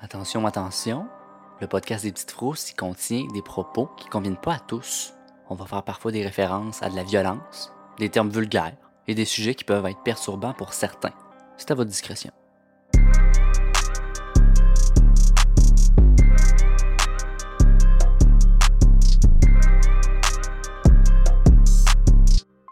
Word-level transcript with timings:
Attention, 0.00 0.46
attention, 0.46 1.08
le 1.60 1.66
podcast 1.66 2.04
des 2.04 2.12
petites 2.12 2.30
frousses 2.30 2.70
y 2.70 2.74
contient 2.74 3.26
des 3.34 3.42
propos 3.42 3.90
qui 3.96 4.08
conviennent 4.08 4.36
pas 4.36 4.54
à 4.54 4.58
tous. 4.60 5.12
On 5.50 5.56
va 5.56 5.66
faire 5.66 5.82
parfois 5.82 6.12
des 6.12 6.22
références 6.22 6.84
à 6.84 6.88
de 6.88 6.94
la 6.94 7.02
violence, 7.02 7.72
des 7.98 8.08
termes 8.08 8.30
vulgaires 8.30 8.76
et 9.08 9.16
des 9.16 9.24
sujets 9.24 9.56
qui 9.56 9.64
peuvent 9.64 9.84
être 9.86 10.00
perturbants 10.04 10.52
pour 10.52 10.72
certains. 10.72 11.10
C'est 11.56 11.72
à 11.72 11.74
votre 11.74 11.90
discrétion. 11.90 12.30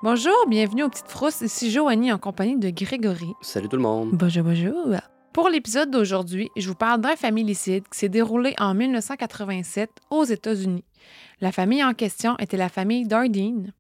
Bonjour, 0.01 0.47
bienvenue 0.47 0.85
aux 0.85 0.89
Petites 0.89 1.09
Frousses. 1.09 1.41
Ici 1.41 1.73
Joanie 1.73 2.13
en 2.13 2.19
compagnie 2.19 2.57
de 2.57 2.71
Grégory. 2.71 3.33
Salut 3.41 3.69
tout 3.69 3.77
le 3.77 3.83
monde. 3.83 4.11
Bonjour, 4.13 4.45
bonjour. 4.45 4.95
Pour 5.37 5.51
l'épisode 5.51 5.91
d'aujourd'hui, 5.91 6.49
je 6.57 6.67
vous 6.67 6.75
parle 6.75 7.03
d'un 7.03 7.15
familicide 7.15 7.87
qui 7.93 7.99
s'est 7.99 8.09
déroulé 8.09 8.55
en 8.59 8.73
1987 8.73 9.91
aux 10.09 10.25
États-Unis. 10.25 10.87
La 11.43 11.53
famille 11.53 11.85
en 11.85 11.93
question 11.93 12.39
était 12.39 12.57
la 12.57 12.71
famille 12.71 13.07
Dardine. 13.07 13.75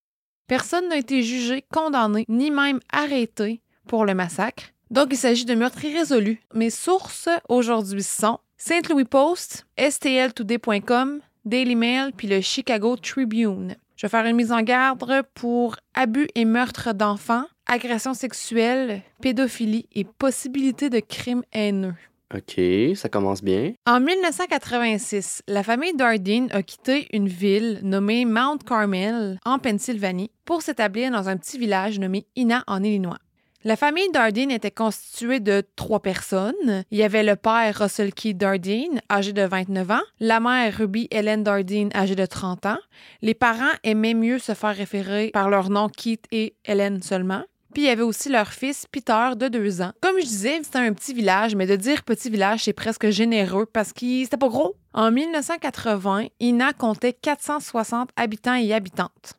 Personne 0.48 0.90
n'a 0.90 0.98
été 0.98 1.22
jugé, 1.22 1.64
condamné, 1.72 2.26
ni 2.28 2.50
même 2.50 2.80
arrêté 2.92 3.62
pour 3.88 4.04
le 4.04 4.12
massacre. 4.12 4.64
Donc, 4.90 5.08
il 5.12 5.16
s'agit 5.16 5.46
de 5.46 5.54
meurtres 5.54 5.82
irrésolus. 5.82 6.42
Mes 6.52 6.68
sources 6.68 7.30
aujourd'hui 7.48 8.02
sont 8.02 8.38
St. 8.58 8.90
Louis 8.90 9.06
Post, 9.06 9.66
stltoday.com, 9.78 11.20
Daily 11.46 11.74
Mail 11.74 12.12
puis 12.14 12.28
le 12.28 12.42
Chicago 12.42 12.98
Tribune. 12.98 13.76
Je 13.96 14.06
vais 14.06 14.10
faire 14.10 14.26
une 14.26 14.36
mise 14.36 14.52
en 14.52 14.60
garde 14.60 15.02
pour 15.34 15.76
abus 15.94 16.28
et 16.34 16.44
meurtres 16.44 16.92
d'enfants, 16.92 17.44
agression 17.66 18.12
sexuelle, 18.12 19.02
pédophilie 19.22 19.86
et 19.94 20.04
possibilité 20.04 20.90
de 20.90 21.00
crimes 21.00 21.42
haineux. 21.52 21.94
OK, 22.34 22.60
ça 22.94 23.08
commence 23.08 23.42
bien. 23.42 23.72
En 23.86 24.00
1986, 24.00 25.42
la 25.48 25.62
famille 25.62 25.94
Dardine 25.94 26.48
a 26.52 26.62
quitté 26.62 27.06
une 27.12 27.28
ville 27.28 27.80
nommée 27.82 28.24
Mount 28.24 28.58
Carmel 28.66 29.38
en 29.46 29.58
Pennsylvanie 29.58 30.30
pour 30.44 30.60
s'établir 30.60 31.10
dans 31.10 31.28
un 31.28 31.36
petit 31.36 31.56
village 31.56 31.98
nommé 31.98 32.26
Ina 32.36 32.64
en 32.66 32.82
Illinois. 32.82 33.18
La 33.64 33.76
famille 33.76 34.10
Dardine 34.12 34.50
était 34.50 34.70
constituée 34.70 35.40
de 35.40 35.62
trois 35.76 36.00
personnes. 36.00 36.84
Il 36.90 36.98
y 36.98 37.02
avait 37.02 37.24
le 37.24 37.36
père 37.36 37.78
Russell 37.78 38.12
Keith 38.12 38.36
Dardine, 38.36 39.00
âgé 39.10 39.32
de 39.32 39.42
29 39.42 39.90
ans, 39.90 40.02
la 40.20 40.40
mère 40.40 40.76
Ruby 40.76 41.08
Helen 41.10 41.42
Dardine, 41.42 41.90
âgée 41.94 42.14
de 42.14 42.26
30 42.26 42.66
ans. 42.66 42.78
Les 43.22 43.34
parents 43.34 43.72
aimaient 43.82 44.14
mieux 44.14 44.38
se 44.38 44.54
faire 44.54 44.76
référer 44.76 45.30
par 45.32 45.50
leur 45.50 45.70
nom 45.70 45.88
Keith 45.88 46.26
et 46.30 46.54
Helen 46.64 47.02
seulement. 47.02 47.42
Puis 47.74 47.82
il 47.82 47.86
y 47.86 47.90
avait 47.90 48.02
aussi 48.02 48.28
leur 48.28 48.48
fils 48.48 48.86
Peter 48.90 49.30
de 49.36 49.48
2 49.48 49.82
ans. 49.82 49.92
Comme 50.00 50.18
je 50.20 50.26
disais, 50.26 50.60
c'était 50.62 50.78
un 50.78 50.92
petit 50.92 51.12
village, 51.12 51.56
mais 51.56 51.66
de 51.66 51.76
dire 51.76 52.04
petit 52.04 52.30
village, 52.30 52.64
c'est 52.64 52.72
presque 52.72 53.10
généreux 53.10 53.66
parce 53.66 53.92
qu'il 53.92 54.24
c'était 54.24 54.36
pas 54.36 54.48
gros. 54.48 54.76
En 54.94 55.10
1980, 55.10 56.28
Ina 56.40 56.72
comptait 56.72 57.12
460 57.12 58.10
habitants 58.16 58.54
et 58.54 58.72
habitantes. 58.72 59.34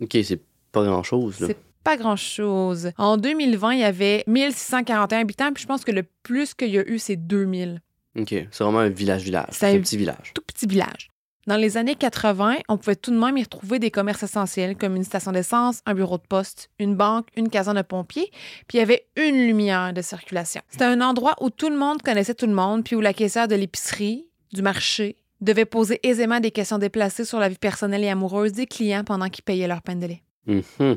OK, 0.00 0.16
c'est 0.22 0.42
pas 0.70 0.84
grand-chose. 0.84 1.36
C'est 1.38 1.56
pas 1.84 1.96
grand-chose. 1.96 2.90
En 2.98 3.16
2020, 3.16 3.72
il 3.74 3.80
y 3.80 3.84
avait 3.84 4.24
1641 4.26 5.20
habitants, 5.20 5.52
puis 5.52 5.62
je 5.62 5.68
pense 5.68 5.84
que 5.84 5.92
le 5.92 6.02
plus 6.22 6.54
qu'il 6.54 6.70
y 6.70 6.78
a 6.78 6.88
eu, 6.88 6.98
c'est 6.98 7.16
2000. 7.16 7.80
OK, 8.18 8.28
c'est 8.28 8.64
vraiment 8.64 8.78
un 8.80 8.88
village-village. 8.88 9.48
C'est 9.52 9.66
un- 9.66 9.76
un 9.76 9.80
petit 9.80 9.96
village. 9.96 10.32
Tout 10.34 10.42
petit 10.46 10.66
village. 10.66 11.08
Dans 11.46 11.56
les 11.56 11.76
années 11.76 11.94
80, 11.94 12.56
on 12.70 12.78
pouvait 12.78 12.96
tout 12.96 13.10
de 13.10 13.18
même 13.18 13.36
y 13.36 13.42
retrouver 13.42 13.78
des 13.78 13.90
commerces 13.90 14.22
essentiels 14.22 14.76
comme 14.76 14.96
une 14.96 15.04
station 15.04 15.30
d'essence, 15.30 15.80
un 15.84 15.92
bureau 15.94 16.16
de 16.16 16.22
poste, 16.26 16.70
une 16.78 16.94
banque, 16.96 17.26
une 17.36 17.50
caserne 17.50 17.76
de 17.76 17.82
pompiers, 17.82 18.30
puis 18.66 18.78
il 18.78 18.78
y 18.78 18.80
avait 18.82 19.06
une 19.16 19.46
lumière 19.46 19.92
de 19.92 20.00
circulation. 20.00 20.62
C'était 20.70 20.84
un 20.86 21.02
endroit 21.02 21.34
où 21.42 21.50
tout 21.50 21.68
le 21.68 21.76
monde 21.76 22.00
connaissait 22.00 22.34
tout 22.34 22.46
le 22.46 22.54
monde, 22.54 22.82
puis 22.82 22.96
où 22.96 23.00
la 23.02 23.12
caissière 23.12 23.46
de 23.46 23.56
l'épicerie, 23.56 24.26
du 24.54 24.62
marché, 24.62 25.16
devait 25.42 25.66
poser 25.66 26.00
aisément 26.02 26.40
des 26.40 26.50
questions 26.50 26.78
déplacées 26.78 27.26
sur 27.26 27.38
la 27.40 27.50
vie 27.50 27.58
personnelle 27.58 28.04
et 28.04 28.08
amoureuse 28.08 28.52
des 28.52 28.66
clients 28.66 29.04
pendant 29.04 29.28
qu'ils 29.28 29.44
payaient 29.44 29.68
leur 29.68 29.82
pain 29.82 29.96
de 29.96 30.06
lait. 30.06 30.22
Mhm. 30.46 30.96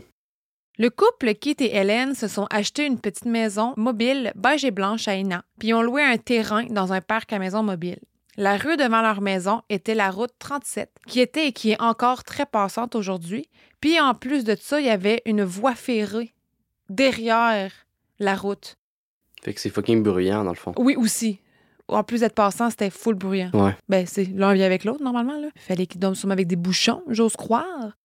Le 0.79 0.91
couple 0.91 1.33
Kit 1.33 1.55
et 1.59 1.75
Hélène 1.75 2.13
se 2.13 2.27
sont 2.27 2.45
achetés 2.51 2.85
une 2.85 2.99
petite 2.99 3.25
maison 3.25 3.73
mobile 3.77 4.31
beige 4.35 4.63
et 4.63 4.69
blanche 4.69 5.07
à 5.07 5.15
Hénan, 5.15 5.41
puis 5.57 5.73
ont 5.73 5.81
loué 5.81 6.03
un 6.03 6.17
terrain 6.17 6.65
dans 6.65 6.93
un 6.93 7.01
parc 7.01 7.33
à 7.33 7.39
maison 7.39 7.63
mobile. 7.63 7.97
La 8.35 8.57
rue 8.57 8.77
devant 8.77 9.01
leur 9.01 9.19
maison 9.19 9.63
était 9.69 9.95
la 9.95 10.11
route 10.11 10.33
37, 10.37 10.91
qui 11.07 11.19
était 11.19 11.47
et 11.47 11.51
qui 11.51 11.71
est 11.71 11.81
encore 11.81 12.23
très 12.23 12.45
passante 12.45 12.93
aujourd'hui. 12.93 13.49
Puis 13.81 13.99
en 13.99 14.13
plus 14.13 14.43
de 14.43 14.55
ça, 14.55 14.79
il 14.79 14.85
y 14.85 14.91
avait 14.91 15.23
une 15.25 15.43
voie 15.43 15.73
ferrée 15.73 16.35
derrière 16.89 17.71
la 18.19 18.35
route. 18.35 18.77
Fait 19.41 19.55
que 19.55 19.59
c'est 19.59 19.71
fucking 19.71 20.03
bruyant, 20.03 20.43
dans 20.43 20.51
le 20.51 20.57
fond. 20.57 20.73
Oui, 20.77 20.95
aussi. 20.95 21.39
En 21.87 22.03
plus 22.03 22.19
d'être 22.19 22.35
passant, 22.35 22.69
c'était 22.69 22.91
full 22.91 23.15
bruyant. 23.15 23.49
Ouais. 23.55 23.75
Ben, 23.89 24.05
c'est 24.05 24.25
l'un 24.25 24.53
vient 24.53 24.67
avec 24.67 24.83
l'autre, 24.83 25.03
normalement. 25.03 25.39
Là. 25.39 25.47
Fallait 25.55 25.87
qu'ils 25.87 25.99
dorment 25.99 26.31
avec 26.31 26.45
des 26.45 26.55
bouchons, 26.55 27.01
j'ose 27.07 27.35
croire. 27.35 27.97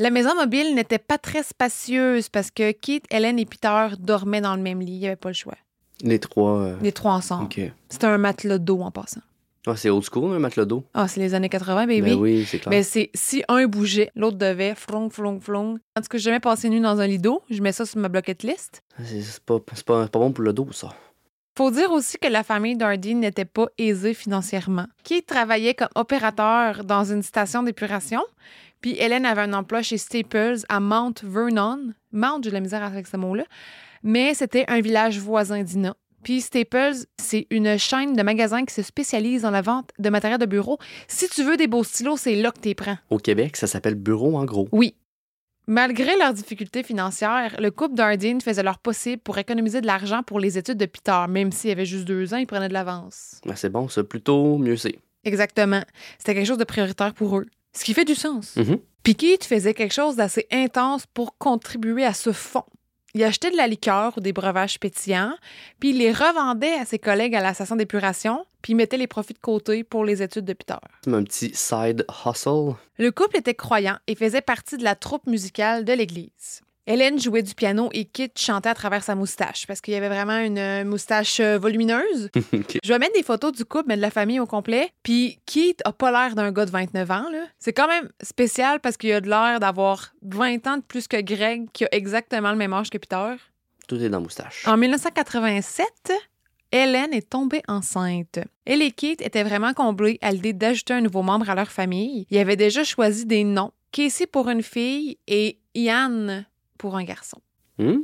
La 0.00 0.08
maison 0.08 0.34
mobile 0.34 0.74
n'était 0.74 0.98
pas 0.98 1.18
très 1.18 1.42
spacieuse 1.42 2.30
parce 2.30 2.50
que 2.50 2.72
Kate, 2.72 3.04
Hélène 3.10 3.38
et 3.38 3.44
Peter 3.44 3.88
dormaient 3.98 4.40
dans 4.40 4.56
le 4.56 4.62
même 4.62 4.80
lit. 4.80 4.92
Il 4.94 4.98
n'y 5.00 5.06
avait 5.06 5.16
pas 5.16 5.28
le 5.28 5.34
choix. 5.34 5.56
Les 6.02 6.18
trois. 6.18 6.58
euh, 6.60 6.76
Les 6.80 6.90
trois 6.90 7.12
ensemble. 7.12 7.44
OK. 7.44 7.60
C'était 7.90 8.06
un 8.06 8.16
matelas 8.16 8.56
d'eau 8.56 8.80
en 8.80 8.90
passant. 8.90 9.20
Ah, 9.66 9.76
c'est 9.76 9.90
old 9.90 10.02
school, 10.10 10.32
un 10.34 10.38
matelas 10.38 10.64
d'eau? 10.64 10.84
Ah, 10.94 11.06
c'est 11.06 11.20
les 11.20 11.34
années 11.34 11.50
80, 11.50 11.86
baby. 11.86 12.00
Ben 12.00 12.14
oui, 12.14 12.46
c'est 12.48 12.58
clair. 12.60 12.70
Mais 12.70 12.82
c'est 12.82 13.10
si 13.12 13.44
un 13.48 13.66
bougeait, 13.66 14.10
l'autre 14.16 14.38
devait 14.38 14.74
flong, 14.74 15.10
flong, 15.10 15.38
flong. 15.38 15.76
En 15.94 16.00
tout 16.00 16.08
cas, 16.08 16.16
j'ai 16.16 16.24
jamais 16.24 16.40
passé 16.40 16.70
nuit 16.70 16.80
dans 16.80 16.98
un 16.98 17.06
lit 17.06 17.18
d'eau. 17.18 17.42
Je 17.50 17.60
mets 17.60 17.72
ça 17.72 17.84
sur 17.84 17.98
ma 18.00 18.08
bucket 18.08 18.42
list. 18.42 18.82
C'est 19.04 19.20
c'est 19.20 19.42
pas, 19.44 19.58
c'est 19.74 19.84
pas, 19.84 20.04
c'est 20.04 20.10
pas 20.12 20.18
bon 20.18 20.32
pour 20.32 20.44
le 20.44 20.54
dos, 20.54 20.72
ça. 20.72 20.94
Faut 21.58 21.70
dire 21.70 21.90
aussi 21.92 22.16
que 22.16 22.28
la 22.28 22.42
famille 22.42 22.74
Dardine 22.76 23.20
n'était 23.20 23.44
pas 23.44 23.66
aisée 23.76 24.14
financièrement. 24.14 24.86
Qui 25.04 25.22
travaillait 25.22 25.74
comme 25.74 25.88
opérateur 25.94 26.84
dans 26.84 27.04
une 27.04 27.22
station 27.22 27.62
d'épuration, 27.62 28.22
puis 28.80 28.96
Hélène 28.98 29.26
avait 29.26 29.42
un 29.42 29.52
emploi 29.52 29.82
chez 29.82 29.98
Staples 29.98 30.58
à 30.68 30.80
Mount 30.80 31.14
Vernon. 31.22 31.92
Mount, 32.12 32.40
j'ai 32.42 32.50
de 32.50 32.54
la 32.54 32.60
misère 32.60 32.82
avec 32.82 33.06
ce 33.06 33.16
mot-là. 33.16 33.44
Mais 34.02 34.34
c'était 34.34 34.64
un 34.68 34.80
village 34.80 35.18
voisin 35.18 35.62
d'Ina. 35.62 35.94
Puis 36.22 36.40
Staples, 36.40 36.96
c'est 37.18 37.46
une 37.50 37.78
chaîne 37.78 38.14
de 38.14 38.22
magasins 38.22 38.64
qui 38.64 38.74
se 38.74 38.82
spécialise 38.82 39.42
dans 39.42 39.50
la 39.50 39.62
vente 39.62 39.90
de 39.98 40.10
matériel 40.10 40.38
de 40.38 40.46
bureau. 40.46 40.78
Si 41.08 41.28
tu 41.28 41.42
veux 41.42 41.56
des 41.56 41.66
beaux 41.66 41.84
stylos, 41.84 42.18
c'est 42.18 42.34
là 42.34 42.50
que 42.50 42.60
tu 42.60 42.68
les 42.68 42.74
prends. 42.74 42.96
Au 43.08 43.18
Québec, 43.18 43.56
ça 43.56 43.66
s'appelle 43.66 43.94
bureau 43.94 44.36
en 44.36 44.44
gros. 44.44 44.68
Oui. 44.72 44.94
Malgré 45.66 46.16
leurs 46.18 46.34
difficultés 46.34 46.82
financières, 46.82 47.56
le 47.58 47.70
couple 47.70 47.94
Dardine 47.94 48.40
faisait 48.40 48.62
leur 48.62 48.78
possible 48.78 49.22
pour 49.22 49.38
économiser 49.38 49.80
de 49.80 49.86
l'argent 49.86 50.22
pour 50.22 50.40
les 50.40 50.58
études 50.58 50.78
de 50.78 50.86
Peter. 50.86 51.24
Même 51.28 51.52
s'il 51.52 51.70
avait 51.70 51.84
juste 51.86 52.06
deux 52.06 52.34
ans, 52.34 52.38
ils 52.38 52.46
prenaient 52.46 52.68
de 52.68 52.74
l'avance. 52.74 53.40
Ben, 53.46 53.54
c'est 53.54 53.70
bon, 53.70 53.88
ça. 53.88 54.02
Plutôt 54.02 54.58
mieux 54.58 54.76
c'est. 54.76 54.98
Exactement. 55.24 55.82
C'était 56.18 56.34
quelque 56.34 56.46
chose 56.46 56.58
de 56.58 56.64
prioritaire 56.64 57.14
pour 57.14 57.38
eux. 57.38 57.46
Ce 57.72 57.84
qui 57.84 57.94
fait 57.94 58.04
du 58.04 58.14
sens. 58.14 58.56
Puis 59.02 59.14
Keith 59.14 59.44
faisait 59.44 59.74
quelque 59.74 59.94
chose 59.94 60.16
d'assez 60.16 60.46
intense 60.50 61.06
pour 61.06 61.38
contribuer 61.38 62.04
à 62.04 62.14
ce 62.14 62.32
fonds. 62.32 62.64
Il 63.14 63.24
achetait 63.24 63.50
de 63.50 63.56
la 63.56 63.66
liqueur 63.66 64.16
ou 64.16 64.20
des 64.20 64.32
breuvages 64.32 64.78
pétillants, 64.78 65.34
puis 65.80 65.90
il 65.90 65.98
les 65.98 66.12
revendait 66.12 66.74
à 66.74 66.84
ses 66.84 67.00
collègues 67.00 67.34
à 67.34 67.40
la 67.40 67.54
station 67.54 67.74
d'épuration, 67.74 68.46
puis 68.62 68.72
il 68.72 68.76
mettait 68.76 68.98
les 68.98 69.08
profits 69.08 69.34
de 69.34 69.40
côté 69.40 69.82
pour 69.82 70.04
les 70.04 70.22
études 70.22 70.44
de 70.44 70.52
Peter. 70.52 70.76
C'est 71.04 71.12
un 71.12 71.24
petit 71.24 71.50
side 71.52 72.06
hustle. 72.24 72.74
Le 72.98 73.10
couple 73.10 73.38
était 73.38 73.54
croyant 73.54 73.98
et 74.06 74.14
faisait 74.14 74.42
partie 74.42 74.76
de 74.76 74.84
la 74.84 74.94
troupe 74.94 75.26
musicale 75.26 75.84
de 75.84 75.92
l'église. 75.92 76.60
Hélène 76.90 77.20
jouait 77.20 77.44
du 77.44 77.54
piano 77.54 77.88
et 77.92 78.04
Kit 78.04 78.32
chantait 78.36 78.68
à 78.68 78.74
travers 78.74 79.04
sa 79.04 79.14
moustache 79.14 79.64
parce 79.68 79.80
qu'il 79.80 79.94
y 79.94 79.96
avait 79.96 80.08
vraiment 80.08 80.38
une 80.38 80.58
euh, 80.58 80.84
moustache 80.84 81.38
euh, 81.38 81.56
volumineuse. 81.56 82.30
Je 82.82 82.88
vais 82.92 82.98
mettre 82.98 83.14
des 83.14 83.22
photos 83.22 83.52
du 83.52 83.64
couple, 83.64 83.84
mais 83.86 83.96
de 83.96 84.00
la 84.00 84.10
famille 84.10 84.40
au 84.40 84.46
complet. 84.46 84.90
Puis 85.04 85.38
Keith 85.46 85.80
a 85.84 85.92
pas 85.92 86.10
l'air 86.10 86.34
d'un 86.34 86.50
gars 86.50 86.66
de 86.66 86.72
29 86.72 87.10
ans. 87.12 87.26
C'est 87.60 87.72
quand 87.72 87.86
même 87.86 88.08
spécial 88.20 88.80
parce 88.80 88.96
qu'il 88.96 89.12
a 89.12 89.20
de 89.20 89.28
l'air 89.28 89.60
d'avoir 89.60 90.12
20 90.22 90.66
ans 90.66 90.76
de 90.78 90.82
plus 90.82 91.06
que 91.06 91.20
Greg, 91.20 91.68
qui 91.72 91.84
a 91.84 91.88
exactement 91.92 92.50
le 92.50 92.56
même 92.56 92.72
âge 92.72 92.90
que 92.90 92.98
Peter. 92.98 93.36
Tout 93.86 94.02
est 94.02 94.08
dans 94.08 94.18
la 94.18 94.24
moustache. 94.24 94.66
En 94.66 94.76
1987, 94.76 95.86
Hélène 96.72 97.14
est 97.14 97.30
tombée 97.30 97.62
enceinte. 97.68 98.40
Elle 98.64 98.82
et 98.82 98.90
Keith 98.90 99.22
étaient 99.22 99.44
vraiment 99.44 99.74
comblés 99.74 100.18
à 100.22 100.32
l'idée 100.32 100.54
d'ajouter 100.54 100.94
un 100.94 101.02
nouveau 101.02 101.22
membre 101.22 101.50
à 101.50 101.54
leur 101.54 101.70
famille. 101.70 102.26
Ils 102.30 102.38
avaient 102.38 102.56
déjà 102.56 102.82
choisi 102.82 103.26
des 103.26 103.44
noms. 103.44 103.70
Casey 103.92 104.26
pour 104.26 104.48
une 104.48 104.64
fille 104.64 105.18
et 105.28 105.60
Ian 105.76 106.44
pour 106.80 106.96
un 106.96 107.04
garçon. 107.04 107.38
Hmm. 107.78 107.98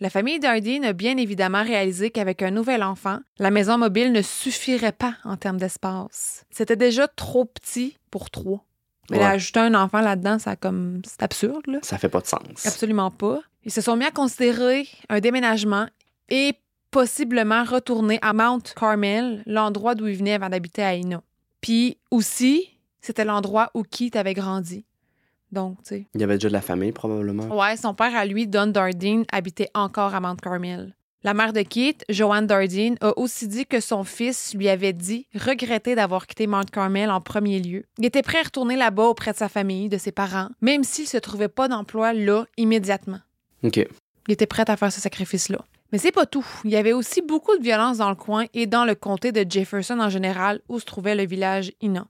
La 0.00 0.10
famille 0.10 0.38
Dardine 0.38 0.84
a 0.84 0.92
bien 0.92 1.16
évidemment 1.16 1.62
réalisé 1.64 2.10
qu'avec 2.10 2.42
un 2.42 2.50
nouvel 2.52 2.82
enfant, 2.82 3.18
la 3.38 3.50
maison 3.50 3.78
mobile 3.78 4.12
ne 4.12 4.22
suffirait 4.22 4.92
pas 4.92 5.14
en 5.24 5.36
termes 5.36 5.56
d'espace. 5.56 6.44
C'était 6.50 6.76
déjà 6.76 7.08
trop 7.08 7.46
petit 7.46 7.96
pour 8.10 8.30
trois. 8.30 8.64
Mais 9.10 9.16
Ouais. 9.18 9.24
ajouter 9.24 9.60
un 9.60 9.74
enfant 9.74 10.02
là-dedans, 10.02 10.38
ça 10.38 10.54
comme 10.54 11.00
c'est 11.06 11.22
absurde 11.22 11.66
là. 11.66 11.78
Ça 11.82 11.96
fait 11.96 12.10
pas 12.10 12.20
de 12.20 12.26
sens. 12.26 12.66
Absolument 12.66 13.10
pas. 13.10 13.40
Ils 13.64 13.72
se 13.72 13.80
sont 13.80 13.96
mis 13.96 14.04
à 14.04 14.10
considérer 14.10 14.86
un 15.08 15.20
déménagement 15.20 15.86
et 16.28 16.52
possiblement 16.90 17.64
retourner 17.64 18.18
à 18.22 18.34
Mount 18.34 18.62
Carmel, 18.76 19.42
l'endroit 19.46 19.94
d'où 19.94 20.06
ils 20.06 20.16
venaient 20.16 20.34
avant 20.34 20.50
d'habiter 20.50 20.82
à 20.82 20.94
Ina. 20.94 21.22
Puis 21.62 21.96
aussi, 22.10 22.68
c'était 23.00 23.24
l'endroit 23.24 23.70
où 23.74 23.82
Keith 23.82 24.14
avait 24.16 24.34
grandi. 24.34 24.84
Donc, 25.52 25.78
tu 25.82 25.88
sais. 25.88 26.06
Il 26.14 26.20
y 26.20 26.24
avait 26.24 26.34
déjà 26.34 26.48
de 26.48 26.52
la 26.52 26.60
famille, 26.60 26.92
probablement. 26.92 27.44
Ouais, 27.56 27.76
son 27.76 27.94
père 27.94 28.14
à 28.14 28.24
lui, 28.24 28.46
Don 28.46 28.66
Dardine, 28.66 29.24
habitait 29.32 29.70
encore 29.74 30.14
à 30.14 30.20
Mount 30.20 30.36
Carmel. 30.36 30.94
La 31.24 31.34
mère 31.34 31.52
de 31.52 31.62
Keith, 31.62 32.04
Joanne 32.08 32.46
Dardine, 32.46 32.96
a 33.00 33.18
aussi 33.18 33.48
dit 33.48 33.66
que 33.66 33.80
son 33.80 34.04
fils 34.04 34.54
lui 34.54 34.68
avait 34.68 34.92
dit 34.92 35.26
regretter 35.34 35.96
d'avoir 35.96 36.28
quitté 36.28 36.46
Mount 36.46 36.70
Carmel 36.70 37.10
en 37.10 37.20
premier 37.20 37.58
lieu. 37.58 37.84
Il 37.98 38.04
était 38.04 38.22
prêt 38.22 38.38
à 38.38 38.44
retourner 38.44 38.76
là-bas 38.76 39.06
auprès 39.06 39.32
de 39.32 39.36
sa 39.36 39.48
famille, 39.48 39.88
de 39.88 39.98
ses 39.98 40.12
parents, 40.12 40.48
même 40.60 40.84
s'il 40.84 41.08
se 41.08 41.16
trouvait 41.16 41.48
pas 41.48 41.66
d'emploi 41.66 42.12
là 42.12 42.44
immédiatement. 42.56 43.18
OK. 43.64 43.78
Il 44.28 44.32
était 44.32 44.46
prêt 44.46 44.70
à 44.70 44.76
faire 44.76 44.92
ce 44.92 45.00
sacrifice-là. 45.00 45.58
Mais 45.90 45.98
c'est 45.98 46.12
pas 46.12 46.26
tout. 46.26 46.46
Il 46.64 46.70
y 46.70 46.76
avait 46.76 46.92
aussi 46.92 47.20
beaucoup 47.20 47.56
de 47.56 47.62
violence 47.62 47.98
dans 47.98 48.10
le 48.10 48.14
coin 48.14 48.44
et 48.54 48.66
dans 48.66 48.84
le 48.84 48.94
comté 48.94 49.32
de 49.32 49.44
Jefferson 49.50 49.98
en 49.98 50.10
général, 50.10 50.60
où 50.68 50.78
se 50.78 50.84
trouvait 50.84 51.16
le 51.16 51.26
village 51.26 51.72
Ina. 51.80 52.06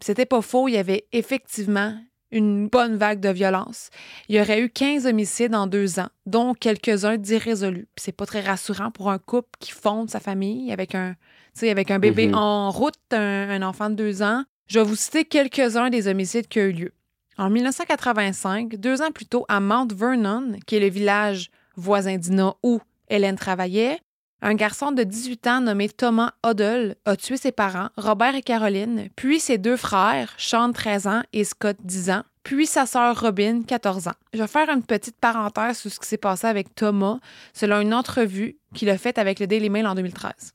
C'était 0.00 0.26
pas 0.26 0.42
faux, 0.42 0.68
il 0.68 0.74
y 0.74 0.78
avait 0.78 1.06
effectivement 1.12 1.96
une 2.34 2.68
bonne 2.68 2.96
vague 2.96 3.20
de 3.20 3.30
violence. 3.30 3.88
Il 4.28 4.36
y 4.36 4.40
aurait 4.40 4.60
eu 4.60 4.68
15 4.68 5.06
homicides 5.06 5.54
en 5.54 5.66
deux 5.66 5.98
ans, 5.98 6.08
dont 6.26 6.52
quelques-uns 6.52 7.16
d'irrésolus. 7.16 7.86
Puis 7.94 8.02
C'est 8.04 8.12
pas 8.12 8.26
très 8.26 8.40
rassurant 8.42 8.90
pour 8.90 9.10
un 9.10 9.18
couple 9.18 9.48
qui 9.60 9.70
fonde 9.72 10.10
sa 10.10 10.20
famille 10.20 10.70
avec 10.72 10.94
un, 10.94 11.14
avec 11.62 11.90
un 11.90 11.98
bébé 11.98 12.26
Mhm. 12.28 12.34
en 12.34 12.70
route, 12.70 12.94
un, 13.12 13.48
un 13.50 13.62
enfant 13.62 13.88
de 13.88 13.94
deux 13.94 14.22
ans. 14.22 14.44
Je 14.66 14.78
vais 14.80 14.84
vous 14.84 14.96
citer 14.96 15.24
quelques-uns 15.24 15.88
des 15.90 16.08
homicides 16.08 16.48
qui 16.48 16.58
ont 16.58 16.64
eu 16.64 16.72
lieu. 16.72 16.92
En 17.38 17.50
1985, 17.50 18.76
deux 18.76 19.02
ans 19.02 19.10
plus 19.12 19.26
tôt, 19.26 19.44
à 19.48 19.60
Mount 19.60 19.88
Vernon, 19.94 20.56
qui 20.66 20.76
est 20.76 20.80
le 20.80 20.88
village 20.88 21.50
voisin 21.76 22.16
d'Ina 22.16 22.54
où 22.62 22.80
Hélène 23.08 23.36
travaillait, 23.36 23.98
un 24.44 24.54
garçon 24.54 24.92
de 24.92 25.02
18 25.02 25.46
ans 25.46 25.60
nommé 25.62 25.88
Thomas 25.88 26.32
Huddle 26.44 26.96
a 27.06 27.16
tué 27.16 27.38
ses 27.38 27.50
parents, 27.50 27.88
Robert 27.96 28.34
et 28.34 28.42
Caroline, 28.42 29.08
puis 29.16 29.40
ses 29.40 29.56
deux 29.56 29.78
frères, 29.78 30.34
Sean 30.36 30.70
13 30.70 31.06
ans 31.06 31.22
et 31.32 31.44
Scott 31.44 31.78
10 31.82 32.10
ans, 32.10 32.22
puis 32.42 32.66
sa 32.66 32.84
sœur 32.84 33.18
Robin 33.18 33.62
14 33.62 34.08
ans. 34.08 34.14
Je 34.34 34.40
vais 34.40 34.46
faire 34.46 34.68
une 34.68 34.82
petite 34.82 35.16
parenthèse 35.16 35.78
sur 35.78 35.90
ce 35.90 35.98
qui 35.98 36.06
s'est 36.06 36.18
passé 36.18 36.46
avec 36.46 36.74
Thomas 36.74 37.20
selon 37.54 37.80
une 37.80 37.94
entrevue 37.94 38.58
qu'il 38.74 38.90
a 38.90 38.98
faite 38.98 39.16
avec 39.16 39.40
le 39.40 39.46
Daily 39.46 39.70
Mail 39.70 39.86
en 39.86 39.94
2013. 39.94 40.52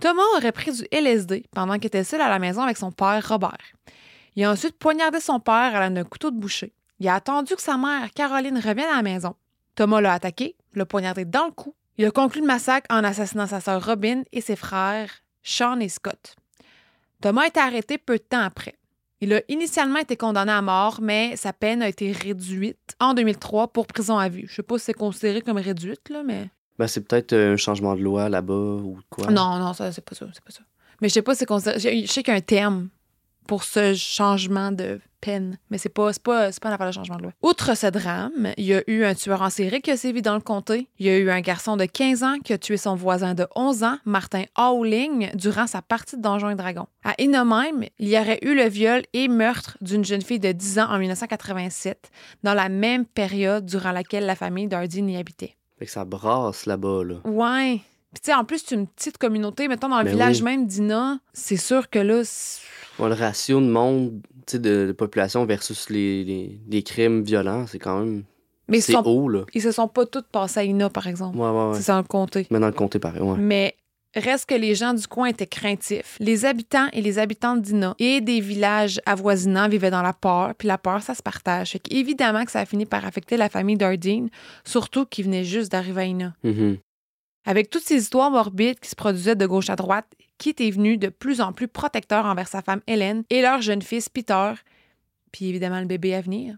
Thomas 0.00 0.22
aurait 0.38 0.52
pris 0.52 0.72
du 0.72 0.86
LSD 0.90 1.44
pendant 1.54 1.74
qu'il 1.74 1.88
était 1.88 2.04
seul 2.04 2.22
à 2.22 2.30
la 2.30 2.38
maison 2.38 2.62
avec 2.62 2.78
son 2.78 2.92
père 2.92 3.28
Robert. 3.28 3.58
Il 4.36 4.44
a 4.44 4.50
ensuite 4.50 4.78
poignardé 4.78 5.20
son 5.20 5.38
père 5.38 5.76
à 5.76 5.80
l'aide 5.80 5.94
d'un 5.94 6.04
couteau 6.04 6.30
de 6.30 6.38
boucher. 6.38 6.72
Il 6.98 7.08
a 7.08 7.16
attendu 7.16 7.54
que 7.56 7.62
sa 7.62 7.76
mère, 7.76 8.10
Caroline, 8.14 8.56
revienne 8.56 8.88
à 8.90 8.96
la 8.96 9.02
maison. 9.02 9.34
Thomas 9.74 10.00
l'a 10.00 10.14
attaqué, 10.14 10.56
l'a 10.74 10.86
poignardé 10.86 11.26
dans 11.26 11.44
le 11.44 11.52
cou. 11.52 11.74
Il 11.98 12.06
a 12.06 12.10
conclu 12.10 12.40
le 12.40 12.46
massacre 12.46 12.86
en 12.90 13.04
assassinant 13.04 13.46
sa 13.46 13.60
sœur 13.60 13.84
Robin 13.84 14.22
et 14.32 14.40
ses 14.40 14.56
frères, 14.56 15.10
Sean 15.42 15.78
et 15.80 15.88
Scott. 15.88 16.36
Thomas 17.20 17.42
a 17.42 17.46
été 17.46 17.60
arrêté 17.60 17.98
peu 17.98 18.18
de 18.18 18.22
temps 18.22 18.40
après. 18.40 18.74
Il 19.20 19.32
a 19.34 19.40
initialement 19.48 20.00
été 20.00 20.16
condamné 20.16 20.50
à 20.50 20.62
mort, 20.62 20.98
mais 21.00 21.36
sa 21.36 21.52
peine 21.52 21.80
a 21.82 21.88
été 21.88 22.10
réduite 22.10 22.96
en 22.98 23.14
2003 23.14 23.68
pour 23.68 23.86
prison 23.86 24.18
à 24.18 24.28
vue. 24.28 24.46
Je 24.48 24.56
sais 24.56 24.62
pas 24.64 24.78
si 24.78 24.86
c'est 24.86 24.94
considéré 24.94 25.42
comme 25.42 25.58
réduite, 25.58 26.08
là, 26.10 26.22
mais. 26.24 26.50
Ben, 26.78 26.88
c'est 26.88 27.02
peut-être 27.02 27.32
euh, 27.32 27.52
un 27.52 27.56
changement 27.56 27.94
de 27.94 28.00
loi 28.00 28.28
là-bas 28.28 28.52
ou 28.52 28.98
quoi. 29.10 29.30
Non, 29.30 29.58
non, 29.58 29.74
ça, 29.74 29.92
c'est 29.92 30.04
pas 30.04 30.16
ça, 30.16 30.26
c'est 30.32 30.42
pas 30.42 30.50
ça. 30.50 30.62
Mais 31.00 31.08
je 31.08 31.14
sais 31.14 31.22
pas 31.22 31.34
si 31.34 31.40
c'est 31.40 31.46
considéré. 31.46 31.78
Je 31.78 32.06
je 32.06 32.10
sais 32.10 32.24
qu'il 32.24 32.32
y 32.32 32.34
a 32.34 32.38
un 32.38 32.40
terme 32.40 32.88
pour 33.46 33.64
ce 33.64 33.94
changement 33.94 34.72
de 34.72 35.00
peine, 35.20 35.56
mais 35.70 35.78
c'est 35.78 35.88
pas, 35.88 36.10
pas, 36.22 36.50
pas 36.50 36.68
une 36.68 36.74
affaire 36.74 36.86
de 36.88 36.92
changement 36.92 37.16
de 37.16 37.22
loi. 37.22 37.32
Outre 37.42 37.76
ce 37.76 37.86
drame, 37.86 38.48
il 38.56 38.64
y 38.64 38.74
a 38.74 38.82
eu 38.88 39.04
un 39.04 39.14
tueur 39.14 39.40
en 39.42 39.50
série 39.50 39.80
qui 39.80 39.92
a 39.92 39.96
sévi 39.96 40.20
dans 40.20 40.34
le 40.34 40.40
comté. 40.40 40.88
Il 40.98 41.06
y 41.06 41.10
a 41.10 41.16
eu 41.16 41.30
un 41.30 41.40
garçon 41.40 41.76
de 41.76 41.84
15 41.84 42.22
ans 42.24 42.38
qui 42.44 42.52
a 42.52 42.58
tué 42.58 42.76
son 42.76 42.96
voisin 42.96 43.34
de 43.34 43.46
11 43.54 43.84
ans, 43.84 43.98
Martin 44.04 44.44
Howling, 44.56 45.30
durant 45.36 45.68
sa 45.68 45.80
partie 45.80 46.16
de 46.16 46.22
Donjons 46.22 46.50
et 46.50 46.56
Dragons. 46.56 46.88
À 47.04 47.14
Inomime, 47.18 47.84
il 48.00 48.08
y 48.08 48.18
aurait 48.18 48.40
eu 48.42 48.54
le 48.56 48.68
viol 48.68 49.02
et 49.12 49.28
meurtre 49.28 49.78
d'une 49.80 50.04
jeune 50.04 50.22
fille 50.22 50.40
de 50.40 50.50
10 50.50 50.80
ans 50.80 50.90
en 50.90 50.98
1987, 50.98 52.10
dans 52.42 52.54
la 52.54 52.68
même 52.68 53.06
période 53.06 53.64
durant 53.64 53.92
laquelle 53.92 54.26
la 54.26 54.34
famille 54.34 54.66
Dardine 54.66 55.08
y 55.08 55.16
habitait. 55.16 55.56
Fait 55.78 55.86
que 55.86 55.92
ça 55.92 56.04
brasse 56.04 56.66
là-bas, 56.66 57.04
là. 57.04 57.14
Ouais. 57.24 57.80
Puis, 58.12 58.20
tu 58.22 58.26
sais, 58.26 58.34
en 58.34 58.44
plus, 58.44 58.64
c'est 58.66 58.74
une 58.74 58.86
petite 58.86 59.18
communauté. 59.18 59.68
Mettons, 59.68 59.88
dans 59.88 59.98
le 59.98 60.04
Ben 60.04 60.10
village 60.12 60.38
oui. 60.38 60.44
même 60.44 60.66
d'Ina, 60.66 61.18
c'est 61.32 61.56
sûr 61.56 61.88
que 61.88 61.98
là. 61.98 62.22
Le 63.08 63.14
ratio 63.14 63.60
de 63.60 63.66
monde, 63.66 64.20
tu 64.46 64.52
sais, 64.52 64.58
de, 64.58 64.86
de 64.88 64.92
population 64.92 65.44
versus 65.44 65.90
les, 65.90 66.24
les, 66.24 66.60
les 66.68 66.82
crimes 66.82 67.22
violents, 67.22 67.66
c'est 67.66 67.78
quand 67.78 68.00
même. 68.00 68.24
Mais 68.68 68.80
c'est 68.80 68.96
haut, 68.96 69.28
là. 69.28 69.44
ils 69.54 69.62
se 69.62 69.72
sont 69.72 69.88
pas 69.88 70.06
tous 70.06 70.22
passés 70.30 70.60
à 70.60 70.64
Ina, 70.64 70.88
par 70.88 71.06
exemple. 71.06 71.36
Ouais, 71.36 71.48
ouais, 71.48 71.68
ouais. 71.70 71.74
C'est 71.74 71.82
sans 71.82 71.98
le 71.98 72.04
compter. 72.04 72.46
Mais 72.50 72.58
dans 72.60 72.66
le 72.66 72.72
comté, 72.72 72.98
pareil, 72.98 73.20
ouais. 73.20 73.36
Mais 73.38 73.76
reste 74.14 74.46
que 74.46 74.54
les 74.54 74.74
gens 74.74 74.94
du 74.94 75.06
coin 75.06 75.26
étaient 75.26 75.46
craintifs. 75.46 76.16
Les 76.20 76.44
habitants 76.44 76.86
et 76.92 77.02
les 77.02 77.18
habitantes 77.18 77.60
d'Ina 77.62 77.94
et 77.98 78.20
des 78.20 78.40
villages 78.40 79.00
avoisinants 79.04 79.68
vivaient 79.68 79.90
dans 79.90 80.02
la 80.02 80.12
peur, 80.12 80.54
puis 80.56 80.68
la 80.68 80.78
peur, 80.78 81.02
ça 81.02 81.14
se 81.14 81.22
partage. 81.22 81.72
Fait 81.72 81.82
évidemment 81.90 82.44
que 82.44 82.50
ça 82.50 82.60
a 82.60 82.66
fini 82.66 82.86
par 82.86 83.04
affecter 83.04 83.36
la 83.36 83.48
famille 83.48 83.76
Dardine, 83.76 84.28
surtout 84.64 85.06
qui 85.06 85.22
venait 85.22 85.44
juste 85.44 85.72
d'arriver 85.72 86.00
à 86.02 86.04
Ina. 86.04 86.34
Mhm. 86.44 86.78
Avec 87.44 87.70
toutes 87.70 87.82
ces 87.82 87.96
histoires 87.96 88.30
morbides 88.30 88.78
qui 88.78 88.88
se 88.88 88.94
produisaient 88.94 89.34
de 89.34 89.46
gauche 89.46 89.68
à 89.68 89.76
droite, 89.76 90.06
Keith 90.42 90.60
est 90.60 90.72
venu 90.72 90.98
de 90.98 91.08
plus 91.08 91.40
en 91.40 91.52
plus 91.52 91.68
protecteur 91.68 92.26
envers 92.26 92.48
sa 92.48 92.62
femme 92.62 92.80
Hélène 92.88 93.22
et 93.30 93.42
leur 93.42 93.62
jeune 93.62 93.80
fils 93.80 94.08
Peter, 94.08 94.54
puis 95.30 95.46
évidemment 95.46 95.78
le 95.78 95.86
bébé 95.86 96.16
à 96.16 96.20
venir. 96.20 96.56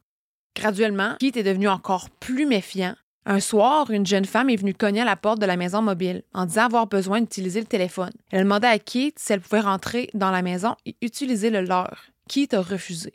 Graduellement, 0.56 1.16
Keith 1.20 1.36
est 1.36 1.42
devenu 1.42 1.68
encore 1.68 2.08
plus 2.08 2.46
méfiant. 2.46 2.94
Un 3.26 3.40
soir, 3.40 3.90
une 3.90 4.06
jeune 4.06 4.24
femme 4.24 4.48
est 4.48 4.56
venue 4.56 4.72
cogner 4.72 5.02
à 5.02 5.04
la 5.04 5.16
porte 5.16 5.38
de 5.38 5.44
la 5.44 5.58
maison 5.58 5.82
mobile 5.82 6.22
en 6.32 6.46
disant 6.46 6.64
avoir 6.64 6.86
besoin 6.86 7.20
d'utiliser 7.20 7.60
le 7.60 7.66
téléphone. 7.66 8.12
Elle 8.30 8.44
demandait 8.44 8.68
à 8.68 8.78
Keith 8.78 9.18
si 9.18 9.34
elle 9.34 9.42
pouvait 9.42 9.60
rentrer 9.60 10.08
dans 10.14 10.30
la 10.30 10.40
maison 10.40 10.76
et 10.86 10.96
utiliser 11.02 11.50
le 11.50 11.60
leur. 11.60 12.06
Keith 12.26 12.54
a 12.54 12.62
refusé. 12.62 13.12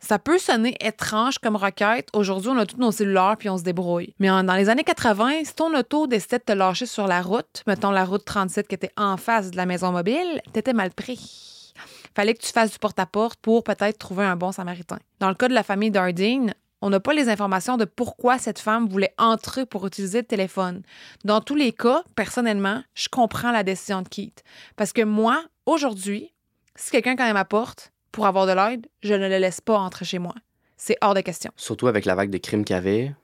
Ça 0.00 0.18
peut 0.18 0.38
sonner 0.38 0.76
étrange 0.80 1.38
comme 1.38 1.56
requête. 1.56 2.08
Aujourd'hui, 2.12 2.50
on 2.50 2.58
a 2.58 2.66
tous 2.66 2.76
nos 2.76 2.92
cellulaires 2.92 3.36
puis 3.38 3.48
on 3.48 3.58
se 3.58 3.62
débrouille. 3.62 4.14
Mais 4.18 4.28
dans 4.28 4.54
les 4.54 4.68
années 4.68 4.84
80, 4.84 5.44
si 5.44 5.54
ton 5.54 5.74
auto 5.74 6.06
décidait 6.06 6.38
de 6.38 6.44
te 6.44 6.52
lâcher 6.52 6.86
sur 6.86 7.06
la 7.06 7.22
route, 7.22 7.62
mettons 7.66 7.90
la 7.90 8.04
route 8.04 8.24
37 8.24 8.68
qui 8.68 8.74
était 8.74 8.92
en 8.96 9.16
face 9.16 9.50
de 9.50 9.56
la 9.56 9.66
maison 9.66 9.92
mobile, 9.92 10.40
t'étais 10.52 10.72
mal 10.72 10.90
pris. 10.90 11.72
Fallait 12.14 12.34
que 12.34 12.42
tu 12.42 12.52
fasses 12.52 12.72
du 12.72 12.78
porte-à-porte 12.78 13.38
pour 13.40 13.64
peut-être 13.64 13.98
trouver 13.98 14.24
un 14.24 14.36
bon 14.36 14.52
samaritain. 14.52 14.98
Dans 15.20 15.28
le 15.28 15.34
cas 15.34 15.48
de 15.48 15.54
la 15.54 15.62
famille 15.62 15.90
Dardine, 15.90 16.54
on 16.82 16.90
n'a 16.90 17.00
pas 17.00 17.14
les 17.14 17.28
informations 17.28 17.76
de 17.76 17.84
pourquoi 17.84 18.38
cette 18.38 18.58
femme 18.58 18.88
voulait 18.88 19.14
entrer 19.18 19.66
pour 19.66 19.86
utiliser 19.86 20.20
le 20.20 20.26
téléphone. 20.26 20.82
Dans 21.24 21.40
tous 21.40 21.54
les 21.54 21.72
cas, 21.72 22.04
personnellement, 22.14 22.82
je 22.94 23.08
comprends 23.08 23.50
la 23.50 23.62
décision 23.62 24.02
de 24.02 24.08
Keith. 24.08 24.44
Parce 24.76 24.92
que 24.92 25.02
moi, 25.02 25.42
aujourd'hui, 25.64 26.32
si 26.74 26.90
quelqu'un 26.90 27.16
à 27.16 27.32
ma 27.32 27.44
porte 27.44 27.92
pour 28.16 28.26
avoir 28.26 28.46
de 28.46 28.52
l'aide, 28.52 28.86
je 29.02 29.12
ne 29.12 29.28
le 29.28 29.36
laisse 29.36 29.60
pas 29.60 29.76
entrer 29.78 30.06
chez 30.06 30.18
moi. 30.18 30.34
C'est 30.78 30.96
hors 31.02 31.12
de 31.12 31.20
question. 31.20 31.52
Surtout 31.54 31.86
avec 31.86 32.06
la 32.06 32.14
vague 32.14 32.30
de 32.30 32.38
crimes 32.38 32.64
qu'il 32.64 32.74
y 32.74 32.78
avait. 32.78 33.14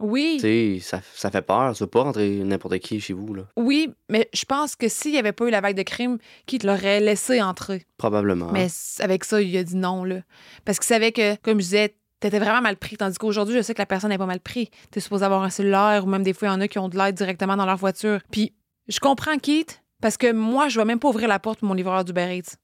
Oui, 0.00 0.38
Tu 0.40 0.80
sais, 0.80 0.80
ça, 0.80 1.02
ça 1.14 1.30
fait 1.30 1.42
peur. 1.42 1.76
Ça 1.76 1.84
peut 1.84 1.90
pas 1.90 2.02
rentrer 2.04 2.30
n'importe 2.44 2.78
qui 2.78 2.98
chez 2.98 3.12
vous, 3.12 3.34
là. 3.34 3.42
oui, 3.56 3.90
mais 4.08 4.30
je 4.32 4.46
pense 4.46 4.74
que 4.74 4.88
s'il 4.88 5.12
n'y 5.12 5.18
avait 5.18 5.32
pas 5.32 5.44
eu 5.46 5.50
la 5.50 5.60
vague 5.60 5.76
de 5.76 5.82
crime, 5.82 6.16
Keith 6.46 6.64
l'aurait 6.64 7.00
laissé 7.00 7.42
entrer. 7.42 7.84
Probablement. 7.98 8.50
Mais 8.52 8.68
avec 9.00 9.24
ça, 9.24 9.42
il 9.42 9.54
a 9.54 9.62
dit 9.62 9.76
non, 9.76 10.02
là. 10.04 10.20
Parce 10.64 10.78
qu'il 10.78 10.86
savait 10.86 11.12
que, 11.12 11.36
comme 11.42 11.58
je 11.58 11.64
disais, 11.64 11.94
t'étais 12.20 12.38
vraiment 12.38 12.62
mal 12.62 12.76
pris. 12.78 12.96
Tandis 12.96 13.18
qu'aujourd'hui, 13.18 13.54
je 13.54 13.60
sais 13.60 13.74
que 13.74 13.82
la 13.82 13.86
personne 13.86 14.08
n'est 14.08 14.18
pas 14.18 14.24
mal 14.24 14.40
pris. 14.40 14.70
T'es 14.90 15.00
supposé 15.00 15.26
avoir 15.26 15.42
un 15.42 15.50
cellulaire 15.50 16.04
ou 16.06 16.08
même 16.08 16.22
des 16.22 16.32
fois, 16.32 16.48
il 16.48 16.52
y 16.52 16.54
en 16.54 16.60
a 16.62 16.68
qui 16.68 16.78
ont 16.78 16.88
de 16.88 16.96
l'aide 16.96 17.16
directement 17.16 17.56
dans 17.56 17.66
leur 17.66 17.76
voiture. 17.76 18.20
Puis, 18.30 18.54
je 18.86 18.98
comprends 18.98 19.36
Keith 19.36 19.82
parce 20.00 20.16
que 20.16 20.32
moi, 20.32 20.68
je 20.68 20.78
vais 20.78 20.86
même 20.86 21.00
pas 21.00 21.08
ouvrir 21.08 21.28
la 21.28 21.38
porte 21.38 21.58
pour 21.58 21.68
mon 21.68 21.74
livreur 21.74 22.02
du 22.04 22.12
Eats. 22.12 22.56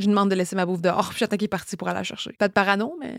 Je 0.00 0.08
demande 0.08 0.30
de 0.30 0.34
laisser 0.34 0.56
ma 0.56 0.64
bouffe 0.64 0.80
dehors, 0.80 1.10
puis 1.10 1.18
j'attends 1.18 1.36
qu'il 1.36 1.44
est 1.44 1.48
parti 1.48 1.76
pour 1.76 1.88
aller 1.88 1.98
la 1.98 2.04
chercher. 2.04 2.32
Pas 2.38 2.48
de 2.48 2.52
parano, 2.54 2.96
mais 2.98 3.18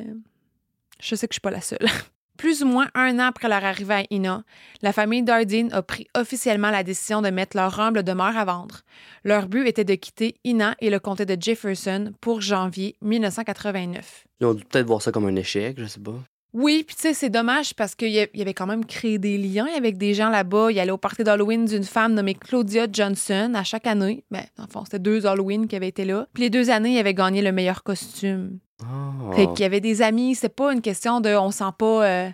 je 1.00 1.16
sais 1.16 1.28
que 1.28 1.34
je 1.34 1.36
suis 1.36 1.42
pas 1.42 1.52
la 1.52 1.62
seule. 1.62 1.86
Plus 2.38 2.64
ou 2.64 2.66
moins 2.66 2.88
un 2.96 3.20
an 3.20 3.26
après 3.26 3.48
leur 3.48 3.64
arrivée 3.64 3.94
à 3.94 4.04
Ina, 4.10 4.44
la 4.82 4.94
famille 4.94 5.22
Dardine 5.22 5.72
a 5.74 5.84
pris 5.84 6.08
officiellement 6.18 6.72
la 6.72 6.84
décision 6.84 7.22
de 7.22 7.30
mettre 7.30 7.56
leur 7.56 7.80
humble 7.80 8.02
demeure 8.02 8.36
à 8.36 8.46
vendre. 8.46 8.82
Leur 9.24 9.48
but 9.48 9.68
était 9.68 9.84
de 9.84 9.94
quitter 9.94 10.34
Ina 10.44 10.76
et 10.80 10.90
le 10.90 11.00
comté 11.00 11.28
de 11.28 11.40
Jefferson 11.40 12.14
pour 12.20 12.42
janvier 12.42 12.96
1989. 13.04 14.26
Ils 14.40 14.48
ont 14.48 14.56
dû 14.56 14.66
peut-être 14.66 14.88
voir 14.88 15.04
ça 15.04 15.12
comme 15.12 15.28
un 15.28 15.36
échec, 15.36 15.80
je 15.80 15.86
sais 15.86 16.00
pas. 16.00 16.16
Oui, 16.54 16.84
puis 16.86 16.96
tu 16.96 17.04
sais, 17.04 17.14
c'est 17.14 17.30
dommage 17.30 17.74
parce 17.76 17.96
qu'il 17.96 18.18
avait 18.18 18.54
quand 18.54 18.68
même 18.68 18.86
créé 18.86 19.18
des 19.18 19.38
liens 19.38 19.68
avec 19.78 19.98
des 19.98 20.14
gens 20.14 20.30
là-bas. 20.30 20.72
Il 20.72 20.80
allait 20.80 20.92
au 20.92 20.98
party 20.98 21.24
d'Halloween 21.24 21.64
d'une 21.66 21.84
femme 21.86 22.14
nommée 22.14 22.34
Claudia 22.36 22.88
Johnson 22.92 23.54
à 23.56 23.64
chaque 23.64 23.88
année. 23.88 24.26
Ben, 24.32 24.44
en 24.58 24.68
fond, 24.68 24.84
c'était 24.84 25.00
deux 25.00 25.26
Halloween 25.26 25.68
qui 25.68 25.76
avaient 25.78 25.88
été 25.88 26.04
là. 26.04 26.28
Puis 26.34 26.44
les 26.44 26.50
deux 26.50 26.70
années, 26.70 26.94
il 26.96 27.00
avait 27.00 27.14
gagné 27.14 27.42
le 27.42 27.52
meilleur 27.54 27.84
costume. 27.84 28.60
Ah. 28.84 29.34
Fait 29.36 29.48
qu'il 29.48 29.60
y 29.62 29.64
avait 29.64 29.80
des 29.80 30.02
amis. 30.02 30.36
C'est 30.36 30.50
pas 30.54 30.74
une 30.74 30.82
question 30.82 31.22
de 31.22 31.30
on 31.30 31.52
sent 31.52 31.64
pas 31.78 32.06
euh, 32.06 32.30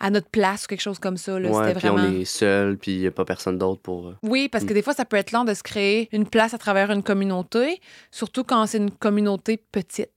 à 0.00 0.10
notre 0.10 0.28
place 0.30 0.64
ou 0.64 0.68
quelque 0.68 0.80
chose 0.80 0.98
comme 0.98 1.16
ça. 1.18 1.38
Là. 1.38 1.50
Ouais, 1.50 1.72
vraiment. 1.74 1.96
on 2.08 2.20
est 2.20 2.24
seul, 2.24 2.78
puis 2.78 3.00
il 3.00 3.06
a 3.08 3.10
pas 3.10 3.24
personne 3.26 3.58
d'autre 3.58 3.82
pour. 3.82 4.08
euh, 4.08 4.14
Oui, 4.22 4.48
parce 4.48 4.64
que 4.64 4.70
Mm. 4.70 4.74
des 4.74 4.82
fois, 4.82 4.94
ça 4.94 5.04
peut 5.04 5.16
être 5.18 5.32
long 5.32 5.44
de 5.44 5.52
se 5.52 5.62
créer 5.62 6.08
une 6.12 6.24
place 6.26 6.54
à 6.54 6.58
travers 6.58 6.90
une 6.90 7.02
communauté, 7.02 7.80
surtout 8.12 8.44
quand 8.44 8.64
c'est 8.66 8.78
une 8.78 8.92
communauté 8.92 9.56
petite. 9.56 10.12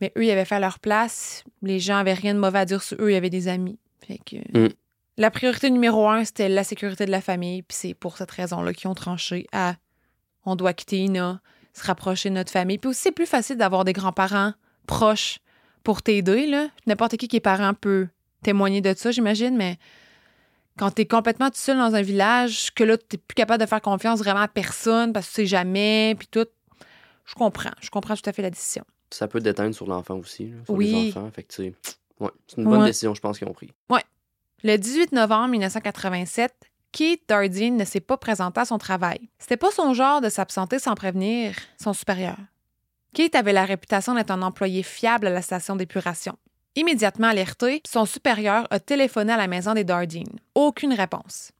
Mais 0.00 0.12
eux, 0.16 0.24
ils 0.24 0.30
avaient 0.30 0.44
fait 0.44 0.60
leur 0.60 0.78
place. 0.78 1.44
Les 1.62 1.78
gens 1.78 1.98
avaient 1.98 2.14
rien 2.14 2.34
de 2.34 2.38
mauvais 2.38 2.60
à 2.60 2.64
dire 2.64 2.82
sur 2.82 2.96
eux. 3.00 3.10
Il 3.10 3.14
y 3.14 3.16
avait 3.16 3.30
des 3.30 3.48
amis. 3.48 3.78
Fait 4.06 4.18
que... 4.18 4.36
Mm. 4.58 4.70
La 5.16 5.30
priorité 5.30 5.70
numéro 5.70 6.08
un, 6.08 6.24
c'était 6.24 6.48
la 6.48 6.64
sécurité 6.64 7.04
de 7.04 7.10
la 7.10 7.20
famille. 7.20 7.62
Puis 7.62 7.76
c'est 7.78 7.94
pour 7.94 8.16
cette 8.16 8.30
raison-là 8.30 8.72
qu'ils 8.72 8.88
ont 8.88 8.94
tranché 8.94 9.46
à 9.52 9.74
on 10.46 10.56
doit 10.56 10.72
quitter 10.72 10.98
Ina, 10.98 11.40
se 11.74 11.86
rapprocher 11.86 12.30
de 12.30 12.34
notre 12.34 12.50
famille. 12.50 12.78
Puis 12.78 12.88
aussi, 12.88 13.00
c'est 13.02 13.12
plus 13.12 13.26
facile 13.26 13.56
d'avoir 13.56 13.84
des 13.84 13.92
grands-parents 13.92 14.54
proches 14.86 15.38
pour 15.84 16.02
t'aider. 16.02 16.46
là. 16.46 16.68
N'importe 16.86 17.16
qui 17.16 17.28
qui 17.28 17.36
est 17.36 17.40
parent 17.40 17.74
peut 17.74 18.08
témoigner 18.42 18.80
de 18.80 18.94
ça, 18.96 19.10
j'imagine. 19.10 19.56
Mais 19.56 19.78
quand 20.78 20.90
tu 20.92 21.02
es 21.02 21.06
complètement 21.06 21.50
tout 21.50 21.58
seul 21.58 21.76
dans 21.76 21.94
un 21.94 22.02
village, 22.02 22.72
que 22.74 22.84
là, 22.84 22.96
tu 22.96 23.18
plus 23.18 23.34
capable 23.34 23.62
de 23.62 23.68
faire 23.68 23.82
confiance 23.82 24.20
vraiment 24.20 24.40
à 24.40 24.48
personne 24.48 25.12
parce 25.12 25.26
que 25.26 25.30
tu 25.32 25.36
sais 25.42 25.46
jamais, 25.46 26.14
puis 26.18 26.28
tout. 26.28 26.46
Je 27.26 27.34
comprends. 27.34 27.70
Je 27.80 27.90
comprends 27.90 28.16
tout 28.16 28.28
à 28.28 28.32
fait 28.32 28.42
la 28.42 28.50
décision. 28.50 28.84
Ça 29.10 29.26
peut 29.28 29.40
déteindre 29.40 29.74
sur 29.74 29.86
l'enfant 29.86 30.16
aussi, 30.16 30.46
là, 30.50 30.56
sur 30.64 30.74
Oui. 30.74 30.92
les 30.92 31.08
enfants. 31.10 31.30
Fait 31.34 31.42
que, 31.42 31.62
ouais, 31.62 31.72
c'est 32.46 32.56
une 32.58 32.64
bonne 32.64 32.80
Ouais. 32.80 32.86
décision, 32.86 33.14
je 33.14 33.20
pense, 33.20 33.38
qu'ils 33.38 33.48
ont 33.48 33.52
pris. 33.52 33.70
Le 34.62 34.76
18 34.76 35.12
novembre 35.12 35.48
1987, 35.52 36.52
Keith 36.92 37.22
Dardine 37.26 37.78
ne 37.78 37.84
s'est 37.86 38.00
pas 38.00 38.18
présenté 38.18 38.60
à 38.60 38.66
son 38.66 38.76
travail. 38.76 39.30
C'était 39.38 39.56
pas 39.56 39.70
son 39.70 39.94
genre 39.94 40.20
de 40.20 40.28
s'absenter 40.28 40.78
sans 40.78 40.94
prévenir 40.94 41.54
son 41.82 41.94
supérieur. 41.94 42.36
Keith 43.14 43.34
avait 43.34 43.54
la 43.54 43.64
réputation 43.64 44.14
d'être 44.14 44.30
un 44.30 44.42
employé 44.42 44.82
fiable 44.82 45.28
à 45.28 45.30
la 45.30 45.40
station 45.40 45.76
d'épuration. 45.76 46.36
Immédiatement 46.76 47.28
alerté, 47.28 47.80
son 47.90 48.04
supérieur 48.04 48.66
a 48.70 48.80
téléphoné 48.80 49.32
à 49.32 49.38
la 49.38 49.46
maison 49.46 49.72
des 49.72 49.82
Dardine. 49.82 50.38
Aucune 50.54 50.92
réponse. 50.92 51.52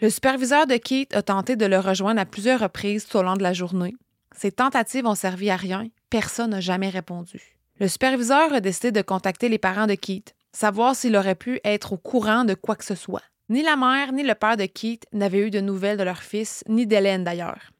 Le 0.00 0.10
superviseur 0.10 0.66
de 0.66 0.76
Keith 0.78 1.14
a 1.14 1.22
tenté 1.22 1.54
de 1.54 1.64
le 1.66 1.78
rejoindre 1.78 2.20
à 2.20 2.26
plusieurs 2.26 2.58
reprises 2.60 3.06
tout 3.06 3.18
au 3.18 3.22
long 3.22 3.34
de 3.36 3.42
la 3.44 3.52
journée. 3.52 3.94
Ses 4.36 4.50
tentatives 4.50 5.06
ont 5.06 5.14
servi 5.14 5.48
à 5.50 5.56
rien. 5.56 5.86
Personne 6.10 6.50
n'a 6.50 6.60
jamais 6.60 6.88
répondu. 6.88 7.58
Le 7.80 7.88
superviseur 7.88 8.52
a 8.52 8.60
décidé 8.60 8.92
de 8.92 9.02
contacter 9.02 9.48
les 9.48 9.58
parents 9.58 9.86
de 9.86 9.94
Keith, 9.94 10.34
savoir 10.52 10.96
s'il 10.96 11.16
aurait 11.16 11.34
pu 11.34 11.60
être 11.64 11.92
au 11.92 11.96
courant 11.98 12.44
de 12.44 12.54
quoi 12.54 12.76
que 12.76 12.84
ce 12.84 12.94
soit. 12.94 13.22
Ni 13.50 13.62
la 13.62 13.76
mère 13.76 14.12
ni 14.12 14.22
le 14.22 14.34
père 14.34 14.56
de 14.56 14.66
Keith 14.66 15.06
n'avaient 15.12 15.46
eu 15.46 15.50
de 15.50 15.60
nouvelles 15.60 15.98
de 15.98 16.02
leur 16.02 16.22
fils, 16.22 16.64
ni 16.68 16.86
d'Hélène 16.86 17.24
d'ailleurs. 17.24 17.70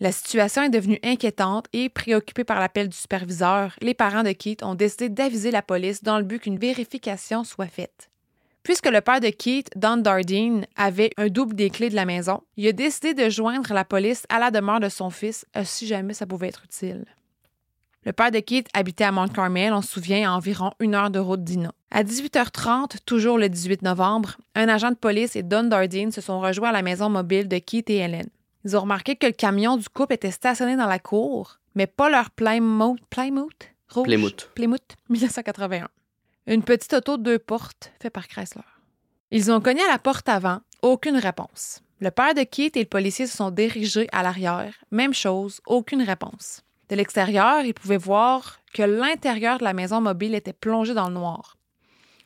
La 0.00 0.10
situation 0.10 0.62
est 0.62 0.70
devenue 0.70 0.98
inquiétante 1.04 1.66
et, 1.72 1.88
préoccupés 1.88 2.44
par 2.44 2.58
l'appel 2.58 2.88
du 2.88 2.96
superviseur, 2.96 3.76
les 3.80 3.94
parents 3.94 4.24
de 4.24 4.32
Keith 4.32 4.64
ont 4.64 4.74
décidé 4.74 5.08
d'aviser 5.08 5.50
la 5.50 5.62
police 5.62 6.02
dans 6.02 6.18
le 6.18 6.24
but 6.24 6.40
qu'une 6.40 6.58
vérification 6.58 7.44
soit 7.44 7.66
faite. 7.66 8.10
Puisque 8.64 8.88
le 8.88 9.00
père 9.00 9.20
de 9.20 9.28
Keith, 9.28 9.70
Don 9.76 9.96
Dardine, 9.96 10.66
avait 10.76 11.10
un 11.16 11.28
double 11.28 11.54
des 11.54 11.70
clés 11.70 11.90
de 11.90 11.96
la 11.96 12.04
maison, 12.04 12.42
il 12.56 12.66
a 12.66 12.72
décidé 12.72 13.14
de 13.14 13.28
joindre 13.28 13.72
la 13.74 13.84
police 13.84 14.24
à 14.28 14.38
la 14.38 14.50
demeure 14.50 14.80
de 14.80 14.88
son 14.88 15.10
fils 15.10 15.44
euh, 15.56 15.62
si 15.64 15.86
jamais 15.86 16.14
ça 16.14 16.26
pouvait 16.26 16.48
être 16.48 16.64
utile. 16.64 17.04
Le 18.04 18.12
père 18.12 18.32
de 18.32 18.40
Keith 18.40 18.68
habitait 18.74 19.04
à 19.04 19.12
Mont 19.12 19.28
Carmel, 19.28 19.72
on 19.72 19.80
se 19.80 19.92
souvient, 19.92 20.28
à 20.28 20.34
environ 20.34 20.72
une 20.80 20.96
heure 20.96 21.10
de 21.10 21.20
route 21.20 21.44
d'Ina. 21.44 21.72
À 21.92 22.02
18h30, 22.02 22.96
toujours 23.06 23.38
le 23.38 23.48
18 23.48 23.82
novembre, 23.82 24.38
un 24.56 24.68
agent 24.68 24.90
de 24.90 24.96
police 24.96 25.36
et 25.36 25.44
Don 25.44 25.64
Dardine 25.64 26.10
se 26.10 26.20
sont 26.20 26.40
rejoints 26.40 26.70
à 26.70 26.72
la 26.72 26.82
maison 26.82 27.08
mobile 27.08 27.46
de 27.46 27.58
Keith 27.58 27.90
et 27.90 27.98
Helen. 27.98 28.28
Ils 28.64 28.76
ont 28.76 28.80
remarqué 28.80 29.14
que 29.14 29.26
le 29.26 29.32
camion 29.32 29.76
du 29.76 29.88
couple 29.88 30.14
était 30.14 30.32
stationné 30.32 30.76
dans 30.76 30.88
la 30.88 30.98
cour, 30.98 31.60
mais 31.76 31.86
pas 31.86 32.10
leur 32.10 32.30
Plymouth, 32.30 32.98
Plymouth? 33.08 33.68
Rouge? 33.88 34.06
Plymouth. 34.06 34.50
Plymouth 34.54 34.96
1981. 35.08 35.88
Une 36.48 36.64
petite 36.64 36.94
auto 36.94 37.16
de 37.18 37.22
deux 37.22 37.38
portes, 37.38 37.92
fait 38.00 38.10
par 38.10 38.26
Chrysler. 38.26 38.62
Ils 39.30 39.52
ont 39.52 39.60
cogné 39.60 39.80
à 39.82 39.92
la 39.92 39.98
porte 39.98 40.28
avant, 40.28 40.58
aucune 40.82 41.16
réponse. 41.16 41.82
Le 42.00 42.10
père 42.10 42.34
de 42.34 42.42
Keith 42.42 42.76
et 42.76 42.80
le 42.80 42.86
policier 42.86 43.28
se 43.28 43.36
sont 43.36 43.52
dirigés 43.52 44.08
à 44.10 44.24
l'arrière, 44.24 44.74
même 44.90 45.14
chose, 45.14 45.60
aucune 45.66 46.02
réponse. 46.02 46.64
De 46.92 46.96
l'extérieur, 46.98 47.62
ils 47.62 47.72
pouvaient 47.72 47.96
voir 47.96 48.60
que 48.74 48.82
l'intérieur 48.82 49.56
de 49.56 49.64
la 49.64 49.72
maison 49.72 50.02
mobile 50.02 50.34
était 50.34 50.52
plongé 50.52 50.92
dans 50.92 51.08
le 51.08 51.14
noir. 51.14 51.56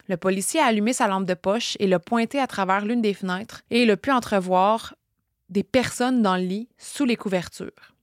Le 0.09 0.17
policier 0.17 0.59
a 0.59 0.65
allumé 0.65 0.93
sa 0.93 1.07
lampe 1.07 1.25
de 1.25 1.35
poche 1.35 1.77
et 1.79 1.87
l'a 1.87 2.01
pointé 2.01 2.41
à 2.41 2.49
travers 2.49 2.85
l'une 2.85 3.01
des 3.01 3.15
fenêtres 3.15 3.63
et 3.71 3.85
il 3.85 3.91
a 3.93 3.97
pu 3.97 4.11
entrevoir 4.11 4.97
des 5.51 5.63
personnes 5.63 6.21
dans 6.21 6.35
le 6.35 6.43
lit 6.43 6.69
sous 6.79 7.05
les 7.05 7.15
couvertures. 7.15 7.95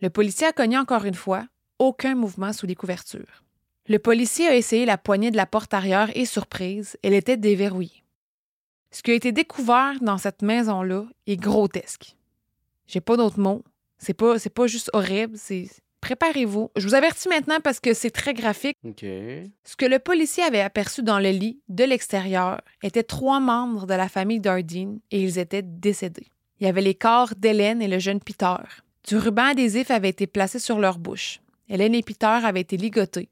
Le 0.00 0.08
policier 0.08 0.46
a 0.46 0.52
cogné 0.52 0.78
encore 0.78 1.04
une 1.04 1.12
fois, 1.12 1.44
aucun 1.78 2.14
mouvement 2.14 2.54
sous 2.54 2.64
les 2.66 2.74
couvertures. 2.74 3.44
Le 3.86 3.98
policier 3.98 4.48
a 4.48 4.56
essayé 4.56 4.86
la 4.86 4.96
poignée 4.96 5.30
de 5.30 5.36
la 5.36 5.44
porte 5.44 5.74
arrière 5.74 6.10
et 6.16 6.24
surprise, 6.24 6.96
elle 7.02 7.12
était 7.12 7.36
déverrouillée. 7.36 8.02
Ce 8.92 9.02
qui 9.02 9.10
a 9.10 9.14
été 9.14 9.30
découvert 9.30 10.00
dans 10.00 10.16
cette 10.16 10.40
maison-là 10.40 11.04
est 11.26 11.36
grotesque. 11.36 12.16
J'ai 12.86 13.02
pas 13.02 13.18
d'autres 13.18 13.38
mots. 13.38 13.62
C'est 14.00 14.14
pas, 14.14 14.38
c'est 14.38 14.50
pas 14.50 14.66
juste 14.66 14.90
horrible, 14.92 15.36
c'est. 15.36 15.68
Préparez-vous. 16.00 16.70
Je 16.76 16.88
vous 16.88 16.94
avertis 16.94 17.28
maintenant 17.28 17.60
parce 17.62 17.78
que 17.78 17.92
c'est 17.92 18.10
très 18.10 18.32
graphique. 18.32 18.78
OK. 18.84 19.00
Ce 19.02 19.76
que 19.76 19.84
le 19.84 19.98
policier 19.98 20.42
avait 20.42 20.62
aperçu 20.62 21.02
dans 21.02 21.18
le 21.18 21.28
lit 21.28 21.60
de 21.68 21.84
l'extérieur 21.84 22.62
étaient 22.82 23.02
trois 23.02 23.38
membres 23.38 23.86
de 23.86 23.92
la 23.92 24.08
famille 24.08 24.40
Dardine 24.40 25.00
et 25.10 25.22
ils 25.22 25.38
étaient 25.38 25.62
décédés. 25.62 26.28
Il 26.58 26.64
y 26.64 26.70
avait 26.70 26.80
les 26.80 26.94
corps 26.94 27.34
d'Hélène 27.36 27.82
et 27.82 27.88
le 27.88 27.98
jeune 27.98 28.20
Peter. 28.20 28.56
Du 29.06 29.18
ruban 29.18 29.50
adhésif 29.50 29.90
avait 29.90 30.08
été 30.08 30.26
placé 30.26 30.58
sur 30.58 30.78
leur 30.78 30.98
bouche. 30.98 31.40
Hélène 31.68 31.94
et 31.94 32.02
Peter 32.02 32.26
avaient 32.26 32.60
été 32.62 32.78
ligotés. 32.78 33.28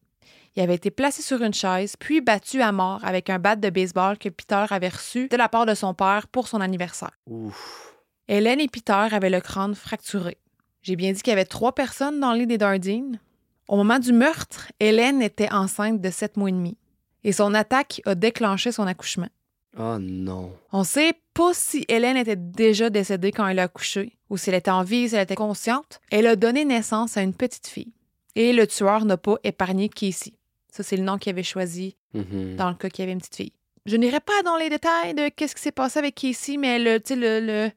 Ils 0.55 0.63
avaient 0.63 0.75
été 0.75 0.91
placés 0.91 1.23
sur 1.23 1.43
une 1.43 1.55
chaise, 1.55 1.95
puis 1.97 2.21
battus 2.21 2.61
à 2.61 2.73
mort 2.73 3.01
avec 3.05 3.31
un 3.31 3.39
bat 3.39 3.57
de 3.57 3.71
baseball 3.71 4.19
que 4.19 4.29
Peter 4.29 4.65
avait 4.71 4.89
reçu 4.89 5.29
de 5.29 5.37
la 5.37 5.49
part 5.49 5.67
de 5.67 5.75
son 5.75 5.95
père 5.95 6.27
pour 6.29 6.49
son 6.49 6.61
anniversaire. 6.61 7.17
Ouf. 7.27 7.95
Hélène 8.29 8.61
et 8.61 8.69
Peter 8.69 8.93
avaient 8.93 9.31
le 9.31 9.41
crâne 9.41 9.75
fracturé. 9.75 10.37
J'ai 10.83 10.97
bien 10.97 11.13
dit 11.13 11.21
qu'il 11.23 11.31
y 11.31 11.33
avait 11.33 11.45
trois 11.45 11.75
personnes 11.75 12.21
dans 12.21 12.33
le 12.33 12.41
lit 12.41 12.47
des 12.47 12.59
Dardine. 12.59 13.19
Au 13.69 13.77
moment 13.77 13.99
du 13.99 14.13
meurtre, 14.13 14.71
Hélène 14.81 15.21
était 15.23 15.53
enceinte 15.53 16.01
de 16.01 16.11
sept 16.11 16.37
mois 16.37 16.49
et 16.49 16.53
demi. 16.53 16.77
Et 17.25 17.33
son 17.33 17.53
attaque 17.55 18.01
a 18.07 18.15
déclenché 18.15 18.73
son 18.73 18.87
accouchement. 18.87 19.29
Oh 19.79 19.99
non. 20.01 20.53
On 20.73 20.85
sait 20.85 21.13
pas 21.35 21.53
si 21.53 21.85
Hélène 21.89 22.17
était 22.17 22.37
déjà 22.37 22.91
décédée 22.91 23.33
quand 23.33 23.47
elle 23.47 23.59
a 23.59 23.65
accouché, 23.65 24.17
ou 24.31 24.37
si 24.37 24.49
elle 24.51 24.57
était 24.57 24.71
en 24.71 24.83
vie, 24.83 25.09
si 25.09 25.15
elle 25.17 25.23
était 25.23 25.35
consciente. 25.35 26.01
Elle 26.11 26.27
a 26.27 26.37
donné 26.37 26.65
naissance 26.65 27.17
à 27.17 27.23
une 27.23 27.35
petite 27.35 27.67
fille. 27.67 27.93
Et 28.35 28.53
le 28.53 28.67
tueur 28.67 29.05
n'a 29.05 29.17
pas 29.17 29.37
épargné 29.45 29.89
Casey. 29.89 30.33
Ça, 30.73 30.83
c'est 30.83 30.97
le 30.97 31.03
nom 31.03 31.19
qu'il 31.19 31.31
avait 31.31 31.43
choisi 31.43 31.97
Mhm. 32.15 32.57
dans 32.57 32.69
le 32.71 32.75
cas 32.75 32.89
qu'il 32.89 33.03
y 33.03 33.05
avait 33.05 33.13
une 33.13 33.19
petite 33.19 33.37
fille. 33.37 33.53
Je 33.85 33.97
n'irai 33.97 34.21
pas 34.21 34.43
dans 34.45 34.57
les 34.57 34.71
détails 34.71 35.15
de 35.15 35.29
qu'est-ce 35.29 35.55
qui 35.55 35.63
s'est 35.63 35.73
passé 35.73 35.99
avec 35.99 36.15
Casey, 36.15 36.57
mais 36.57 36.79
le, 36.79 36.99
tu 37.01 37.09
sais, 37.09 37.17
le, 37.17 37.41
le- 37.41 37.71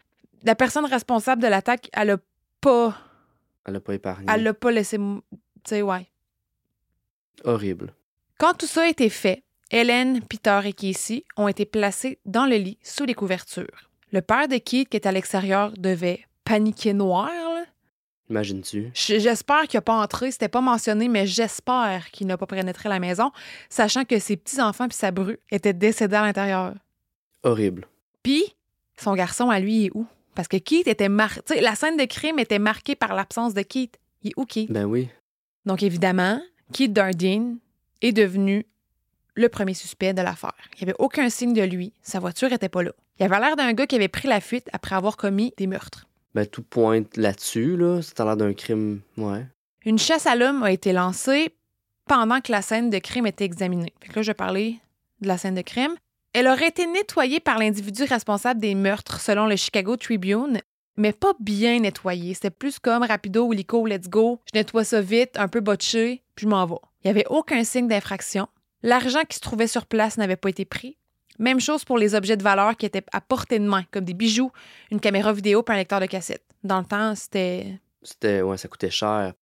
la 0.44 0.56
personne 0.56 0.86
responsable 0.86 1.42
de 1.42 1.48
l'attaque, 1.48 1.90
elle 1.94 2.12
a 2.12 2.18
pas, 2.62 2.96
Elle 3.66 3.76
a 3.76 3.80
pas 3.82 3.94
épargné. 3.96 4.28
elle 4.34 4.44
l'a 4.44 4.54
pas 4.54 4.72
laissé, 4.72 4.98
tu 4.98 5.30
sais, 5.66 5.82
ouais. 5.82 6.08
Horrible. 7.44 7.94
Quand 8.40 8.54
tout 8.54 8.68
ça 8.68 8.84
a 8.84 8.88
été 8.88 9.10
fait, 9.10 9.44
Hélène, 9.72 10.22
Peter 10.22 10.60
et 10.66 10.74
Casey 10.74 11.24
ont 11.38 11.48
été 11.48 11.66
placés 11.66 12.20
dans 12.26 12.46
le 12.46 12.56
lit 12.58 12.78
sous 12.84 13.06
les 13.06 13.14
couvertures. 13.14 13.90
Le 14.12 14.22
père 14.22 14.48
de 14.48 14.58
Keith, 14.58 14.90
qui 14.90 14.98
est 14.98 15.06
à 15.06 15.12
l'extérieur, 15.12 15.72
devait 15.78 16.26
paniquer 16.44 16.94
noir. 16.94 17.28
là. 17.30 17.66
Imagines-tu? 18.30 18.92
J'espère 18.94 19.64
qu'il 19.68 19.78
n'a 19.78 19.82
pas 19.82 19.96
entré, 20.02 20.32
c'était 20.32 20.48
pas 20.50 20.62
mentionné, 20.62 21.08
mais 21.08 21.26
j'espère 21.28 22.12
qu'il 22.12 22.28
n'a 22.28 22.38
pas 22.38 22.46
pénétré 22.48 22.90
la 22.90 23.00
maison, 23.00 23.32
sachant 23.70 24.06
que 24.06 24.20
ses 24.20 24.38
petits-enfants 24.38 24.88
puis 24.88 24.98
sa 24.98 25.12
bru 25.12 25.38
étaient 25.50 25.74
décédés 25.74 26.16
à 26.16 26.22
l'intérieur. 26.24 26.74
Horrible. 27.44 27.88
Puis, 28.24 28.56
son 28.98 29.16
garçon 29.16 29.50
à 29.50 29.60
lui 29.60 29.86
est 29.86 29.92
où? 29.94 30.06
Parce 30.36 30.48
que 30.48 30.58
Keith 30.58 30.88
était 30.88 31.10
marqué. 31.10 31.62
La 31.62 31.76
scène 31.76 31.98
de 31.98 32.06
crime 32.06 32.40
était 32.40 32.60
marquée 32.60 32.96
par 32.96 33.14
l'absence 33.14 33.54
de 33.54 33.62
Keith. 33.62 34.00
Il 34.24 34.30
est 34.30 34.34
où, 34.38 34.46
Keith? 34.46 34.72
Ben 34.72 34.86
oui. 34.86 35.10
Donc, 35.66 35.84
évidemment, 35.84 36.42
Keith 36.74 36.94
Dardine 36.94 37.58
est 38.02 38.14
devenu 38.14 38.66
le 39.36 39.50
premier 39.50 39.74
suspect 39.74 40.14
de 40.14 40.22
l'affaire. 40.22 40.56
Il 40.74 40.84
n'y 40.86 40.90
avait 40.90 41.00
aucun 41.00 41.30
signe 41.30 41.54
de 41.54 41.62
lui. 41.62 41.94
Sa 42.02 42.20
voiture 42.20 42.52
était 42.52 42.70
pas 42.70 42.84
là. 42.84 42.92
Il 43.20 43.26
avait 43.26 43.40
l'air 43.40 43.56
d'un 43.56 43.74
gars 43.74 43.88
qui 43.88 43.96
avait 43.96 44.08
pris 44.08 44.28
la 44.28 44.42
fuite 44.42 44.68
après 44.74 44.96
avoir 44.96 45.18
commis 45.18 45.54
des 45.58 45.68
meurtres. 45.68 46.08
Ben 46.34 46.46
tout 46.46 46.64
pointe 46.64 47.18
là-dessus, 47.18 47.78
là. 47.78 48.02
Ça 48.02 48.24
a 48.24 48.26
l'air 48.26 48.38
d'un 48.38 48.54
crime. 48.54 49.02
Ouais. 49.18 49.46
Une 49.86 50.00
chasse 50.00 50.26
à 50.26 50.36
l'homme 50.36 50.64
a 50.64 50.72
été 50.72 50.94
lancée 50.94 51.56
pendant 52.08 52.42
que 52.42 52.52
la 52.52 52.62
scène 52.62 52.90
de 52.90 53.00
crime 53.00 53.28
était 53.28 53.46
examinée. 53.46 53.94
Fait 54.02 54.10
que 54.10 54.16
là, 54.16 54.22
je 54.22 54.32
vais 54.32 54.36
parler 54.36 54.80
de 55.22 55.28
la 55.28 55.38
scène 55.38 55.56
de 55.56 55.62
crime. 55.62 55.96
Elle 56.34 56.48
aurait 56.48 56.70
été 56.70 56.88
nettoyée 56.88 57.42
par 57.42 57.60
l'individu 57.60 58.04
responsable 58.04 58.62
des 58.62 58.74
meurtres 58.74 59.20
selon 59.20 59.48
le 59.48 59.58
Chicago 59.58 59.98
Tribune, 59.98 60.62
mais 60.96 61.12
pas 61.12 61.34
bien 61.40 61.80
nettoyée. 61.80 62.34
C'était 62.34 62.50
plus 62.50 62.80
comme 62.80 63.04
rapido 63.04 63.46
ou 63.46 63.52
lico, 63.52 63.86
let's 63.86 64.08
go. 64.08 64.40
Je 64.54 64.58
nettoie 64.58 64.86
ça 64.86 65.02
vite, 65.02 65.38
un 65.38 65.50
peu 65.50 65.60
botché, 65.60 66.24
puis 66.36 66.46
je 66.46 66.50
m'en 66.50 66.66
vais. 66.66 66.76
Il 67.04 67.08
n'y 67.08 67.12
avait 67.12 67.28
aucun 67.30 67.64
signe 67.66 67.88
d'infraction. 67.88 68.48
L'argent 68.82 69.24
qui 69.28 69.36
se 69.36 69.42
trouvait 69.42 69.68
sur 69.68 69.86
place 69.86 70.18
n'avait 70.18 70.38
pas 70.38 70.50
été 70.50 70.64
pris. 70.64 70.98
Même 71.38 71.60
chose 71.60 71.84
pour 71.84 71.98
les 71.98 72.16
objets 72.16 72.38
de 72.38 72.44
valeur 72.44 72.78
qui 72.78 72.86
étaient 72.86 73.04
à 73.12 73.20
portée 73.20 73.60
de 73.60 73.66
main, 73.66 73.84
comme 73.92 74.06
des 74.06 74.14
bijoux, 74.14 74.52
une 74.90 75.00
caméra 75.00 75.34
vidéo 75.34 75.64
puis 75.64 75.74
un 75.74 75.78
lecteur 75.78 76.00
de 76.00 76.06
cassette. 76.06 76.44
Dans 76.64 76.80
le 76.80 76.86
temps, 76.86 77.14
c'était 77.16 77.80
C'était. 78.04 78.42
Ouais, 78.42 78.58
ça 78.58 78.68
coûtait 78.68 78.90
cher. 78.92 79.34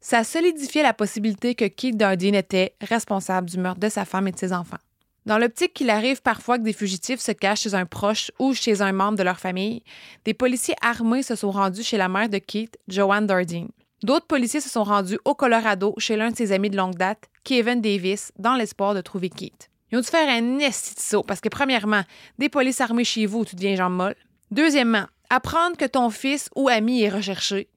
ça 0.00 0.18
a 0.18 0.24
solidifié 0.24 0.82
la 0.82 0.92
possibilité 0.94 1.54
que 1.54 1.66
Keith 1.66 1.96
Dardine 1.96 2.34
était 2.34 2.74
responsable 2.80 3.48
du 3.48 3.58
meurtre 3.58 3.80
de 3.80 3.88
sa 3.88 4.04
femme 4.04 4.26
et 4.26 4.32
de 4.32 4.38
ses 4.38 4.52
enfants. 4.52 4.78
Dans 5.24 5.38
l'optique 5.38 5.74
qu'il 5.74 5.90
arrive 5.90 6.20
parfois 6.20 6.58
que 6.58 6.64
des 6.64 6.72
fugitifs 6.72 7.20
se 7.20 7.30
cachent 7.30 7.60
chez 7.60 7.74
un 7.74 7.86
proche 7.86 8.32
ou 8.40 8.54
chez 8.54 8.82
un 8.82 8.92
membre 8.92 9.18
de 9.18 9.22
leur 9.22 9.38
famille, 9.38 9.82
des 10.24 10.34
policiers 10.34 10.74
armés 10.82 11.22
se 11.22 11.36
sont 11.36 11.52
rendus 11.52 11.84
chez 11.84 11.96
la 11.96 12.08
mère 12.08 12.28
de 12.28 12.38
Keith, 12.38 12.76
Joanne 12.88 13.26
Dardine. 13.26 13.68
D'autres 14.02 14.26
policiers 14.26 14.60
se 14.60 14.68
sont 14.68 14.82
rendus 14.82 15.18
au 15.24 15.34
Colorado 15.34 15.94
chez 15.98 16.16
l'un 16.16 16.30
de 16.32 16.36
ses 16.36 16.50
amis 16.50 16.70
de 16.70 16.76
longue 16.76 16.96
date, 16.96 17.30
Kevin 17.44 17.80
Davis, 17.80 18.32
dans 18.36 18.56
l'espoir 18.56 18.94
de 18.94 19.00
trouver 19.00 19.28
Keith. 19.28 19.70
Ils 19.92 19.98
ont 19.98 20.00
dû 20.00 20.08
faire 20.08 20.28
un 20.28 20.58
esti 20.58 20.94
de 20.94 21.22
parce 21.22 21.40
que, 21.40 21.48
premièrement, 21.48 22.02
des 22.38 22.48
polices 22.48 22.80
armées 22.80 23.04
chez 23.04 23.26
vous, 23.26 23.44
tu 23.44 23.54
deviens 23.54 23.76
jambe 23.76 23.92
molle. 23.92 24.16
Deuxièmement, 24.50 25.06
apprendre 25.30 25.76
que 25.76 25.84
ton 25.84 26.10
fils 26.10 26.48
ou 26.56 26.68
ami 26.68 27.02
est 27.02 27.10
recherché. 27.10 27.68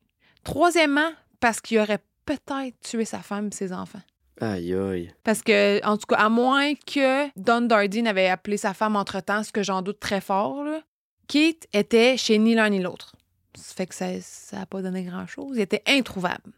Troisièmement, 0.43 1.11
parce 1.39 1.61
qu'il 1.61 1.77
aurait 1.77 2.03
peut-être 2.25 2.79
tué 2.79 3.05
sa 3.05 3.19
femme 3.19 3.49
et 3.51 3.55
ses 3.55 3.71
enfants. 3.71 4.01
Aïe, 4.41 4.73
aïe. 4.73 5.13
Parce 5.23 5.41
que, 5.41 5.85
en 5.85 5.97
tout 5.97 6.07
cas, 6.07 6.17
à 6.17 6.29
moins 6.29 6.73
que 6.75 7.27
Don 7.39 7.61
Dardine 7.61 8.07
avait 8.07 8.27
appelé 8.27 8.57
sa 8.57 8.73
femme 8.73 8.95
entre-temps, 8.95 9.43
ce 9.43 9.51
que 9.51 9.63
j'en 9.63 9.81
doute 9.81 9.99
très 9.99 10.21
fort, 10.21 10.63
là, 10.63 10.81
Keith 11.27 11.67
était 11.73 12.17
chez 12.17 12.37
ni 12.37 12.53
l'un 12.53 12.69
ni 12.69 12.81
l'autre. 12.81 13.15
Ça 13.55 13.73
fait 13.75 13.87
que 13.87 13.95
ça 13.95 14.57
n'a 14.57 14.65
pas 14.65 14.81
donné 14.81 15.03
grand-chose. 15.03 15.55
Il 15.55 15.61
était 15.61 15.83
introuvable. 15.87 16.51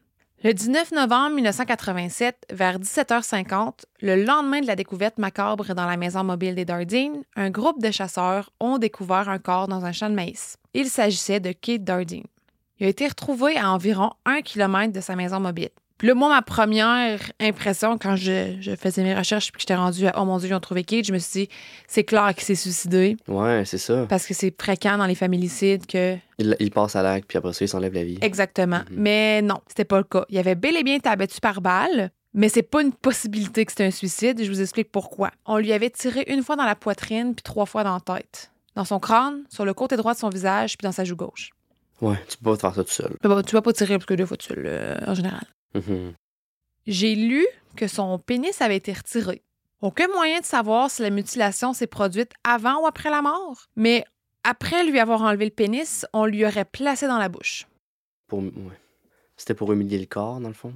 Le 0.44 0.54
19 0.54 0.92
novembre 0.92 1.36
1987, 1.36 2.46
vers 2.52 2.80
17h50, 2.80 3.86
le 4.02 4.24
lendemain 4.24 4.62
de 4.62 4.68
la 4.68 4.76
découverte 4.76 5.18
macabre 5.18 5.74
dans 5.74 5.88
la 5.88 5.98
maison 5.98 6.24
mobile 6.24 6.54
des 6.54 6.66
Dardine, 6.66 7.24
un 7.36 7.50
groupe 7.50 7.82
de 7.82 7.90
chasseurs 7.90 8.52
ont 8.60 8.78
découvert 8.78 9.30
un 9.30 9.40
corps 9.40 9.68
dans 9.68 9.86
un 9.86 9.92
champ 9.92 10.10
de 10.10 10.16
maïs. 10.16 10.58
Il 10.76 10.90
s'agissait 10.90 11.40
de 11.40 11.54
Keith 11.54 11.84
Dardine. 11.84 12.26
Il 12.80 12.86
a 12.86 12.90
été 12.90 13.08
retrouvé 13.08 13.58
à 13.58 13.72
environ 13.72 14.12
un 14.26 14.42
kilomètre 14.42 14.94
de 14.94 15.02
sa 15.02 15.16
maison 15.16 15.40
mobile. 15.40 15.72
Puis 15.98 16.08
là, 16.08 16.14
moi, 16.14 16.30
ma 16.30 16.42
première 16.42 17.20
impression 17.40 17.98
quand 17.98 18.16
je, 18.16 18.58
je 18.60 18.76
faisais 18.76 19.04
mes 19.04 19.16
recherches 19.16 19.52
puis 19.52 19.58
que 19.58 19.62
j'étais 19.62 19.76
rendue 19.76 20.08
à 20.08 20.14
Oh 20.22 20.26
mon 20.26 20.38
Dieu, 20.38 20.50
ils 20.50 20.54
ont 20.54 20.60
trouvé 20.60 20.84
Keith, 20.84 21.08
je 21.08 21.14
me 21.14 21.18
suis 21.18 21.46
dit, 21.46 21.50
c'est 21.88 22.04
clair 22.04 22.34
qu'il 22.36 22.44
s'est 22.44 22.56
suicidé. 22.56 23.18
Ouais, 23.28 23.64
c'est 23.66 23.78
ça. 23.80 24.06
Parce 24.08 24.26
que 24.28 24.34
c'est 24.34 24.54
fréquent 24.62 24.98
dans 24.98 25.08
les 25.08 25.16
familicides 25.16 25.86
que. 25.88 26.18
Il, 26.38 26.56
il 26.60 26.72
passe 26.72 26.96
à 26.96 27.02
l'acte, 27.02 27.28
puis 27.28 27.38
après 27.38 27.54
ça, 27.54 27.66
il 27.66 27.68
s'enlève 27.68 27.94
la 27.94 28.04
vie. 28.04 28.20
Exactement. 28.22 28.78
Mhm. 28.78 28.86
Mais 28.92 29.42
non, 29.42 29.60
c'était 29.68 29.86
pas 29.86 29.98
le 29.98 30.04
cas. 30.04 30.26
Il 30.30 30.38
avait 30.38 30.56
bel 30.56 30.76
et 30.78 30.84
bien 30.84 30.96
été 30.96 31.10
abattu 31.10 31.40
par 31.42 31.62
balle, 31.62 32.12
mais 32.34 32.50
c'est 32.50 32.62
pas 32.62 32.84
une 32.84 32.94
possibilité 32.94 33.66
que 33.66 33.72
c'était 33.72 33.86
un 33.86 33.92
suicide. 33.92 34.44
Je 34.44 34.50
vous 34.50 34.62
explique 34.62 34.92
pourquoi. 34.92 35.32
On 35.46 35.58
lui 35.58 35.74
avait 35.74 35.90
tiré 35.90 36.26
une 36.28 36.44
fois 36.44 36.56
dans 36.56 36.66
la 36.66 36.76
poitrine 36.76 37.34
puis 37.34 37.42
trois 37.42 37.66
fois 37.66 37.84
dans 37.84 37.96
la 37.96 38.18
tête. 38.18 38.52
Dans 38.76 38.86
son 38.86 39.00
crâne, 39.00 39.44
sur 39.50 39.66
le 39.66 39.74
côté 39.74 39.98
droit 39.98 40.14
de 40.14 40.20
son 40.20 40.30
visage 40.30 40.78
puis 40.78 40.86
dans 40.86 40.92
sa 40.92 41.04
joue 41.04 41.16
gauche. 41.16 41.50
Ouais, 42.00 42.18
tu 42.30 42.38
peux 42.38 42.52
pas 42.52 42.58
faire 42.58 42.76
ça 42.76 42.84
tout 42.84 42.92
seul. 42.92 43.16
Mais 43.24 43.30
bon, 43.30 43.42
tu 43.42 43.56
vas 43.56 43.64
pas 43.64 43.74
tirer 43.74 43.96
parce 43.98 44.06
que 44.06 44.14
deux 44.14 44.28
fois 44.28 44.38
tu 44.38 44.54
le 44.54 44.96
en 45.08 45.16
général. 45.16 45.42
Mhm. 45.76 46.14
J'ai 46.86 47.16
lu 47.16 47.46
que 47.76 47.88
son 47.88 48.18
pénis 48.20 48.62
avait 48.62 48.78
été 48.78 48.94
retiré. 48.94 49.44
Aucun 49.82 50.08
moyen 50.08 50.40
de 50.40 50.46
savoir 50.46 50.90
si 50.90 51.02
la 51.02 51.10
mutilation 51.10 51.74
s'est 51.74 51.88
produite 51.88 52.32
avant 52.44 52.82
ou 52.82 52.88
après 52.88 53.10
la 53.10 53.22
mort, 53.22 53.68
mais 53.76 54.06
après 54.44 54.86
lui 54.86 55.00
avoir 55.00 55.22
enlevé 55.22 55.46
le 55.46 55.52
pénis, 55.52 56.06
on 56.14 56.26
lui 56.26 56.46
aurait 56.46 56.66
placé 56.66 57.08
dans 57.08 57.18
la 57.18 57.30
bouche. 57.30 57.68
Pour... 58.28 58.40
Ouais. 58.40 58.80
C'était 59.36 59.54
pour 59.54 59.72
humilier 59.72 60.00
le 60.00 60.06
corps, 60.06 60.40
dans 60.40 60.48
le 60.48 60.54
fond? 60.54 60.74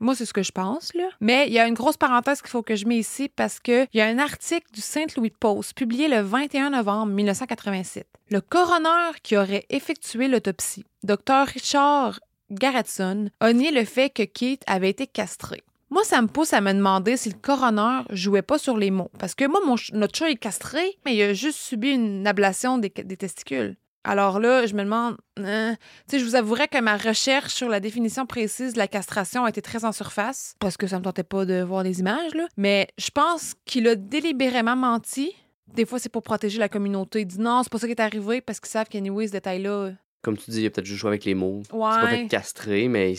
Moi, 0.00 0.16
c'est 0.16 0.26
ce 0.26 0.32
que 0.32 0.42
je 0.42 0.50
pense, 0.50 0.94
là. 0.94 1.08
Mais 1.20 1.46
il 1.46 1.52
y 1.52 1.60
a 1.60 1.68
une 1.68 1.74
grosse 1.74 1.96
parenthèse 1.96 2.40
qu'il 2.42 2.50
faut 2.50 2.62
que 2.62 2.74
je 2.74 2.86
mette 2.86 2.98
ici 2.98 3.28
parce 3.28 3.60
qu'il 3.60 3.86
y 3.92 4.00
a 4.00 4.06
un 4.06 4.18
article 4.18 4.66
du 4.72 4.80
Saint 4.80 5.06
Louis 5.16 5.30
Post 5.30 5.74
publié 5.74 6.08
le 6.08 6.20
21 6.20 6.70
novembre 6.70 7.12
1987. 7.12 8.08
Le 8.30 8.40
coroner 8.40 9.12
qui 9.22 9.36
aurait 9.36 9.64
effectué 9.68 10.26
l'autopsie, 10.26 10.84
Dr. 11.04 11.46
Richard 11.46 12.18
Garretson, 12.52 13.30
a 13.40 13.52
nié 13.52 13.70
le 13.70 13.84
fait 13.84 14.10
que 14.10 14.22
Keith 14.22 14.62
avait 14.66 14.90
été 14.90 15.06
castré. 15.06 15.62
Moi, 15.90 16.04
ça 16.04 16.22
me 16.22 16.26
pousse 16.26 16.54
à 16.54 16.62
me 16.62 16.72
demander 16.72 17.18
si 17.18 17.28
le 17.28 17.36
coroner 17.38 18.00
jouait 18.10 18.40
pas 18.40 18.56
sur 18.56 18.78
les 18.78 18.90
mots. 18.90 19.10
Parce 19.18 19.34
que 19.34 19.46
moi, 19.46 19.60
mon 19.66 19.76
notre 19.92 20.16
chat 20.16 20.30
est 20.30 20.36
castré, 20.36 20.80
mais 21.04 21.14
il 21.14 21.22
a 21.22 21.34
juste 21.34 21.58
subi 21.58 21.90
une 21.90 22.26
ablation 22.26 22.78
des, 22.78 22.88
des 22.88 23.16
testicules. 23.16 23.76
Alors 24.04 24.40
là, 24.40 24.66
je 24.66 24.74
me 24.74 24.82
demande, 24.82 25.16
euh, 25.38 25.72
tu 25.72 25.76
sais, 26.08 26.18
je 26.18 26.24
vous 26.24 26.34
avouerais 26.34 26.66
que 26.66 26.80
ma 26.80 26.96
recherche 26.96 27.52
sur 27.52 27.68
la 27.68 27.78
définition 27.78 28.26
précise 28.26 28.72
de 28.72 28.78
la 28.78 28.88
castration 28.88 29.44
a 29.44 29.50
été 29.50 29.62
très 29.62 29.84
en 29.84 29.92
surface, 29.92 30.56
parce 30.58 30.76
que 30.76 30.86
ça 30.86 30.98
me 30.98 31.04
tentait 31.04 31.22
pas 31.22 31.44
de 31.44 31.62
voir 31.62 31.82
les 31.84 32.00
images, 32.00 32.34
là. 32.34 32.48
Mais 32.56 32.88
je 32.98 33.10
pense 33.10 33.54
qu'il 33.64 33.86
a 33.86 33.94
délibérément 33.94 34.76
menti. 34.76 35.32
Des 35.74 35.86
fois, 35.86 35.98
c'est 35.98 36.08
pour 36.08 36.22
protéger 36.22 36.58
la 36.58 36.68
communauté. 36.68 37.20
Il 37.20 37.26
dit 37.26 37.38
non, 37.38 37.62
c'est 37.62 37.70
pas 37.70 37.78
ça 37.78 37.86
qui 37.86 37.92
est 37.92 38.00
arrivé, 38.00 38.40
parce 38.40 38.60
qu'ils 38.60 38.70
savent 38.70 38.88
qu'anyway, 38.88 39.28
ce 39.28 39.32
détail-là. 39.32 39.92
Comme 40.22 40.36
tu 40.38 40.50
dis, 40.50 40.62
il 40.62 40.66
a 40.66 40.70
peut-être 40.70 40.86
juste 40.86 41.00
joué 41.00 41.08
avec 41.08 41.24
les 41.24 41.34
mots. 41.34 41.62
C'est 41.64 41.70
pas 41.72 42.04
Ouais. 42.04 42.10
fait 42.22 42.26
castrer, 42.28 42.88
mais 42.88 43.12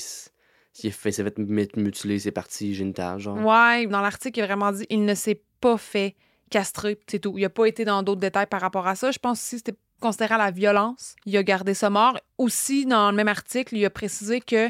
il, 0.83 0.91
fait, 0.91 1.11
s'est 1.11 1.23
fait 1.23 1.37
mu- 1.37 1.67
mutiler 1.75 2.17
ses 2.19 2.31
parties 2.31 2.73
génitales, 2.73 3.19
genre. 3.19 3.37
Ouais, 3.37 3.85
dans 3.87 4.01
l'article, 4.01 4.39
il 4.39 4.43
a 4.43 4.45
vraiment 4.47 4.71
dit 4.71 4.85
il 4.89 5.03
ne 5.05 5.13
s'est 5.13 5.41
pas 5.59 5.77
fait 5.77 6.15
castrer, 6.49 6.97
c'est 7.07 7.19
tout. 7.19 7.37
Il 7.37 7.43
a 7.45 7.49
pas 7.49 7.65
été 7.65 7.83
dans 7.85 8.03
d'autres 8.03 8.21
détails 8.21 8.47
par 8.47 8.61
rapport 8.61 8.87
à 8.87 8.95
ça. 8.95 9.11
Je 9.11 9.19
pense 9.19 9.39
aussi 9.41 9.55
que 9.57 9.63
c'était 9.65 9.77
considéré 9.99 10.35
à 10.35 10.37
la 10.37 10.51
violence. 10.51 11.15
Il 11.25 11.35
a 11.37 11.43
gardé 11.43 11.73
ça 11.73 11.89
mort. 11.89 12.17
Aussi, 12.37 12.85
dans 12.85 13.09
le 13.11 13.17
même 13.17 13.27
article, 13.27 13.75
il 13.75 13.85
a 13.85 13.89
précisé 13.89 14.39
que 14.41 14.69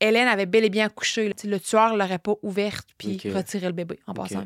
Hélène 0.00 0.28
avait 0.28 0.46
bel 0.46 0.64
et 0.64 0.70
bien 0.70 0.86
accouché. 0.86 1.32
Le 1.44 1.60
tueur 1.60 1.96
l'aurait 1.96 2.18
pas 2.18 2.34
ouverte 2.42 2.88
puis 2.98 3.16
retiré 3.30 3.66
le 3.66 3.72
bébé, 3.72 3.98
en 4.06 4.12
passant. 4.14 4.44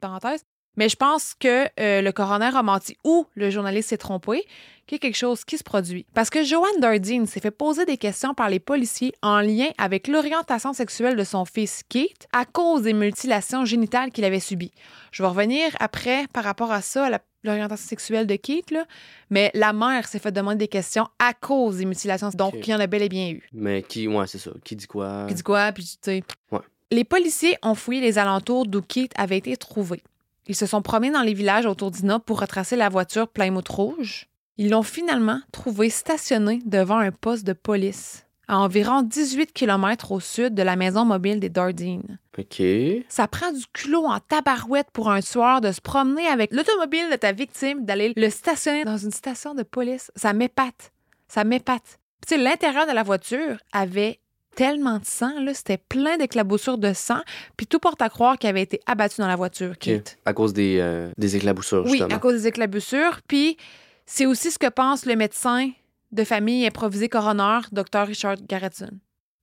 parenthèse. 0.00 0.44
Mais 0.76 0.88
je 0.88 0.96
pense 0.96 1.34
que 1.34 1.64
euh, 1.80 2.00
le 2.02 2.12
coroner 2.12 2.50
a 2.54 2.62
menti 2.62 2.96
ou 3.04 3.26
le 3.34 3.50
journaliste 3.50 3.88
s'est 3.88 3.98
trompé, 3.98 4.44
qu'il 4.86 4.94
y 4.96 5.00
a 5.00 5.00
quelque 5.00 5.16
chose 5.16 5.44
qui 5.44 5.58
se 5.58 5.64
produit. 5.64 6.06
Parce 6.14 6.30
que 6.30 6.42
Joanne 6.44 6.80
Dardine 6.80 7.26
s'est 7.26 7.40
fait 7.40 7.50
poser 7.50 7.84
des 7.84 7.96
questions 7.98 8.32
par 8.32 8.48
les 8.48 8.60
policiers 8.60 9.12
en 9.22 9.40
lien 9.40 9.68
avec 9.76 10.06
l'orientation 10.08 10.72
sexuelle 10.72 11.16
de 11.16 11.24
son 11.24 11.44
fils 11.44 11.82
Keith 11.88 12.26
à 12.32 12.44
cause 12.46 12.82
des 12.82 12.92
mutilations 12.94 13.64
génitales 13.64 14.10
qu'il 14.12 14.24
avait 14.24 14.40
subies. 14.40 14.72
Je 15.12 15.22
vais 15.22 15.28
revenir 15.28 15.64
après 15.80 16.26
par 16.32 16.44
rapport 16.44 16.72
à 16.72 16.80
ça, 16.80 17.06
à 17.14 17.18
l'orientation 17.44 17.86
sexuelle 17.88 18.26
de 18.26 18.38
là. 18.72 18.84
mais 19.30 19.50
la 19.54 19.72
mère 19.72 20.08
s'est 20.08 20.18
fait 20.18 20.32
demander 20.32 20.58
des 20.58 20.68
questions 20.68 21.06
à 21.18 21.34
cause 21.34 21.78
des 21.78 21.84
mutilations, 21.84 22.30
donc 22.30 22.54
Ok. 22.54 22.66
il 22.66 22.70
y 22.70 22.74
en 22.74 22.80
a 22.80 22.86
bel 22.86 23.02
et 23.02 23.08
bien 23.08 23.30
eu. 23.30 23.46
Mais 23.52 23.82
qui, 23.82 24.08
ouais, 24.08 24.26
c'est 24.26 24.38
ça. 24.38 24.52
Qui 24.64 24.74
dit 24.76 24.86
quoi? 24.86 25.24
Puis 25.26 25.34
dit 25.34 25.42
quoi, 25.42 25.70
puis 25.72 25.84
tu 25.84 25.98
sais. 26.02 26.22
Ouais. 26.50 26.60
Les 26.90 27.04
policiers 27.04 27.56
ont 27.62 27.74
fouillé 27.74 28.00
les 28.00 28.16
alentours 28.16 28.66
d'où 28.66 28.80
Keith 28.80 29.12
avait 29.16 29.36
été 29.36 29.56
trouvé. 29.58 30.02
Ils 30.48 30.56
se 30.56 30.66
sont 30.66 30.80
promenés 30.80 31.12
dans 31.12 31.22
les 31.22 31.34
villages 31.34 31.66
autour 31.66 31.90
d'Ina 31.90 32.18
pour 32.18 32.40
retracer 32.40 32.74
la 32.74 32.88
voiture 32.88 33.28
Plymouth 33.28 33.68
rouge. 33.68 34.28
Ils 34.56 34.70
l'ont 34.70 34.82
finalement 34.82 35.40
trouvé 35.52 35.90
stationné 35.90 36.60
devant 36.64 36.96
un 36.96 37.12
poste 37.12 37.46
de 37.46 37.52
police, 37.52 38.26
à 38.48 38.58
environ 38.58 39.02
18 39.02 39.52
km 39.52 40.10
au 40.10 40.20
sud 40.20 40.54
de 40.54 40.62
la 40.62 40.74
maison 40.74 41.04
mobile 41.04 41.38
des 41.38 41.50
Dardine. 41.50 42.18
OK. 42.38 42.62
Ça 43.08 43.28
prend 43.28 43.52
du 43.52 43.64
culot 43.72 44.06
en 44.06 44.20
tabarouette 44.20 44.90
pour 44.92 45.10
un 45.10 45.20
tueur 45.20 45.60
de 45.60 45.70
se 45.70 45.82
promener 45.82 46.26
avec 46.26 46.52
l'automobile 46.52 47.10
de 47.10 47.16
ta 47.16 47.32
victime, 47.32 47.84
d'aller 47.84 48.14
le 48.16 48.30
stationner 48.30 48.84
dans 48.84 48.96
une 48.96 49.12
station 49.12 49.54
de 49.54 49.62
police. 49.62 50.10
Ça 50.16 50.32
m'épate. 50.32 50.92
Ça 51.28 51.44
m'épate. 51.44 52.00
Tu 52.26 52.34
sais, 52.34 52.42
l'intérieur 52.42 52.86
de 52.86 52.92
la 52.92 53.02
voiture 53.02 53.58
avait 53.72 54.18
tellement 54.58 54.98
de 54.98 55.04
sang, 55.04 55.40
là, 55.40 55.54
c'était 55.54 55.78
plein 55.78 56.16
d'éclaboussures 56.16 56.78
de 56.78 56.92
sang, 56.92 57.20
puis 57.56 57.68
tout 57.68 57.78
porte 57.78 58.02
à 58.02 58.08
croire 58.08 58.36
qu'il 58.36 58.50
avait 58.50 58.62
été 58.62 58.80
abattu 58.86 59.20
dans 59.20 59.28
la 59.28 59.36
voiture. 59.36 59.78
Keith. 59.78 60.18
À 60.24 60.32
cause 60.32 60.52
des, 60.52 60.78
euh, 60.80 61.12
des 61.16 61.36
éclaboussures, 61.36 61.84
Oui, 61.84 61.92
justement. 61.92 62.16
à 62.16 62.18
cause 62.18 62.42
des 62.42 62.48
éclaboussures. 62.48 63.20
Puis 63.28 63.56
c'est 64.04 64.26
aussi 64.26 64.50
ce 64.50 64.58
que 64.58 64.68
pense 64.68 65.06
le 65.06 65.14
médecin 65.14 65.70
de 66.10 66.24
famille 66.24 66.66
improvisé 66.66 67.08
coroner, 67.08 67.60
Dr. 67.70 68.04
Richard 68.04 68.38
Garretson. 68.48 68.90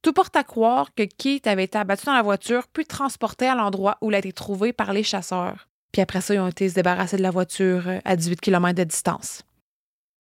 Tout 0.02 0.12
porte 0.12 0.36
à 0.36 0.44
croire 0.44 0.94
que 0.94 1.04
Keith 1.04 1.48
avait 1.48 1.64
été 1.64 1.78
abattu 1.78 2.08
dans 2.08 2.14
la 2.14 2.22
voiture 2.22 2.68
puis 2.68 2.86
transporté 2.86 3.48
à 3.48 3.56
l'endroit 3.56 3.98
où 4.02 4.12
il 4.12 4.16
a 4.16 4.20
été 4.20 4.34
trouvé 4.34 4.74
par 4.74 4.92
les 4.92 5.04
chasseurs. 5.04 5.70
Puis 5.94 6.02
après 6.02 6.20
ça, 6.20 6.34
ils 6.34 6.42
ont 6.42 6.50
été 6.50 6.68
se 6.68 6.76
débarrasser 6.76 7.16
de 7.16 7.22
la 7.22 7.32
voiture 7.32 7.88
euh, 7.88 8.00
à 8.04 8.18
18 8.18 8.42
km 8.42 8.76
de 8.76 8.84
distance. 8.84 9.44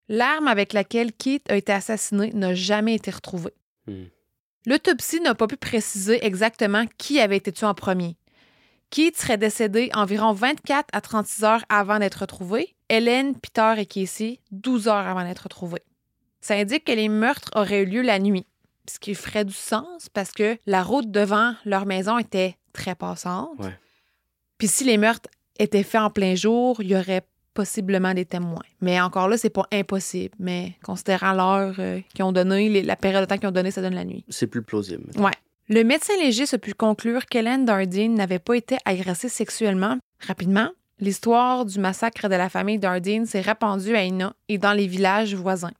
L'arme 0.08 0.47
avec 0.47 0.71
laquelle 0.71 1.12
Keith 1.12 1.51
a 1.51 1.58
été 1.58 1.73
assassiné 1.73 2.31
n'a 2.34 2.53
jamais 2.53 2.95
été 2.95 3.12
retrouvée. 3.12 3.53
Hmm. 3.88 4.05
L'autopsie 4.65 5.21
n'a 5.21 5.36
pas 5.36 5.47
pu 5.47 5.58
préciser 5.58 6.25
exactement 6.25 6.86
qui 6.97 7.19
avait 7.19 7.38
été 7.38 7.51
tué 7.51 7.65
en 7.65 7.73
premier. 7.73 8.17
Keith 8.89 9.17
serait 9.17 9.38
décédé 9.38 9.89
environ 9.93 10.34
24 10.34 10.88
à 10.93 11.01
36 11.01 11.43
heures 11.43 11.65
avant 11.69 11.99
d'être 11.99 12.21
retrouvé. 12.21 12.75
Hélène, 12.89 13.36
Peter 13.36 13.73
et 13.78 13.86
Casey, 13.86 14.39
12 14.51 14.88
heures 14.88 15.08
avant 15.08 15.23
d'être 15.23 15.39
retrouvés. 15.43 15.84
Ça 16.41 16.56
indique 16.56 16.86
que 16.86 16.91
les 16.91 17.10
meurtres 17.10 17.49
auraient 17.56 17.82
eu 17.82 17.86
lieu 17.86 18.01
la 18.01 18.19
nuit, 18.19 18.45
ce 18.88 18.99
qui 18.99 19.15
ferait 19.15 19.45
du 19.45 19.54
sens 19.54 20.10
parce 20.10 20.32
que 20.32 20.58
la 20.65 20.84
route 20.84 21.10
devant 21.12 21.56
leur 21.65 21.86
maison 21.86 22.17
était 22.17 22.58
très 22.73 22.95
passante. 22.95 23.58
Ouais. 23.60 23.78
Puis 24.58 24.67
si 24.67 24.84
les 24.84 24.97
meurtres 24.97 25.30
étaient 25.58 25.84
faits 25.84 26.01
en 26.01 26.10
plein 26.10 26.36
jour, 26.36 26.82
il 26.82 26.89
y 26.89 26.95
aurait 26.95 27.25
possiblement 27.55 28.13
des 28.13 28.25
témoins. 28.25 28.61
Mais 28.81 29.01
encore 29.01 29.27
là, 29.27 29.37
c'est 29.37 29.49
pas 29.49 29.65
impossible. 29.73 30.35
Mais 30.37 30.73
considérant 30.83 31.33
l'heure 31.33 31.75
euh, 31.79 31.99
qu'ils 32.13 32.23
ont 32.23 32.31
donné, 32.31 32.69
les- 32.69 32.83
la 32.83 32.95
période 32.95 33.21
de 33.23 33.25
temps 33.27 33.37
qu'ils 33.39 33.47
ont 33.49 33.51
donné, 33.51 33.71
ça 33.71 33.81
donne 33.81 33.95
la 33.95 34.05
nuit. 34.05 34.23
C'est 34.29 34.45
plus 34.45 34.61
plausible. 34.61 35.05
Ouais. 35.17 35.31
Le 35.67 35.83
médecin 35.83 36.13
légiste 36.21 36.53
a 36.53 36.57
pu 36.59 36.75
conclure 36.75 37.25
qu'Hélène 37.25 37.65
Dardine 37.65 38.13
n'avait 38.13 38.37
pas 38.37 38.53
été 38.55 38.77
agressée 38.85 39.29
sexuellement. 39.29 39.97
Rapidement, 40.27 40.69
l'histoire 40.99 41.65
du 41.65 41.79
massacre 41.79 42.27
de 42.29 42.35
la 42.35 42.49
famille 42.49 42.77
Dardine 42.77 43.25
s'est 43.25 43.41
répandue 43.41 43.95
à 43.95 44.03
Ina 44.03 44.33
et 44.47 44.59
dans 44.59 44.73
les 44.73 44.85
villages 44.85 45.33
voisins. 45.33 45.71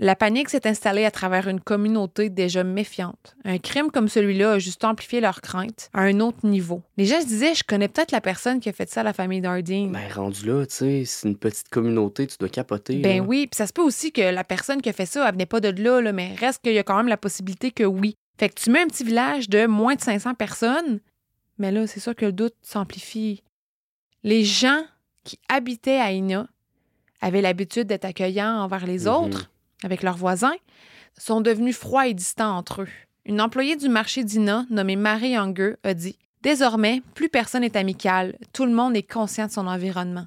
La 0.00 0.14
panique 0.14 0.48
s'est 0.48 0.68
installée 0.68 1.04
à 1.04 1.10
travers 1.10 1.48
une 1.48 1.60
communauté 1.60 2.30
déjà 2.30 2.62
méfiante. 2.62 3.34
Un 3.44 3.58
crime 3.58 3.90
comme 3.90 4.08
celui-là 4.08 4.52
a 4.52 4.58
juste 4.60 4.84
amplifié 4.84 5.20
leur 5.20 5.40
crainte 5.40 5.90
à 5.92 6.02
un 6.02 6.20
autre 6.20 6.46
niveau. 6.46 6.82
Les 6.96 7.04
gens 7.04 7.20
se 7.20 7.26
disaient, 7.26 7.54
je 7.56 7.64
connais 7.64 7.88
peut-être 7.88 8.12
la 8.12 8.20
personne 8.20 8.60
qui 8.60 8.68
a 8.68 8.72
fait 8.72 8.88
ça 8.88 9.00
à 9.00 9.02
la 9.02 9.12
famille 9.12 9.40
Dardine. 9.40 9.90
Ben, 9.90 10.08
rendu 10.14 10.46
là, 10.46 10.64
tu 10.66 10.74
sais, 10.76 11.02
c'est 11.04 11.28
une 11.28 11.36
petite 11.36 11.68
communauté, 11.68 12.28
tu 12.28 12.36
dois 12.38 12.48
capoter. 12.48 12.98
Ben 12.98 13.18
là. 13.18 13.24
oui, 13.24 13.48
puis 13.48 13.56
ça 13.56 13.66
se 13.66 13.72
peut 13.72 13.82
aussi 13.82 14.12
que 14.12 14.22
la 14.22 14.44
personne 14.44 14.80
qui 14.80 14.88
a 14.88 14.92
fait 14.92 15.04
ça, 15.06 15.26
elle 15.26 15.32
venait 15.32 15.46
pas 15.46 15.58
de 15.60 15.68
là, 15.82 16.00
là, 16.00 16.12
mais 16.12 16.32
reste 16.36 16.62
qu'il 16.62 16.74
y 16.74 16.78
a 16.78 16.84
quand 16.84 16.96
même 16.96 17.08
la 17.08 17.16
possibilité 17.16 17.72
que 17.72 17.82
oui. 17.84 18.14
Fait 18.38 18.48
que 18.50 18.54
tu 18.54 18.70
mets 18.70 18.82
un 18.82 18.86
petit 18.86 19.02
village 19.02 19.48
de 19.48 19.66
moins 19.66 19.96
de 19.96 20.00
500 20.00 20.34
personnes, 20.34 21.00
mais 21.58 21.72
là, 21.72 21.88
c'est 21.88 21.98
sûr 21.98 22.14
que 22.14 22.26
le 22.26 22.32
doute 22.32 22.54
s'amplifie. 22.62 23.42
Les 24.22 24.44
gens 24.44 24.82
qui 25.24 25.40
habitaient 25.48 25.98
à 25.98 26.12
Ina 26.12 26.46
avaient 27.20 27.42
l'habitude 27.42 27.88
d'être 27.88 28.04
accueillants 28.04 28.60
envers 28.62 28.86
les 28.86 29.06
Mhm. 29.06 29.12
autres, 29.12 29.50
avec 29.82 30.02
leurs 30.02 30.16
voisins, 30.16 30.56
sont 31.16 31.40
devenus 31.40 31.76
froids 31.76 32.06
et 32.06 32.14
distants 32.14 32.56
entre 32.56 32.82
eux. 32.82 32.88
Une 33.24 33.40
employée 33.40 33.76
du 33.76 33.88
marché 33.88 34.24
d'Ina, 34.24 34.66
nommée 34.70 34.96
Marie 34.96 35.30
Younger, 35.30 35.74
a 35.82 35.94
dit 35.94 36.18
Désormais, 36.42 37.02
plus 37.14 37.28
personne 37.28 37.62
n'est 37.62 37.76
amical, 37.76 38.36
tout 38.52 38.64
le 38.64 38.72
monde 38.72 38.96
est 38.96 39.02
conscient 39.02 39.46
de 39.46 39.52
son 39.52 39.66
environnement. 39.66 40.26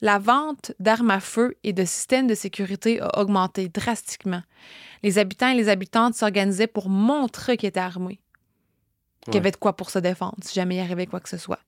La 0.00 0.18
vente 0.18 0.72
d'armes 0.78 1.10
à 1.10 1.20
feu 1.20 1.56
et 1.64 1.72
de 1.72 1.84
systèmes 1.84 2.26
de 2.26 2.34
sécurité 2.34 3.00
a 3.00 3.18
augmenté 3.20 3.68
drastiquement. 3.68 4.42
Les 5.02 5.18
habitants 5.18 5.48
et 5.48 5.54
les 5.56 5.68
habitantes 5.68 6.14
s'organisaient 6.14 6.66
pour 6.66 6.88
montrer 6.88 7.56
qu'ils 7.56 7.68
étaient 7.68 7.80
armés, 7.80 8.20
qu'il 9.22 9.34
y 9.34 9.36
Ouais. 9.36 9.40
avait 9.40 9.50
de 9.50 9.56
quoi 9.56 9.74
pour 9.76 9.90
se 9.90 9.98
défendre 9.98 10.36
si 10.42 10.54
jamais 10.54 10.76
il 10.76 10.80
arrivait 10.80 11.06
quoi 11.06 11.20
que 11.20 11.28
ce 11.28 11.36
soit. 11.36 11.58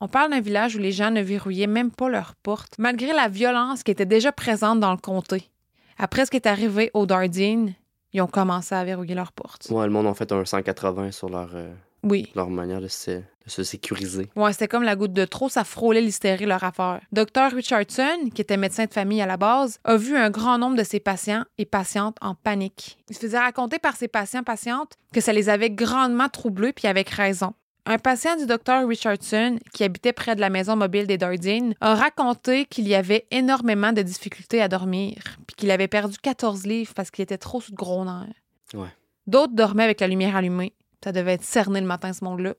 On 0.00 0.08
parle 0.08 0.30
d'un 0.30 0.40
village 0.40 0.76
où 0.76 0.78
les 0.78 0.92
gens 0.92 1.10
ne 1.10 1.20
verrouillaient 1.22 1.66
même 1.66 1.90
pas 1.90 2.08
leurs 2.08 2.34
portes, 2.36 2.74
malgré 2.78 3.12
la 3.12 3.28
violence 3.28 3.82
qui 3.82 3.90
était 3.90 4.06
déjà 4.06 4.32
présente 4.32 4.80
dans 4.80 4.92
le 4.92 4.98
comté. 4.98 5.50
Après 5.98 6.24
ce 6.26 6.30
qui 6.30 6.36
est 6.36 6.46
arrivé 6.46 6.90
aux 6.94 7.06
Dardine, 7.06 7.74
ils 8.12 8.22
ont 8.22 8.26
commencé 8.26 8.74
à 8.74 8.84
verrouiller 8.84 9.14
leurs 9.14 9.32
portes. 9.32 9.66
Ouais, 9.70 9.84
le 9.84 9.92
monde 9.92 10.06
a 10.06 10.14
fait 10.14 10.30
un 10.32 10.44
180 10.44 11.10
sur 11.12 11.28
leur, 11.28 11.50
euh, 11.54 11.72
Oui. 12.04 12.30
leur 12.34 12.48
manière 12.50 12.80
de 12.80 12.88
se, 12.88 13.10
de 13.10 13.22
se 13.46 13.62
sécuriser. 13.64 14.28
Ouais, 14.36 14.52
c'était 14.52 14.68
comme 14.68 14.82
la 14.84 14.96
goutte 14.96 15.12
de 15.12 15.24
trop, 15.24 15.48
ça 15.48 15.64
frôlait 15.64 16.00
l'hystérie 16.00 16.46
leur 16.46 16.62
affaire. 16.64 17.00
Dr 17.12 17.50
Richardson, 17.54 18.30
qui 18.34 18.40
était 18.40 18.56
médecin 18.56 18.86
de 18.86 18.92
famille 18.92 19.20
à 19.20 19.26
la 19.26 19.36
base, 19.36 19.78
a 19.84 19.96
vu 19.96 20.16
un 20.16 20.30
grand 20.30 20.56
nombre 20.58 20.76
de 20.76 20.84
ses 20.84 21.00
patients 21.00 21.44
et 21.58 21.66
patientes 21.66 22.16
en 22.20 22.34
panique. 22.34 22.98
Il 23.10 23.16
se 23.16 23.20
faisait 23.20 23.38
raconter 23.38 23.78
par 23.78 23.96
ses 23.96 24.08
patients 24.08 24.42
patientes 24.44 24.94
que 25.12 25.20
ça 25.20 25.32
les 25.32 25.48
avait 25.48 25.70
grandement 25.70 26.28
troublés, 26.28 26.72
puis 26.72 26.86
avec 26.88 27.10
raison. 27.10 27.52
Un 27.90 27.96
patient 27.96 28.36
du 28.36 28.44
Dr 28.44 28.86
Richardson, 28.86 29.58
qui 29.72 29.82
habitait 29.82 30.12
près 30.12 30.36
de 30.36 30.42
la 30.42 30.50
maison 30.50 30.76
mobile 30.76 31.06
des 31.06 31.16
Dardine, 31.16 31.74
a 31.80 31.94
raconté 31.94 32.66
qu'il 32.66 32.86
y 32.86 32.94
avait 32.94 33.26
énormément 33.30 33.94
de 33.94 34.02
difficultés 34.02 34.60
à 34.60 34.68
dormir, 34.68 35.16
puis 35.46 35.56
qu'il 35.56 35.70
avait 35.70 35.88
perdu 35.88 36.18
14 36.18 36.66
livres 36.66 36.92
parce 36.94 37.10
qu'il 37.10 37.22
était 37.22 37.38
trop 37.38 37.62
sous 37.62 37.70
de 37.70 37.76
gros 37.76 38.04
nerfs. 38.04 38.26
Ouais. 38.74 38.92
D'autres 39.26 39.54
dormaient 39.54 39.84
avec 39.84 40.00
la 40.00 40.06
lumière 40.06 40.36
allumée. 40.36 40.74
Ça 41.02 41.12
devait 41.12 41.32
être 41.32 41.44
cerné 41.44 41.80
le 41.80 41.86
matin, 41.86 42.12
ce 42.12 42.22
monde-là. 42.24 42.52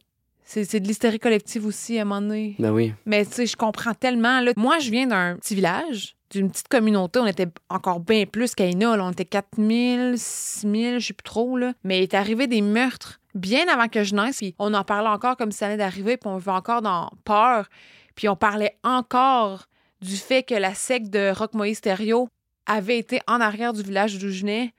C'est 0.46 0.80
de 0.80 0.88
l'hystérie 0.88 1.20
collective 1.20 1.63
aussi, 1.68 2.00
à 2.00 2.02
un 2.02 2.06
moment 2.06 2.22
donné. 2.22 2.56
Ben 2.58 2.72
oui. 2.72 2.96
Mais 3.06 3.24
tu 3.24 3.34
sais, 3.34 3.46
je 3.46 3.56
comprends 3.56 3.94
tellement. 3.94 4.39
Là. 4.39 4.54
Moi, 4.58 4.80
je 4.80 4.89
viens 4.89 5.06
d'un 5.06 5.36
petit 5.36 5.54
village, 5.54 6.15
d'une 6.32 6.50
petite 6.50 6.70
communauté. 6.70 7.20
On 7.20 7.28
était 7.28 7.50
encore 7.70 8.00
bien 8.00 8.26
plus 8.26 8.56
qu'Aina. 8.56 8.98
là. 8.98 9.06
On 9.06 9.12
était 9.12 9.26
4000, 9.26 10.15
6000, 10.18 11.00
je 11.00 11.06
sais 11.06 11.13
plus 11.13 11.24
trop. 11.24 11.56
Là. 11.56 11.74
Mais 11.84 12.00
il 12.00 12.02
est 12.02 12.15
arrivé 12.15 12.48
des 12.48 12.63
meurtres 12.63 13.19
bien 13.36 13.68
avant 13.68 13.88
que 13.88 14.04
je 14.04 14.15
naisse. 14.15 14.38
Puis 14.38 14.56
on 14.60 14.74
en 14.74 14.84
parlait 14.84 15.10
encore 15.10 15.38
comme 15.38 15.52
si 15.52 15.60
ça 15.60 15.68
allait 15.68 15.78
d'arriver. 15.78 16.18
Puis 16.18 16.30
on 16.30 16.38
vivait 16.38 16.52
encore 16.52 16.82
dans 16.82 17.10
peur. 17.26 17.70
Puis 18.15 18.28
on 18.28 18.36
parlait 18.36 18.78
encore 18.84 19.65
du 20.02 20.15
fait 20.15 20.44
que 20.44 20.56
la 20.56 20.74
secte 20.74 21.10
de 21.10 21.32
Rock 21.32 21.54
Moïse 21.54 21.78
Stereo 21.78 22.30
avait 22.65 22.98
été 22.98 23.20
en 23.28 23.42
arrière 23.42 23.74
du 23.74 23.82
village 23.82 24.18
d'où 24.18 24.30
je 24.30 24.42
venais. 24.42 24.74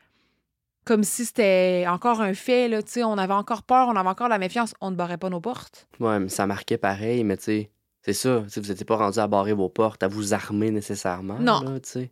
Comme 0.85 1.05
si 1.05 1.27
c'était 1.27 1.85
encore 1.89 2.21
un 2.23 2.33
fait, 2.33 2.69
là, 2.69 2.83
tu 2.83 2.93
sais, 2.93 3.05
on 3.05 3.19
avait 3.19 3.35
encore 3.35 3.63
peur, 3.63 3.89
on 3.89 3.97
avait 3.97 4.09
encore 4.09 4.29
la 4.29 4.39
méfiance, 4.39 4.73
on 4.81 4.91
ne 4.91 4.97
barrait 4.97 5.19
pas 5.19 5.29
nos 5.29 5.41
portes. 5.41 5.87
Ouais, 6.01 6.19
mais 6.19 6.31
ça 6.31 6.47
marquait 6.47 6.79
pareil, 6.79 7.23
mais 7.23 7.37
tu 7.37 7.45
sais, 7.45 7.71
c'est 8.03 8.15
ça. 8.15 8.39
vous 8.39 8.69
n'étiez 8.69 8.87
pas 8.87 8.97
rendu 8.97 9.19
à 9.19 9.27
barrer 9.27 9.53
vos 9.53 9.69
portes, 9.69 10.03
à 10.03 10.09
vous 10.09 10.33
armer 10.33 10.71
nécessairement. 10.71 11.39
Non. 11.39 11.61
Là. 11.61 12.03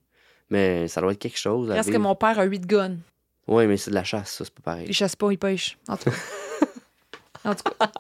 Mais 0.51 0.87
ça 0.88 1.01
doit 1.01 1.12
être 1.12 1.18
quelque 1.18 1.38
chose. 1.38 1.70
Reste 1.70 1.90
que 1.90 1.96
mon 1.96 2.14
père 2.14 2.38
a 2.38 2.44
huit 2.44 2.66
guns. 2.66 2.96
Ouais, 3.48 3.66
mais 3.66 3.78
c'est 3.78 3.90
de 3.90 3.94
la 3.94 4.04
chasse, 4.04 4.30
ça, 4.30 4.44
c'est 4.44 4.54
pas 4.54 4.62
pareil. 4.62 4.87
Il 4.88 4.94
chasse 4.94 5.16
pas, 5.16 5.32
il 5.32 5.38
pêche. 5.38 5.78
En 5.88 5.96
tout 5.96 6.11
cas. 6.11 6.16
en 7.50 7.54
tout 7.54 7.64
cas. 7.64 7.90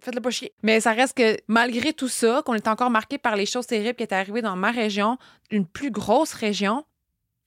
Faites-le 0.00 0.20
pas 0.20 0.30
chier. 0.30 0.52
Mais 0.62 0.80
ça 0.80 0.92
reste 0.92 1.16
que, 1.16 1.38
malgré 1.48 1.94
tout 1.94 2.08
ça, 2.08 2.42
qu'on 2.44 2.54
est 2.54 2.68
encore 2.68 2.90
marqué 2.90 3.16
par 3.16 3.34
les 3.34 3.46
choses 3.46 3.66
terribles 3.66 3.96
qui 3.96 4.02
étaient 4.04 4.14
arrivées 4.14 4.42
dans 4.42 4.54
ma 4.54 4.70
région, 4.70 5.16
une 5.50 5.66
plus 5.66 5.90
grosse 5.90 6.34
région, 6.34 6.84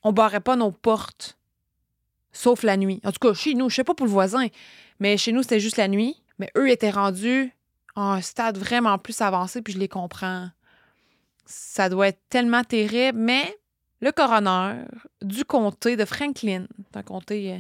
on 0.03 0.11
barrait 0.11 0.41
pas 0.41 0.55
nos 0.55 0.71
portes. 0.71 1.37
Sauf 2.31 2.63
la 2.63 2.77
nuit. 2.77 2.99
En 3.05 3.11
tout 3.11 3.19
cas, 3.19 3.33
chez 3.35 3.53
nous, 3.53 3.69
je 3.69 3.75
sais 3.75 3.83
pas 3.83 3.93
pour 3.93 4.07
le 4.07 4.11
voisin, 4.11 4.47
mais 4.99 5.17
chez 5.17 5.31
nous, 5.31 5.43
c'était 5.43 5.59
juste 5.59 5.77
la 5.77 5.87
nuit. 5.87 6.21
Mais 6.39 6.49
eux 6.57 6.69
étaient 6.69 6.89
rendus 6.89 7.55
à 7.95 8.13
un 8.13 8.21
stade 8.21 8.57
vraiment 8.57 8.97
plus 8.97 9.21
avancé, 9.21 9.61
puis 9.61 9.73
je 9.73 9.79
les 9.79 9.87
comprends. 9.87 10.49
Ça 11.45 11.89
doit 11.89 12.07
être 12.07 12.21
tellement 12.29 12.63
terrible, 12.63 13.19
mais 13.19 13.59
le 14.01 14.11
coroner 14.11 14.83
du 15.21 15.45
comté 15.45 15.95
de 15.95 16.05
Franklin, 16.05 16.65
un 16.95 17.03
comté 17.03 17.53
euh, 17.53 17.57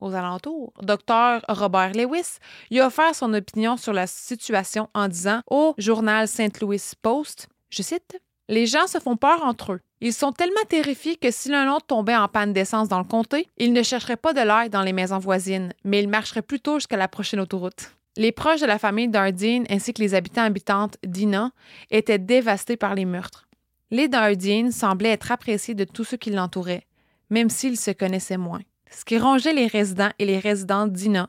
aux 0.00 0.14
alentours, 0.14 0.72
docteur 0.82 1.42
Robert 1.48 1.92
Lewis, 1.92 2.38
il 2.70 2.80
a 2.80 2.86
offert 2.86 3.14
son 3.14 3.32
opinion 3.32 3.76
sur 3.76 3.92
la 3.92 4.06
situation 4.06 4.88
en 4.94 5.08
disant 5.08 5.40
au 5.50 5.74
journal 5.78 6.28
St. 6.28 6.60
Louis 6.60 6.82
Post, 7.02 7.48
je 7.70 7.82
cite, 7.82 8.20
Les 8.48 8.66
gens 8.66 8.86
se 8.86 8.98
font 8.98 9.16
peur 9.16 9.44
entre 9.44 9.72
eux. 9.72 9.80
Ils 10.00 10.12
sont 10.12 10.32
tellement 10.32 10.54
terrifiés 10.68 11.16
que 11.16 11.30
si 11.30 11.48
l'un 11.48 11.74
autre 11.74 11.86
tombait 11.86 12.14
en 12.14 12.28
panne 12.28 12.52
d'essence 12.52 12.88
dans 12.88 12.98
le 12.98 13.04
comté, 13.04 13.48
ils 13.56 13.72
ne 13.72 13.82
chercheraient 13.82 14.16
pas 14.16 14.32
de 14.32 14.40
l'aide 14.40 14.70
dans 14.70 14.82
les 14.82 14.92
maisons 14.92 15.18
voisines, 15.18 15.72
mais 15.84 16.00
ils 16.00 16.08
marcheraient 16.08 16.42
plutôt 16.42 16.78
jusqu'à 16.78 16.96
la 16.96 17.08
prochaine 17.08 17.40
autoroute. 17.40 17.92
Les 18.16 18.32
proches 18.32 18.60
de 18.60 18.66
la 18.66 18.78
famille 18.78 19.08
Dardine 19.08 19.64
ainsi 19.70 19.92
que 19.92 20.02
les 20.02 20.14
habitants 20.14 20.42
habitantes 20.42 20.96
d'Ina 21.04 21.50
étaient 21.90 22.18
dévastés 22.18 22.76
par 22.76 22.94
les 22.94 23.04
meurtres. 23.04 23.47
Les 23.90 24.08
Dardine 24.08 24.70
semblaient 24.70 25.10
être 25.10 25.32
appréciés 25.32 25.74
de 25.74 25.84
tous 25.84 26.04
ceux 26.04 26.16
qui 26.16 26.30
l'entouraient, 26.30 26.86
même 27.30 27.48
s'ils 27.48 27.78
se 27.78 27.90
connaissaient 27.90 28.36
moins. 28.36 28.60
Ce 28.90 29.04
qui 29.04 29.18
rongeait 29.18 29.52
les 29.52 29.66
résidents 29.66 30.10
et 30.18 30.24
les 30.24 30.38
résidentes 30.38 30.92
d'Ina 30.92 31.28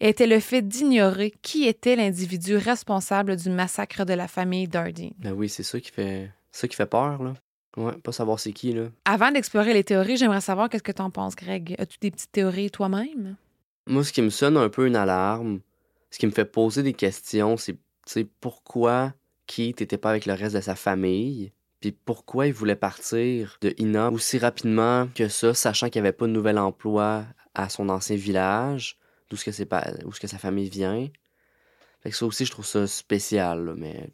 était 0.00 0.26
le 0.26 0.40
fait 0.40 0.62
d'ignorer 0.62 1.34
qui 1.42 1.66
était 1.66 1.96
l'individu 1.96 2.56
responsable 2.56 3.36
du 3.36 3.50
massacre 3.50 4.04
de 4.04 4.14
la 4.14 4.28
famille 4.28 4.68
Dardine. 4.68 5.12
Ben 5.18 5.32
oui, 5.32 5.48
c'est 5.48 5.62
ça 5.62 5.80
qui 5.80 5.90
fait 5.90 6.30
ça 6.50 6.68
qui 6.68 6.76
fait 6.76 6.86
peur, 6.86 7.22
là. 7.22 7.34
Ouais, 7.76 7.92
pas 7.92 8.12
savoir 8.12 8.38
c'est 8.38 8.52
qui, 8.52 8.72
là. 8.72 8.84
Avant 9.04 9.32
d'explorer 9.32 9.74
les 9.74 9.82
théories, 9.82 10.16
j'aimerais 10.16 10.40
savoir 10.40 10.68
qu'est-ce 10.68 10.82
que 10.82 10.92
tu 10.92 11.02
en 11.02 11.10
penses, 11.10 11.34
Greg. 11.34 11.74
As-tu 11.78 11.98
des 12.00 12.10
petites 12.10 12.30
théories 12.30 12.70
toi-même? 12.70 13.36
Moi, 13.86 14.04
ce 14.04 14.12
qui 14.12 14.22
me 14.22 14.30
sonne 14.30 14.56
un 14.56 14.68
peu 14.68 14.86
une 14.86 14.96
alarme, 14.96 15.60
ce 16.10 16.18
qui 16.18 16.26
me 16.26 16.32
fait 16.32 16.44
poser 16.44 16.82
des 16.82 16.92
questions, 16.92 17.56
c'est, 17.56 17.76
pourquoi 18.40 19.12
Keith 19.46 19.80
n'était 19.80 19.98
pas 19.98 20.10
avec 20.10 20.26
le 20.26 20.34
reste 20.34 20.54
de 20.54 20.60
sa 20.60 20.76
famille, 20.76 21.50
puis 21.84 21.92
pourquoi 21.92 22.46
il 22.46 22.54
voulait 22.54 22.76
partir 22.76 23.58
de 23.60 23.74
Ina 23.76 24.10
aussi 24.10 24.38
rapidement 24.38 25.06
que 25.14 25.28
ça, 25.28 25.52
sachant 25.52 25.90
qu'il 25.90 26.00
n'y 26.00 26.08
avait 26.08 26.16
pas 26.16 26.26
de 26.26 26.30
nouvel 26.30 26.58
emploi 26.58 27.26
à 27.54 27.68
son 27.68 27.90
ancien 27.90 28.16
village, 28.16 28.96
d'où 29.28 29.36
ce 29.36 29.44
que, 29.44 29.52
c'est 29.52 29.66
pas, 29.66 29.90
où 30.06 30.12
ce 30.14 30.18
que 30.18 30.26
sa 30.26 30.38
famille 30.38 30.70
vient. 30.70 31.08
Fait 32.02 32.08
que 32.08 32.16
ça 32.16 32.24
aussi, 32.24 32.46
je 32.46 32.50
trouve 32.50 32.64
ça 32.64 32.86
spécial, 32.86 33.66
là, 33.66 33.74
mais 33.76 34.08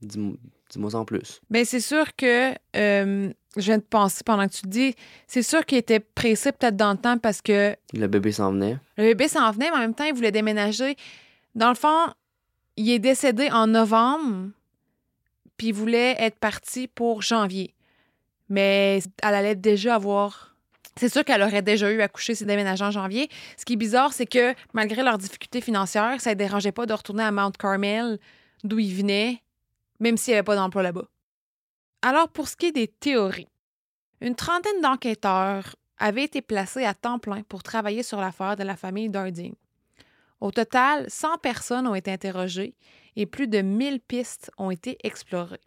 dis-moi 0.00 0.96
en 0.96 1.04
plus. 1.04 1.40
Bien, 1.48 1.64
c'est 1.64 1.80
sûr 1.80 2.16
que 2.16 2.54
euh, 2.74 3.32
je 3.56 3.62
viens 3.62 3.78
de 3.78 3.84
penser 3.84 4.22
pendant 4.26 4.48
que 4.48 4.54
tu 4.54 4.62
le 4.64 4.70
dis, 4.70 4.94
c'est 5.28 5.44
sûr 5.44 5.64
qu'il 5.64 5.78
était 5.78 6.00
pressé 6.00 6.50
peut-être 6.50 6.76
dans 6.76 6.90
le 6.90 6.98
temps 6.98 7.18
parce 7.18 7.40
que 7.40 7.76
Le 7.92 8.08
bébé 8.08 8.32
s'en 8.32 8.50
venait. 8.50 8.78
le 8.96 9.04
bébé 9.04 9.28
s'en 9.28 9.52
venait, 9.52 9.70
mais 9.70 9.76
en 9.76 9.80
même 9.80 9.94
temps, 9.94 10.06
il 10.06 10.14
voulait 10.14 10.32
déménager. 10.32 10.96
Dans 11.54 11.68
le 11.68 11.76
fond, 11.76 12.08
il 12.76 12.90
est 12.90 12.98
décédé 12.98 13.48
en 13.52 13.68
novembre, 13.68 14.50
puis 15.62 15.68
il 15.68 15.74
voulait 15.74 16.16
être 16.18 16.40
parti 16.40 16.88
pour 16.88 17.22
janvier. 17.22 17.72
Mais 18.48 18.98
elle 19.22 19.34
allait 19.34 19.54
déjà 19.54 19.94
avoir. 19.94 20.56
C'est 20.96 21.08
sûr 21.08 21.24
qu'elle 21.24 21.40
aurait 21.40 21.62
déjà 21.62 21.88
eu 21.92 22.00
à 22.00 22.08
coucher 22.08 22.34
ses 22.34 22.44
déménagements 22.44 22.88
en 22.88 22.90
janvier. 22.90 23.30
Ce 23.56 23.64
qui 23.64 23.74
est 23.74 23.76
bizarre, 23.76 24.12
c'est 24.12 24.26
que 24.26 24.56
malgré 24.72 25.04
leurs 25.04 25.18
difficultés 25.18 25.60
financières, 25.60 26.20
ça 26.20 26.30
ne 26.30 26.34
dérangeait 26.34 26.72
pas 26.72 26.84
de 26.84 26.92
retourner 26.92 27.22
à 27.22 27.30
Mount 27.30 27.52
Carmel, 27.56 28.18
d'où 28.64 28.80
il 28.80 28.92
venait, 28.92 29.40
même 30.00 30.16
s'il 30.16 30.32
n'y 30.32 30.38
avait 30.38 30.44
pas 30.44 30.56
d'emploi 30.56 30.82
là-bas. 30.82 31.06
Alors, 32.02 32.28
pour 32.28 32.48
ce 32.48 32.56
qui 32.56 32.66
est 32.66 32.72
des 32.72 32.88
théories, 32.88 33.46
une 34.20 34.34
trentaine 34.34 34.80
d'enquêteurs 34.80 35.76
avaient 35.96 36.24
été 36.24 36.42
placés 36.42 36.84
à 36.84 36.92
temps 36.92 37.20
plein 37.20 37.44
pour 37.44 37.62
travailler 37.62 38.02
sur 38.02 38.20
l'affaire 38.20 38.56
de 38.56 38.64
la 38.64 38.74
famille 38.74 39.10
Dardine. 39.10 39.54
Au 40.42 40.50
total, 40.50 41.04
100 41.06 41.38
personnes 41.38 41.86
ont 41.86 41.94
été 41.94 42.10
interrogées 42.10 42.74
et 43.14 43.26
plus 43.26 43.46
de 43.46 43.60
1000 43.60 44.00
pistes 44.00 44.50
ont 44.58 44.72
été 44.72 44.98
explorées. 45.04 45.60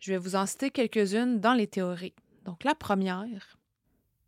Je 0.00 0.10
vais 0.10 0.18
vous 0.18 0.34
en 0.34 0.46
citer 0.46 0.70
quelques-unes 0.70 1.38
dans 1.38 1.52
les 1.52 1.68
théories. 1.68 2.16
Donc, 2.44 2.64
la 2.64 2.74
première. 2.74 3.56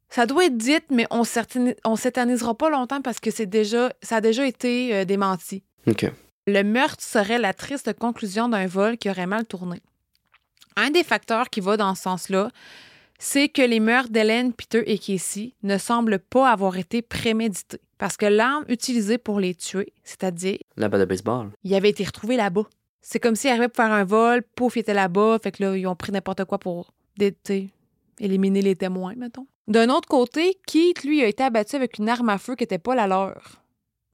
Ça 0.09 0.25
doit 0.27 0.45
être 0.45 0.57
dit, 0.57 0.79
mais 0.90 1.09
on 1.11 1.23
ne 1.23 1.97
s'éternisera 1.97 2.55
pas 2.57 2.71
longtemps 2.71 3.03
parce 3.03 3.18
que 3.18 3.33
c'est 3.33 3.47
déjà, 3.47 3.92
ça 4.03 4.16
a 4.16 4.21
déjà 4.21 4.47
été 4.47 4.95
euh, 4.95 5.05
démenti. 5.05 5.64
Le 6.47 6.62
meurtre 6.62 7.03
serait 7.03 7.40
la 7.40 7.53
triste 7.53 7.92
conclusion 7.95 8.49
d'un 8.49 8.68
vol 8.68 8.99
qui 8.99 9.11
aurait 9.11 9.27
mal 9.27 9.47
tourné. 9.47 9.81
Un 10.77 10.90
des 10.90 11.03
facteurs 11.03 11.51
qui 11.51 11.59
va 11.59 11.77
dans 11.77 11.97
ce 11.97 12.03
sens-là, 12.03 12.53
c'est 13.18 13.48
que 13.48 13.62
les 13.62 13.81
meurtres 13.81 14.11
d'Hélène, 14.11 14.53
Peter 14.53 14.83
et 14.90 14.98
Casey 14.98 15.53
ne 15.62 15.79
semblent 15.79 16.18
pas 16.18 16.51
avoir 16.51 16.77
été 16.77 17.03
prémédités. 17.03 17.81
Parce 17.98 18.16
que 18.16 18.27
l'arme 18.27 18.64
utilisée 18.68 19.18
pour 19.18 19.38
les 19.38 19.55
tuer, 19.55 19.92
c'est-à-dire, 20.03 20.59
La 20.77 20.88
balle 20.88 21.01
de 21.01 21.05
baseball. 21.07 21.51
il 21.62 21.72
avait 21.75 21.90
été 21.90 22.03
retrouvé 22.05 22.37
là-bas. 22.37 22.64
C'est 23.01 23.20
comme 23.20 23.37
s'ils 23.37 23.51
arrivaient 23.51 23.68
pour 23.68 23.77
faire 23.85 23.92
un 23.92 24.05
vol, 24.05 24.42
pouf, 24.57 24.77
il 24.77 24.81
était 24.81 24.94
là-bas, 24.94 25.38
fait 25.42 25.53
que 25.53 25.62
là, 25.64 25.77
ils 25.77 25.87
ont 25.87 25.94
pris 25.96 26.11
n'importe 26.12 26.44
quoi 26.44 26.59
pour 26.59 26.92
éliminer 28.18 28.62
les 28.62 28.77
témoins, 28.77 29.14
mettons. 29.16 29.46
D'un 29.68 29.88
autre 29.90 30.09
côté, 30.09 30.59
Keith, 30.66 31.05
lui, 31.05 31.22
a 31.22 31.27
été 31.29 31.42
abattu 31.44 31.77
avec 31.77 31.98
une 31.98 32.09
arme 32.09 32.29
à 32.29 32.38
feu 32.38 32.57
qui 32.57 32.64
n'était 32.64 32.79
pas 32.79 32.94
la 32.94 33.07
leur. 33.07 33.62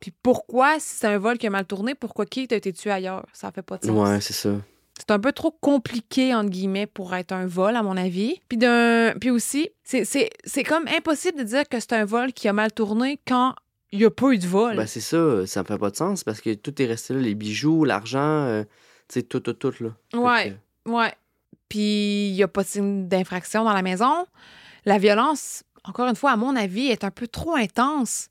Puis 0.01 0.13
pourquoi, 0.23 0.79
si 0.79 0.97
c'est 0.99 1.07
un 1.07 1.19
vol 1.19 1.39
qui 1.39 1.47
a 1.47 1.51
mal 1.51 1.67
tourné, 1.67 1.95
pourquoi 1.95 2.27
Keith 2.27 2.53
a 2.53 2.57
été 2.57 2.73
tué 2.73 2.91
ailleurs? 2.91 3.27
Ça 3.33 3.51
fait 3.51 3.63
pas 3.63 3.79
de 3.79 3.87
sens. 3.87 3.97
Ouais, 4.09 4.21
c'est 4.21 4.33
ça. 4.35 4.51
C'est 4.99 5.11
un 5.13 5.19
peu 5.21 5.33
trop 5.33 5.51
compliqué, 5.51 6.35
entre 6.35 6.51
guillemets, 6.51 6.87
pour 6.87 7.15
être 7.15 7.33
un 7.33 7.47
vol, 7.47 7.77
à 7.77 7.83
mon 7.83 7.97
avis. 7.97 8.41
Puis, 8.49 8.59
d'un... 8.59 9.15
Puis 9.21 9.31
aussi, 9.31 9.71
c'est, 9.85 10.29
comme 10.67 10.87
impossible 10.89 11.39
de 11.39 11.45
dire 11.45 11.69
que 11.69 11.79
c'est 11.81 11.93
un 11.95 12.05
vol 12.05 12.33
qui 12.33 12.49
a 12.49 12.53
mal 12.53 12.73
tourné 12.73 13.19
quand 13.27 13.55
il 13.93 14.01
n'y 14.01 14.05
a 14.05 14.11
pas 14.11 14.31
eu 14.33 14.39
de 14.39 14.47
vol. 14.47 14.77
Ben, 14.77 14.87
c'est 14.87 15.01
ça, 15.01 15.47
ça 15.47 15.63
me 15.63 15.67
fait 15.67 15.79
pas 15.79 15.91
de 15.91 15.97
sens 15.97 16.25
parce 16.25 16.41
que 16.41 16.53
tout 16.55 16.83
est 16.83 16.87
resté 16.87 17.15
là, 17.15 17.21
les 17.21 17.35
bijoux, 17.35 17.85
l'argent, 17.85 18.19
euh, 18.21 18.65
tu 19.09 19.21
sais, 19.21 19.23
tout, 19.23 19.41
tout, 19.41 19.55
tout, 19.55 19.73
là. 19.81 19.91
Ouais. 20.15 20.57
que- 20.85 20.91
Ouais. 20.91 21.13
Puis 21.69 22.29
il 22.29 22.35
n'y 22.35 22.43
a 22.43 22.49
pas 22.49 22.63
de 22.63 22.69
signe 22.69 23.09
d'infraction 23.09 23.65
dans 23.65 23.73
la 23.73 23.83
maison. 23.83 24.27
La 24.85 24.99
violence, 24.99 25.63
encore 25.85 26.09
une 26.09 26.17
fois, 26.17 26.33
à 26.33 26.37
mon 26.37 26.57
avis, 26.57 26.89
est 26.89 27.05
un 27.05 27.11
peu 27.11 27.29
trop 27.29 27.55
intense 27.57 28.29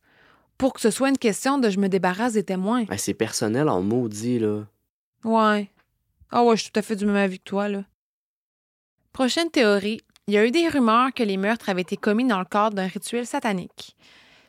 pour 0.57 0.73
que 0.73 0.81
ce 0.81 0.89
soit 0.91 1.09
une 1.09 1.17
question 1.17 1.59
de 1.59 1.69
je 1.69 1.79
me 1.79 1.87
débarrasse 1.87 2.33
des 2.33 2.43
témoins. 2.43 2.83
Ben, 2.85 2.97
c'est 2.97 3.13
personnel 3.13 3.69
en 3.69 3.81
maudit, 3.81 4.39
là. 4.39 4.63
Ouais. 5.23 5.69
Ah 6.31 6.43
ouais, 6.43 6.57
je 6.57 6.63
suis 6.63 6.71
tout 6.71 6.79
à 6.79 6.83
fait 6.83 6.95
du 6.95 7.05
même 7.05 7.15
avis 7.15 7.39
que 7.39 7.43
toi, 7.43 7.67
là. 7.69 7.83
Prochaine 9.13 9.49
théorie. 9.49 10.01
Il 10.27 10.33
y 10.33 10.37
a 10.37 10.45
eu 10.45 10.51
des 10.51 10.67
rumeurs 10.67 11.13
que 11.13 11.23
les 11.23 11.37
meurtres 11.37 11.69
avaient 11.69 11.81
été 11.81 11.95
commis 11.95 12.25
dans 12.25 12.39
le 12.39 12.45
cadre 12.45 12.75
d'un 12.75 12.87
rituel 12.87 13.25
satanique. 13.25 13.95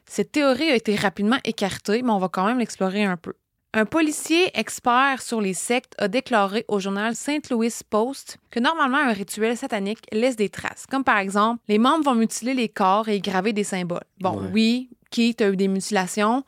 Cette 0.07 0.33
théorie 0.33 0.71
a 0.71 0.75
été 0.75 0.97
rapidement 0.97 1.38
écartée, 1.45 2.03
mais 2.03 2.11
on 2.11 2.19
va 2.19 2.29
quand 2.29 2.47
même 2.47 2.59
l'explorer 2.59 3.05
un 3.05 3.17
peu. 3.17 3.35
Un 3.75 3.85
policier 3.85 4.51
expert 4.59 5.21
sur 5.23 5.41
les 5.41 5.53
sectes 5.55 5.95
a 5.99 6.09
déclaré 6.09 6.64
au 6.69 6.81
journal 6.81 7.14
St. 7.14 7.51
Louis 7.51 7.73
Post 7.88 8.38
que 8.51 8.59
normalement 8.59 8.97
un 8.97 9.12
rituel 9.12 9.57
satanique 9.57 10.01
laisse 10.11 10.37
des 10.37 10.49
traces, 10.49 10.87
comme 10.87 11.05
par 11.05 11.19
exemple 11.19 11.62
les 11.69 11.79
membres 11.79 12.05
vont 12.05 12.14
mutiler 12.14 12.55
les 12.55 12.71
corps 12.71 13.09
et 13.09 13.17
y 13.17 13.21
graver 13.21 13.53
des 13.53 13.64
symboles. 13.64 14.05
Bon, 14.21 14.41
Ouais. 14.41 14.49
oui, 14.53 14.91
Keith 15.11 15.43
a 15.43 15.51
eu 15.51 15.57
des 15.57 15.69
mutilations, 15.69 16.45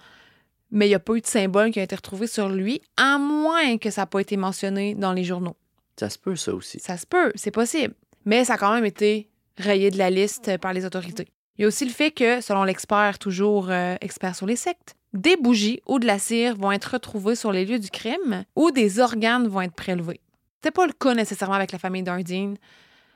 mais 0.71 0.87
il 0.87 0.91
n'y 0.91 0.95
a 0.95 1.01
pas 1.01 1.15
eu 1.15 1.21
de 1.21 1.27
symbole 1.27 1.71
qui 1.71 1.81
a 1.81 1.83
été 1.83 1.97
retrouvé 1.97 2.27
sur 2.27 2.49
lui, 2.49 2.81
à 2.97 3.19
moins 3.19 3.79
que 3.79 3.91
ça 3.91 4.03
n'a 4.03 4.07
pas 4.07 4.21
été 4.21 4.37
mentionné 4.37 4.95
dans 4.95 5.13
les 5.13 5.25
journaux. 5.25 5.57
Ça 5.99 6.09
se 6.11 6.19
peut, 6.19 6.37
ça 6.37 6.55
aussi. 6.55 6.81
Ça 6.81 6.97
se 6.97 7.07
peut, 7.07 7.33
c'est 7.35 7.51
possible. 7.51 7.95
Mais 8.25 8.45
ça 8.45 8.55
a 8.55 8.59
quand 8.59 8.73
même 8.73 8.85
été 8.85 9.29
rayé 9.59 9.91
de 9.91 9.99
la 9.99 10.11
liste 10.11 10.57
par 10.59 10.73
les 10.73 10.85
autorités. 10.85 11.29
Il 11.59 11.63
y 11.63 11.65
a 11.65 11.69
aussi 11.69 11.85
le 11.85 11.91
fait 11.91 12.11
que, 12.11 12.41
selon 12.41 12.65
l'expert, 12.65 13.19
toujours 13.19 13.71
euh, 13.71 13.97
expert 14.01 14.35
sur 14.35 14.47
les 14.47 14.57
sectes, 14.57 14.95
des 15.13 15.37
bougies 15.37 15.83
ou 15.87 15.99
de 15.99 16.07
la 16.07 16.19
cire 16.19 16.57
vont 16.57 16.73
être 16.73 16.93
retrouvées 16.93 17.35
sur 17.35 17.53
les 17.53 17.67
lieux 17.67 17.79
du 17.79 17.91
crime 17.91 18.45
ou 18.57 18.71
des 18.71 19.01
organes 19.01 19.49
vont 19.49 19.61
être 19.61 19.75
prélevés. 19.75 20.21
C'était 20.57 20.71
pas 20.71 20.87
le 20.87 20.93
cas 20.93 21.15
nécessairement 21.15 21.57
avec 21.57 21.73
la 21.73 21.79
famille 21.79 22.03
Dardine, 22.03 22.57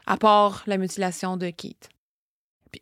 à 0.06 0.16
part 0.16 0.64
la 0.66 0.76
mutilation 0.76 1.36
de 1.36 1.50
Keith. 1.50 1.88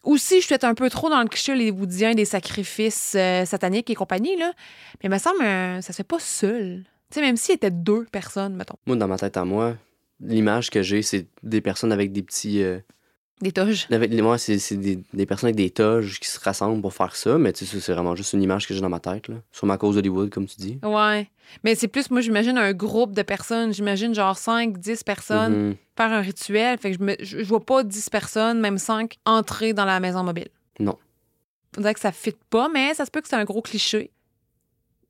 Aussi, 0.03 0.37
je 0.37 0.41
suis 0.41 0.49
peut-être 0.49 0.65
un 0.65 0.75
peu 0.75 0.89
trop 0.91 1.11
dans 1.11 1.21
le 1.23 1.29
cliché 1.29 1.53
hollywoodien 1.53 2.15
des 2.15 2.25
sacrifices 2.25 3.15
euh, 3.17 3.45
sataniques 3.45 3.91
et 3.91 3.95
compagnie, 3.95 4.37
là. 4.37 4.53
Mais 5.03 5.09
il 5.09 5.11
me 5.11 5.19
semble 5.19 5.43
ça 5.83 5.83
se 5.83 5.93
fait 5.93 6.05
pas 6.05 6.19
seul. 6.19 6.85
Tu 7.11 7.17
sais, 7.17 7.21
même 7.21 7.37
s'il 7.37 7.55
était 7.55 7.71
deux 7.71 8.05
personnes, 8.11 8.55
mettons. 8.55 8.77
Moi, 8.87 8.97
dans 8.97 9.09
ma 9.09 9.19
tête 9.19 9.37
à 9.37 9.45
moi, 9.45 9.77
l'image 10.21 10.71
que 10.71 10.83
j'ai, 10.83 11.03
c'est 11.03 11.27
des 11.43 11.61
personnes 11.61 11.93
avec 11.93 12.13
des 12.13 12.23
petits. 12.23 12.63
euh, 12.63 12.79
Des 13.43 13.53
toges? 13.53 13.89
moi, 13.91 14.39
c'est 14.39 14.77
des, 14.77 14.99
des 15.13 15.27
personnes 15.27 15.49
avec 15.49 15.57
des 15.57 15.69
toges 15.71 16.21
qui 16.21 16.29
se 16.29 16.39
rassemblent 16.41 16.81
pour 16.81 16.95
faire 16.95 17.15
ça, 17.17 17.37
mais 17.39 17.53
tu 17.53 17.67
sais, 17.67 17.81
c'est 17.81 17.93
vraiment 17.93 18.15
juste 18.15 18.33
une 18.35 18.43
image 18.43 18.67
que 18.69 18.73
j'ai 18.73 18.81
dans 18.81 18.89
ma 18.89 19.01
tête, 19.01 19.27
là. 19.29 19.35
Sur 19.51 19.67
ma 19.67 19.77
cause 19.79 19.97
Hollywood, 19.99 20.31
comme 20.31 20.47
tu 20.47 20.57
dis. 20.57 20.79
Ouais. 20.85 21.29
Mais 21.65 21.75
c'est 21.75 21.89
plus, 21.89 22.11
moi, 22.11 22.21
j'imagine 22.21 22.57
un 22.57 22.73
groupe 22.73 23.13
de 23.13 23.23
personnes. 23.23 23.75
J'imagine 23.75 24.15
genre 24.15 24.39
5, 24.39 24.79
10 24.79 25.03
personnes 25.03 25.53
Mhm. 25.71 25.77
faire 25.97 26.13
un 26.13 26.21
rituel. 26.21 26.79
Fait 26.79 26.93
que 26.93 26.99
je, 26.99 27.03
me, 27.05 27.17
je 27.21 27.43
vois 27.43 27.65
pas 27.65 27.83
10 27.83 28.09
personnes, 28.11 28.61
même 28.61 28.79
5, 28.79 29.19
entrer 29.27 29.73
dans 29.73 29.85
la 29.85 29.99
maison 29.99 30.23
mobile. 30.23 30.49
Non. 30.79 30.97
On 31.77 31.81
dirait 31.81 31.95
que 31.95 32.01
ça 32.01 32.13
fit 32.13 32.37
pas, 32.49 32.69
mais 32.73 32.95
ça 32.95 33.05
se 33.05 33.11
peut 33.11 33.21
que 33.21 33.29
c'est 33.29 33.35
un 33.37 33.45
gros 33.45 33.61
cliché. 33.63 34.11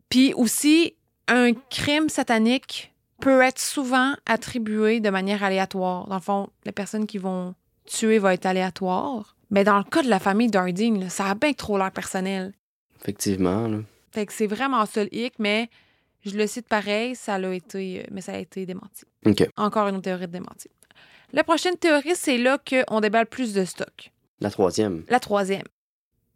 Puis 0.09 0.33
aussi, 0.35 0.95
un 1.29 1.53
crime 1.71 2.09
satanique 2.09 2.93
peut 3.21 3.41
être 3.43 3.59
souvent 3.61 4.15
attribué 4.27 5.01
de 5.01 5.11
manière 5.11 5.43
aléatoire. 5.45 6.07
Dans 6.09 6.17
le 6.17 6.21
fond, 6.21 6.49
les 6.65 6.73
personnes 6.73 7.07
qui 7.07 7.19
vont 7.19 7.55
tuer 7.87 8.19
vont 8.19 8.31
être 8.31 8.47
aléatoires. 8.47 9.37
Mais 9.51 9.65
dans 9.65 9.79
le 9.79 9.85
cas 9.85 10.03
de 10.03 10.09
la 10.09 10.19
famille 10.19 10.49
Dardine, 10.49 11.01
là, 11.01 11.09
ça 11.09 11.27
a 11.27 11.35
bien 11.35 11.53
trop 11.53 11.77
l'air 11.79 11.93
personnel. 11.93 12.53
Effectivement, 13.01 13.69
là. 13.69 13.79
Fait 14.13 14.27
que 14.27 14.33
c'est 14.33 14.47
vraiment 14.47 14.85
ça 14.87 15.05
le 15.05 15.15
hic, 15.15 15.35
mais 15.39 15.69
je 16.25 16.37
le 16.37 16.47
cite 16.47 16.69
pareil, 16.69 17.17
ça 17.17 17.39
l'a 17.39 17.55
été, 17.55 18.01
euh, 18.01 18.07
mais 18.11 18.21
ça 18.21 18.33
a 18.33 18.39
été 18.39 18.67
démenti. 18.67 19.05
Encore 19.57 19.89
une 19.89 19.97
autre 19.97 20.05
théorie 20.05 20.27
de 20.27 20.33
démenti. 20.33 20.69
La 21.33 21.45
prochaine 21.45 21.77
théorie, 21.77 22.15
c'est 22.15 22.37
là 22.37 22.59
qu'on 22.59 23.01
déballe 23.01 23.27
plus 23.27 23.55
de 23.55 23.65
stock. 23.65 24.13
La 24.41 24.51
troisième. 24.51 25.05
La 25.09 25.19
troisième. 25.19 25.65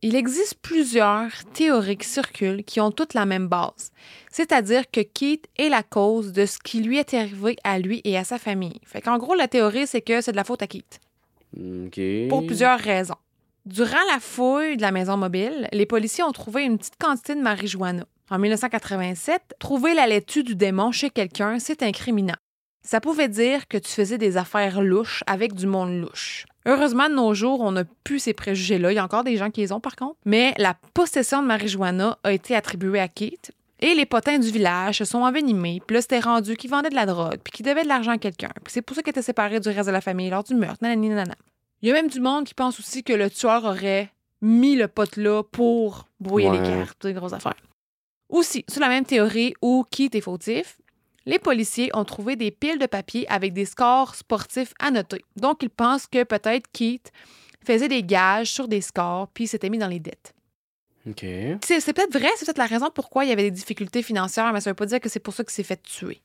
Il 0.02 0.14
existe 0.14 0.56
plusieurs 0.60 1.30
théories 1.52 1.96
qui 1.96 2.08
circulent 2.08 2.64
qui 2.64 2.80
ont 2.80 2.90
toutes 2.90 3.14
la 3.14 3.26
même 3.26 3.48
base, 3.48 3.92
c'est-à-dire 4.30 4.90
que 4.90 5.00
Keith 5.00 5.46
est 5.56 5.68
la 5.68 5.82
cause 5.82 6.32
de 6.32 6.46
ce 6.46 6.58
qui 6.58 6.80
lui 6.80 6.98
est 6.98 7.14
arrivé 7.14 7.56
à 7.64 7.78
lui 7.78 8.02
et 8.04 8.16
à 8.16 8.24
sa 8.24 8.38
famille. 8.38 8.80
Fait 8.84 9.00
qu'en 9.00 9.18
gros, 9.18 9.34
la 9.34 9.48
théorie, 9.48 9.86
c'est 9.86 10.02
que 10.02 10.20
c'est 10.20 10.32
de 10.32 10.36
la 10.36 10.44
faute 10.44 10.62
à 10.62 10.66
Keith. 10.66 11.00
Pour 12.28 12.46
plusieurs 12.46 12.78
raisons. 12.78 13.16
Durant 13.64 14.04
la 14.12 14.20
fouille 14.20 14.76
de 14.76 14.82
la 14.82 14.92
maison 14.92 15.16
mobile, 15.16 15.68
les 15.72 15.86
policiers 15.86 16.22
ont 16.22 16.32
trouvé 16.32 16.62
une 16.64 16.78
petite 16.78 16.98
quantité 16.98 17.34
de 17.34 17.40
marijuana. 17.40 18.04
En 18.30 18.38
1987, 18.38 19.54
trouver 19.58 19.94
la 19.94 20.06
laitue 20.06 20.42
du 20.42 20.54
démon 20.54 20.92
chez 20.92 21.10
quelqu'un, 21.10 21.58
c'est 21.58 21.82
incriminant. 21.82 22.36
Ça 22.82 23.00
pouvait 23.00 23.28
dire 23.28 23.66
que 23.66 23.78
tu 23.78 23.90
faisais 23.90 24.18
des 24.18 24.36
affaires 24.36 24.80
louches 24.80 25.24
avec 25.26 25.54
du 25.54 25.66
monde 25.66 26.00
louche. 26.00 26.46
Heureusement, 26.66 27.08
de 27.08 27.14
nos 27.14 27.34
jours, 27.34 27.60
on 27.60 27.72
n'a 27.72 27.84
plus 28.04 28.20
ces 28.20 28.32
préjugés-là. 28.32 28.92
Il 28.92 28.94
y 28.94 28.98
a 28.98 29.04
encore 29.04 29.24
des 29.24 29.36
gens 29.36 29.50
qui 29.50 29.60
les 29.60 29.72
ont, 29.72 29.80
par 29.80 29.96
contre. 29.96 30.16
Mais 30.24 30.54
la 30.58 30.74
possession 30.94 31.42
de 31.42 31.48
marijuana 31.48 32.18
a 32.22 32.32
été 32.32 32.54
attribuée 32.54 33.00
à 33.00 33.08
Keith. 33.08 33.52
Et 33.86 33.94
les 33.94 34.04
potins 34.04 34.40
du 34.40 34.50
village 34.50 34.98
se 34.98 35.04
sont 35.04 35.20
envenimés. 35.20 35.80
Puis 35.86 35.94
là, 35.94 36.02
c'était 36.02 36.18
rendu 36.18 36.56
qu'ils 36.56 36.70
vendaient 36.70 36.90
de 36.90 36.96
la 36.96 37.06
drogue, 37.06 37.38
puis 37.44 37.52
qu'ils 37.52 37.64
devaient 37.64 37.84
de 37.84 37.88
l'argent 37.88 38.10
à 38.10 38.18
quelqu'un. 38.18 38.50
Puis 38.64 38.72
c'est 38.72 38.82
pour 38.82 38.96
ça 38.96 39.02
qu'ils 39.02 39.10
étaient 39.10 39.22
séparés 39.22 39.60
du 39.60 39.68
reste 39.68 39.86
de 39.86 39.92
la 39.92 40.00
famille 40.00 40.28
lors 40.28 40.42
du 40.42 40.56
meurtre. 40.56 40.78
Nanani, 40.82 41.08
nanana. 41.08 41.36
Il 41.82 41.88
y 41.88 41.92
a 41.92 41.94
même 41.94 42.08
du 42.08 42.18
monde 42.18 42.46
qui 42.46 42.54
pense 42.54 42.80
aussi 42.80 43.04
que 43.04 43.12
le 43.12 43.30
tueur 43.30 43.64
aurait 43.64 44.10
mis 44.42 44.74
le 44.74 44.88
pote 44.88 45.16
là 45.16 45.44
pour 45.44 46.08
brouiller 46.18 46.50
les 46.50 46.62
cartes, 46.62 47.06
des 47.06 47.12
grosses 47.12 47.32
affaires. 47.32 47.54
Aussi, 48.28 48.64
sur 48.68 48.80
la 48.80 48.88
même 48.88 49.04
théorie 49.04 49.54
où 49.62 49.84
Keith 49.88 50.16
est 50.16 50.20
fautif, 50.20 50.78
les 51.24 51.38
policiers 51.38 51.90
ont 51.94 52.04
trouvé 52.04 52.34
des 52.34 52.50
piles 52.50 52.80
de 52.80 52.86
papier 52.86 53.24
avec 53.30 53.52
des 53.52 53.66
scores 53.66 54.16
sportifs 54.16 54.74
annotés. 54.80 55.24
Donc, 55.36 55.62
ils 55.62 55.70
pensent 55.70 56.08
que 56.08 56.24
peut-être 56.24 56.66
Keith 56.72 57.12
faisait 57.64 57.86
des 57.86 58.02
gages 58.02 58.50
sur 58.50 58.66
des 58.66 58.80
scores 58.80 59.28
puis 59.28 59.46
s'était 59.46 59.70
mis 59.70 59.78
dans 59.78 59.86
les 59.86 60.00
dettes. 60.00 60.34
C'est 61.62 61.92
peut-être 61.92 62.12
vrai, 62.12 62.28
c'est 62.36 62.44
peut-être 62.46 62.58
la 62.58 62.66
raison 62.66 62.90
pourquoi 62.92 63.24
il 63.24 63.28
y 63.28 63.32
avait 63.32 63.44
des 63.44 63.50
difficultés 63.50 64.02
financières, 64.02 64.52
mais 64.52 64.60
ça 64.60 64.70
veut 64.70 64.74
pas 64.74 64.86
dire 64.86 65.00
que 65.00 65.08
c'est 65.08 65.20
pour 65.20 65.34
ça 65.34 65.44
qu'il 65.44 65.52
s'est 65.52 65.62
fait 65.62 65.82
tuer. 65.82 66.20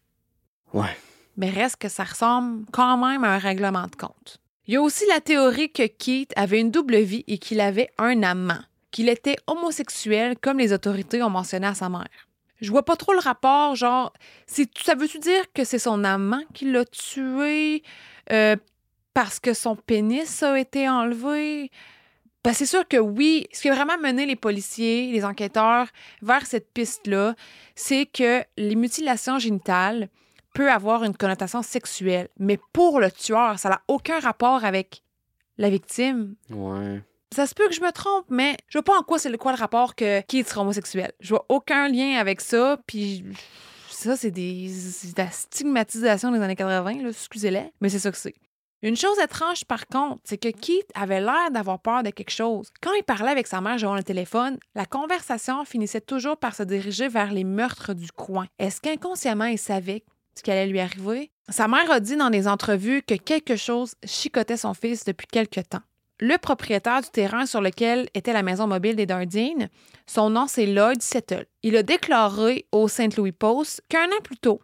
Ouais. 0.73 0.97
Mais 1.37 1.49
reste 1.49 1.77
que 1.77 1.89
ça 1.89 2.03
ressemble 2.03 2.65
quand 2.71 2.97
même 2.97 3.23
à 3.23 3.35
un 3.35 3.37
règlement 3.37 3.87
de 3.87 3.95
compte. 3.95 4.39
Il 4.67 4.73
y 4.73 4.77
a 4.77 4.81
aussi 4.81 5.05
la 5.07 5.21
théorie 5.21 5.71
que 5.71 5.85
Keith 5.87 6.33
avait 6.35 6.59
une 6.59 6.71
double 6.71 6.97
vie 6.97 7.23
et 7.27 7.37
qu'il 7.37 7.61
avait 7.61 7.89
un 7.97 8.23
amant, 8.23 8.61
qu'il 8.91 9.09
était 9.09 9.35
homosexuel 9.47 10.37
comme 10.39 10.59
les 10.59 10.73
autorités 10.73 11.21
ont 11.23 11.29
mentionné 11.29 11.67
à 11.67 11.73
sa 11.73 11.89
mère. 11.89 12.07
Je 12.59 12.69
vois 12.69 12.85
pas 12.85 12.95
trop 12.95 13.13
le 13.13 13.19
rapport, 13.19 13.75
genre, 13.75 14.13
ça 14.45 14.95
veut-tu 14.95 15.17
dire 15.17 15.51
que 15.53 15.63
c'est 15.63 15.79
son 15.79 16.03
amant 16.03 16.43
qui 16.53 16.71
l'a 16.71 16.85
tué 16.85 17.81
euh, 18.31 18.55
parce 19.15 19.39
que 19.39 19.53
son 19.53 19.75
pénis 19.75 20.43
a 20.43 20.59
été 20.59 20.87
enlevé? 20.87 21.71
Ben, 22.43 22.54
c'est 22.54 22.65
sûr 22.65 22.88
que 22.88 22.97
oui. 22.97 23.47
Ce 23.51 23.62
qui 23.62 23.69
a 23.69 23.75
vraiment 23.75 23.97
mené 23.97 24.25
les 24.25 24.36
policiers, 24.36 25.12
les 25.12 25.23
enquêteurs 25.23 25.88
vers 26.21 26.45
cette 26.45 26.73
piste-là, 26.73 27.36
c'est 27.75 28.06
que 28.06 28.43
les 28.58 28.75
mutilations 28.75 29.38
génitales 29.38 30.10
peut 30.54 30.71
avoir 30.71 31.04
une 31.04 31.15
connotation 31.15 31.62
sexuelle. 31.62 32.30
Mais 32.39 32.60
pour 32.73 32.99
le 32.99 33.12
tueur, 33.12 33.60
ça 33.60 33.69
n'a 33.69 33.82
aucun 33.88 34.19
rapport 34.19 34.65
avec 34.65 35.04
la 35.58 35.69
victime. 35.69 36.36
Ouais. 36.49 37.01
Ça 37.34 37.47
se 37.47 37.54
peut 37.54 37.67
que 37.67 37.73
je 37.73 37.82
me 37.82 37.91
trompe, 37.91 38.25
mais 38.30 38.58
je 38.67 38.77
vois 38.77 38.84
pas 38.84 38.97
en 38.97 39.04
quoi 39.04 39.17
c'est 39.17 39.30
le 39.30 39.38
quoi 39.38 39.54
le 39.54 39.58
rapport 39.58 39.95
que 39.95 40.19
Keith 40.21 40.49
sera 40.49 40.62
homosexuel. 40.62 41.13
Je 41.21 41.30
vois 41.30 41.45
aucun 41.47 41.88
lien 41.88 42.17
avec 42.17 42.41
ça, 42.41 42.77
puis 42.86 43.23
ça, 43.89 44.17
c'est 44.17 44.32
des 44.32 44.67
de 44.67 45.21
la 45.21 45.32
stigmatisation 45.32 46.32
des 46.32 46.39
années 46.39 46.56
80, 46.56 47.04
là, 47.04 47.10
excusez-les, 47.10 47.71
mais 47.80 47.88
c'est 47.88 47.99
ça 47.99 48.12
que 48.12 48.17
c'est. 48.17 48.36
Une 48.83 48.97
chose 48.97 49.19
étrange, 49.19 49.63
par 49.65 49.85
contre, 49.85 50.21
c'est 50.23 50.39
que 50.39 50.49
Keith 50.49 50.89
avait 50.95 51.21
l'air 51.21 51.51
d'avoir 51.51 51.79
peur 51.79 52.01
de 52.01 52.09
quelque 52.09 52.31
chose. 52.31 52.69
Quand 52.81 52.93
il 52.93 53.03
parlait 53.03 53.29
avec 53.29 53.45
sa 53.45 53.61
mère 53.61 53.75
devant 53.75 53.93
le 53.93 54.01
téléphone, 54.01 54.57
la 54.73 54.87
conversation 54.87 55.63
finissait 55.65 56.01
toujours 56.01 56.37
par 56.37 56.55
se 56.55 56.63
diriger 56.63 57.07
vers 57.07 57.31
les 57.31 57.43
meurtres 57.43 57.93
du 57.93 58.11
coin. 58.11 58.47
Est-ce 58.57 58.81
qu'inconsciemment, 58.81 59.45
il 59.45 59.59
savait 59.59 60.03
ce 60.35 60.41
qui 60.41 60.49
allait 60.49 60.65
lui 60.65 60.79
arriver? 60.79 61.29
Sa 61.49 61.67
mère 61.67 61.91
a 61.91 61.99
dit 61.99 62.15
dans 62.15 62.31
des 62.31 62.47
entrevues 62.47 63.03
que 63.03 63.13
quelque 63.13 63.55
chose 63.55 63.93
chicotait 64.03 64.57
son 64.57 64.73
fils 64.73 65.05
depuis 65.05 65.27
quelque 65.27 65.59
temps. 65.59 65.83
Le 66.19 66.37
propriétaire 66.37 67.01
du 67.01 67.09
terrain 67.09 67.45
sur 67.45 67.61
lequel 67.61 68.07
était 68.15 68.33
la 68.33 68.41
maison 68.43 68.65
mobile 68.65 68.95
des 68.95 69.05
Dardines, 69.05 69.69
son 70.07 70.31
nom 70.31 70.47
c'est 70.47 70.65
Lloyd 70.65 71.01
Settle. 71.03 71.45
Il 71.61 71.75
a 71.75 71.83
déclaré 71.83 72.65
au 72.71 72.87
St. 72.87 73.15
Louis 73.17 73.31
Post 73.31 73.83
qu'un 73.89 74.05
an 74.05 74.21
plus 74.23 74.37
tôt, 74.37 74.61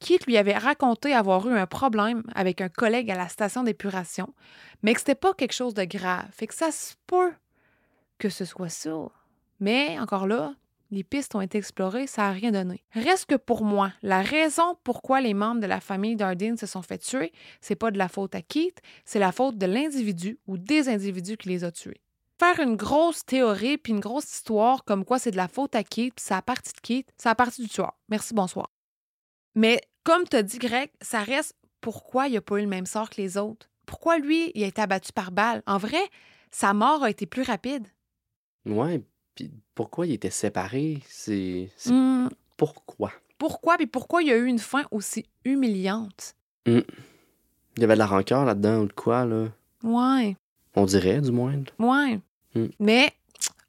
Keith 0.00 0.26
lui 0.26 0.36
avait 0.36 0.56
raconté 0.56 1.12
avoir 1.12 1.46
eu 1.46 1.56
un 1.56 1.66
problème 1.66 2.24
avec 2.34 2.60
un 2.60 2.68
collègue 2.68 3.10
à 3.10 3.16
la 3.16 3.28
station 3.28 3.62
d'épuration, 3.62 4.34
mais 4.82 4.94
que 4.94 5.00
c'était 5.00 5.14
pas 5.14 5.34
quelque 5.34 5.52
chose 5.52 5.74
de 5.74 5.84
grave. 5.84 6.26
Fait 6.32 6.46
que 6.46 6.54
ça 6.54 6.72
se 6.72 6.94
peut 7.06 7.32
que 8.18 8.28
ce 8.28 8.44
soit 8.44 8.68
ça. 8.68 9.08
Mais 9.60 9.98
encore 9.98 10.26
là, 10.26 10.54
les 10.90 11.04
pistes 11.04 11.34
ont 11.34 11.40
été 11.40 11.58
explorées, 11.58 12.06
ça 12.06 12.22
n'a 12.22 12.32
rien 12.32 12.50
donné. 12.50 12.82
Reste 12.92 13.26
que 13.26 13.36
pour 13.36 13.64
moi, 13.64 13.92
la 14.02 14.22
raison 14.22 14.76
pourquoi 14.84 15.20
les 15.20 15.34
membres 15.34 15.60
de 15.60 15.66
la 15.66 15.80
famille 15.80 16.16
Dardine 16.16 16.56
se 16.56 16.66
sont 16.66 16.82
fait 16.82 16.98
tuer, 16.98 17.32
c'est 17.60 17.76
pas 17.76 17.90
de 17.90 17.98
la 17.98 18.08
faute 18.08 18.34
à 18.34 18.42
Keith, 18.42 18.80
c'est 19.04 19.18
la 19.18 19.32
faute 19.32 19.58
de 19.58 19.66
l'individu 19.66 20.38
ou 20.46 20.58
des 20.58 20.88
individus 20.88 21.36
qui 21.36 21.48
les 21.48 21.64
a 21.64 21.70
tués. 21.70 22.00
faire 22.38 22.60
une 22.60 22.76
grosse 22.76 23.24
théorie 23.26 23.76
puis 23.76 23.92
une 23.92 24.00
grosse 24.00 24.32
histoire 24.32 24.84
comme 24.84 25.04
quoi 25.04 25.18
c'est 25.18 25.30
de 25.30 25.36
la 25.36 25.48
faute 25.48 25.74
à 25.74 25.84
Keith, 25.84 26.14
puis 26.14 26.24
c'est 26.26 26.34
à 26.34 26.42
partie 26.42 26.72
de 26.72 26.80
Keith, 26.80 27.12
c'est 27.18 27.28
à 27.28 27.34
partie 27.34 27.62
du 27.62 27.68
tueur. 27.68 27.92
Merci, 28.08 28.32
bonsoir. 28.34 28.70
Mais 29.54 29.80
comme 30.04 30.24
tu 30.28 30.36
as 30.36 30.42
dit, 30.42 30.58
Greg, 30.58 30.90
ça 31.00 31.20
reste 31.22 31.54
pourquoi 31.80 32.28
il 32.28 32.34
n'a 32.34 32.40
pas 32.40 32.58
eu 32.58 32.62
le 32.62 32.66
même 32.68 32.86
sort 32.86 33.10
que 33.10 33.20
les 33.20 33.36
autres? 33.36 33.68
Pourquoi 33.86 34.18
lui, 34.18 34.52
il 34.54 34.62
a 34.64 34.66
été 34.66 34.80
abattu 34.80 35.12
par 35.12 35.32
balle? 35.32 35.62
En 35.66 35.78
vrai, 35.78 36.00
sa 36.50 36.72
mort 36.74 37.02
a 37.02 37.10
été 37.10 37.26
plus 37.26 37.42
rapide. 37.42 37.86
Ouais, 38.66 39.02
puis 39.34 39.50
pourquoi 39.74 40.06
il 40.06 40.12
était 40.12 40.30
séparé? 40.30 40.98
C'est. 41.08 41.70
Hmm, 41.86 42.28
Pourquoi? 42.56 43.12
Pourquoi? 43.38 43.76
Puis 43.78 43.86
pourquoi 43.86 44.22
il 44.22 44.28
y 44.28 44.32
a 44.32 44.36
eu 44.36 44.46
une 44.46 44.58
fin 44.58 44.84
aussi 44.90 45.24
humiliante? 45.44 46.34
Il 46.66 46.82
y 47.78 47.84
avait 47.84 47.94
de 47.94 47.98
la 47.98 48.06
rancœur 48.06 48.44
là-dedans 48.44 48.80
ou 48.80 48.86
de 48.86 48.92
quoi, 48.92 49.24
là? 49.24 49.48
Ouais, 49.82 50.36
On 50.76 50.84
dirait, 50.84 51.20
du 51.20 51.32
moins. 51.32 51.54
ouais. 51.78 52.20
Hmm. 52.54 52.66
Mais 52.80 53.12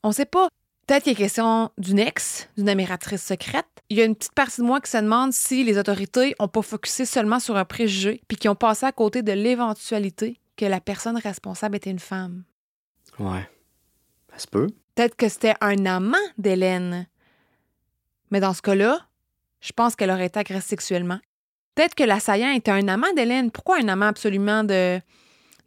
on 0.04 0.12
sait 0.12 0.26
pas. 0.26 0.50
Peut-être 0.92 1.04
qu'il 1.04 1.14
y 1.14 1.16
a 1.16 1.20
question 1.20 1.72
d'une 1.78 2.00
ex, 2.00 2.50
d'une 2.58 2.68
admiratrice 2.68 3.24
secrète. 3.24 3.66
Il 3.88 3.96
y 3.96 4.02
a 4.02 4.04
une 4.04 4.14
petite 4.14 4.34
partie 4.34 4.60
de 4.60 4.66
moi 4.66 4.82
qui 4.82 4.92
se 4.92 4.98
demande 4.98 5.32
si 5.32 5.64
les 5.64 5.78
autorités 5.78 6.36
ont 6.38 6.50
pas 6.50 6.62
focusé 6.62 7.06
seulement 7.06 7.40
sur 7.40 7.56
un 7.56 7.64
préjugé, 7.64 8.22
puis 8.28 8.36
qui 8.36 8.50
ont 8.50 8.56
passé 8.56 8.86
à 8.86 8.92
côté 8.92 9.24
de 9.24 9.32
l'éventualité 9.32 10.42
que 10.58 10.66
la 10.66 10.82
personne 10.82 11.16
responsable 11.16 11.78
était 11.78 11.92
une 11.92 12.00
femme. 12.00 12.44
Ouais. 13.20 13.50
Ça 14.34 14.40
se 14.40 14.48
peut. 14.48 14.68
Peut-être 14.94 15.16
que 15.16 15.30
c'était 15.30 15.54
un 15.62 15.86
amant 15.86 16.18
d'Hélène. 16.38 17.08
Mais 18.30 18.42
dans 18.42 18.54
ce 18.54 18.62
cas-là, 18.62 19.00
je 19.62 19.72
pense 19.72 19.96
qu'elle 19.96 20.12
aurait 20.12 20.26
été 20.26 20.40
agressée 20.40 20.72
sexuellement. 20.72 21.20
Peut-être 21.74 21.96
que 21.96 22.04
l'assaillant 22.04 22.52
était 22.52 22.72
un 22.72 22.90
amant 22.90 23.14
d'Hélène. 23.16 23.50
Pourquoi 23.50 23.78
un 23.78 23.88
amant 23.88 24.08
absolument 24.08 24.66
de, 24.66 25.00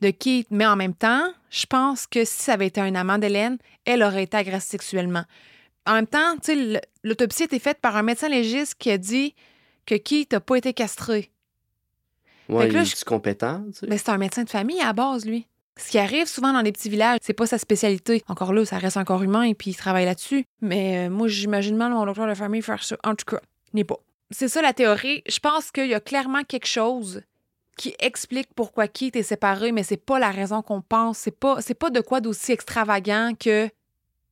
de 0.04 0.10
Keith? 0.10 0.46
Mais 0.50 0.66
en 0.66 0.76
même 0.76 0.94
temps, 0.94 1.32
je 1.50 1.66
pense 1.66 2.06
que 2.06 2.24
si 2.24 2.42
ça 2.42 2.54
avait 2.54 2.66
été 2.68 2.80
un 2.80 2.94
amant 2.94 3.18
d'Hélène, 3.18 3.58
elle 3.84 4.02
aurait 4.02 4.24
été 4.24 4.36
agressée 4.36 4.70
sexuellement. 4.70 5.24
En 5.86 5.94
même 5.94 6.06
temps, 6.06 6.36
l'autopsie 7.02 7.42
a 7.42 7.46
été 7.46 7.58
faite 7.58 7.78
par 7.80 7.96
un 7.96 8.02
médecin 8.02 8.28
légiste 8.28 8.74
qui 8.78 8.90
a 8.90 8.98
dit 8.98 9.34
que 9.86 9.94
Keith 9.96 10.32
n'a 10.32 10.40
pas 10.40 10.56
été 10.56 10.72
castré. 10.72 11.30
Ouais, 12.48 12.68
là, 12.70 12.80
il 12.82 12.86
je- 12.86 13.04
compétent, 13.04 13.62
tu 13.72 13.80
sais. 13.80 13.86
Mais 13.88 13.98
c'est 13.98 14.10
un 14.10 14.18
médecin 14.18 14.44
de 14.44 14.50
famille 14.50 14.80
à 14.80 14.86
la 14.86 14.92
base, 14.92 15.24
lui. 15.24 15.46
Ce 15.76 15.90
qui 15.90 15.98
arrive 15.98 16.26
souvent 16.26 16.52
dans 16.52 16.60
les 16.60 16.70
petits 16.72 16.88
villages, 16.88 17.18
c'est 17.22 17.32
pas 17.32 17.46
sa 17.46 17.58
spécialité. 17.58 18.22
Encore 18.28 18.52
là, 18.52 18.64
ça 18.64 18.78
reste 18.78 18.96
un 18.96 19.04
corps 19.04 19.22
humain 19.22 19.42
et 19.42 19.54
puis 19.54 19.70
il 19.70 19.74
travaille 19.76 20.04
là-dessus. 20.04 20.44
Mais 20.60 21.06
euh, 21.06 21.10
moi, 21.10 21.26
j'imagine 21.26 21.76
mal 21.76 21.92
mon 21.92 22.04
docteur 22.06 22.28
de 22.28 22.34
famille 22.34 22.62
faire 22.62 22.82
ça. 22.84 22.96
En 23.02 23.14
tout 23.14 23.24
cas, 23.24 23.40
n'est 23.72 23.82
pas. 23.84 23.96
C'est 24.30 24.48
ça 24.48 24.62
la 24.62 24.72
théorie. 24.72 25.22
Je 25.26 25.38
pense 25.40 25.70
qu'il 25.72 25.88
y 25.88 25.94
a 25.94 26.00
clairement 26.00 26.44
quelque 26.44 26.66
chose 26.66 27.22
qui 27.76 27.94
explique 27.98 28.48
pourquoi 28.54 28.88
Keith 28.88 29.16
est 29.16 29.22
séparé, 29.22 29.72
mais 29.72 29.82
c'est 29.82 29.96
pas 29.96 30.18
la 30.18 30.30
raison 30.30 30.62
qu'on 30.62 30.80
pense. 30.80 31.18
C'est 31.18 31.38
pas, 31.38 31.60
c'est 31.60 31.74
pas 31.74 31.90
de 31.90 32.00
quoi 32.00 32.20
d'aussi 32.20 32.52
extravagant 32.52 33.32
que 33.38 33.68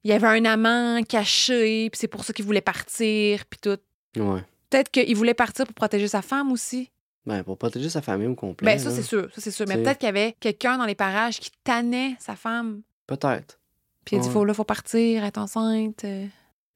il 0.04 0.10
y 0.10 0.12
avait 0.12 0.26
un 0.26 0.44
amant 0.44 1.02
caché, 1.04 1.88
puis 1.90 1.98
c'est 1.98 2.08
pour 2.08 2.24
ça 2.24 2.32
qu'il 2.32 2.44
voulait 2.44 2.60
partir, 2.60 3.44
puis 3.46 3.60
tout. 3.60 3.78
Ouais. 4.20 4.40
Peut-être 4.68 4.90
qu'il 4.90 5.14
voulait 5.16 5.34
partir 5.34 5.64
pour 5.64 5.74
protéger 5.74 6.08
sa 6.08 6.22
femme 6.22 6.50
aussi. 6.50 6.90
Ben, 7.24 7.44
pour 7.44 7.56
protéger 7.56 7.88
sa 7.88 8.02
famille 8.02 8.26
au 8.26 8.34
complet. 8.34 8.64
Ben, 8.72 8.78
ça, 8.80 8.90
c'est 8.90 9.02
sûr. 9.02 9.28
Ça, 9.32 9.40
c'est 9.40 9.52
sûr. 9.52 9.64
Mais 9.68 9.76
peut-être 9.80 9.98
qu'il 9.98 10.06
y 10.06 10.08
avait 10.08 10.34
quelqu'un 10.40 10.76
dans 10.76 10.86
les 10.86 10.96
parages 10.96 11.38
qui 11.38 11.50
tannait 11.62 12.16
sa 12.18 12.34
femme. 12.34 12.82
Peut-être. 13.06 13.60
Puis 14.04 14.16
il 14.16 14.18
a 14.18 14.22
dit, 14.22 14.26
Ouais. 14.28 14.32
faut, 14.32 14.44
là, 14.44 14.54
faut 14.54 14.64
partir, 14.64 15.22
être 15.24 15.38
enceinte. 15.38 16.04
euh. 16.04 16.26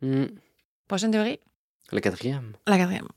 Hmm. 0.03 0.27
Prochaine 0.87 1.11
théorie? 1.11 1.41
Le 1.91 1.99
quatrième. 2.01 2.53
La 2.69 2.79
quatrième. 2.79 3.09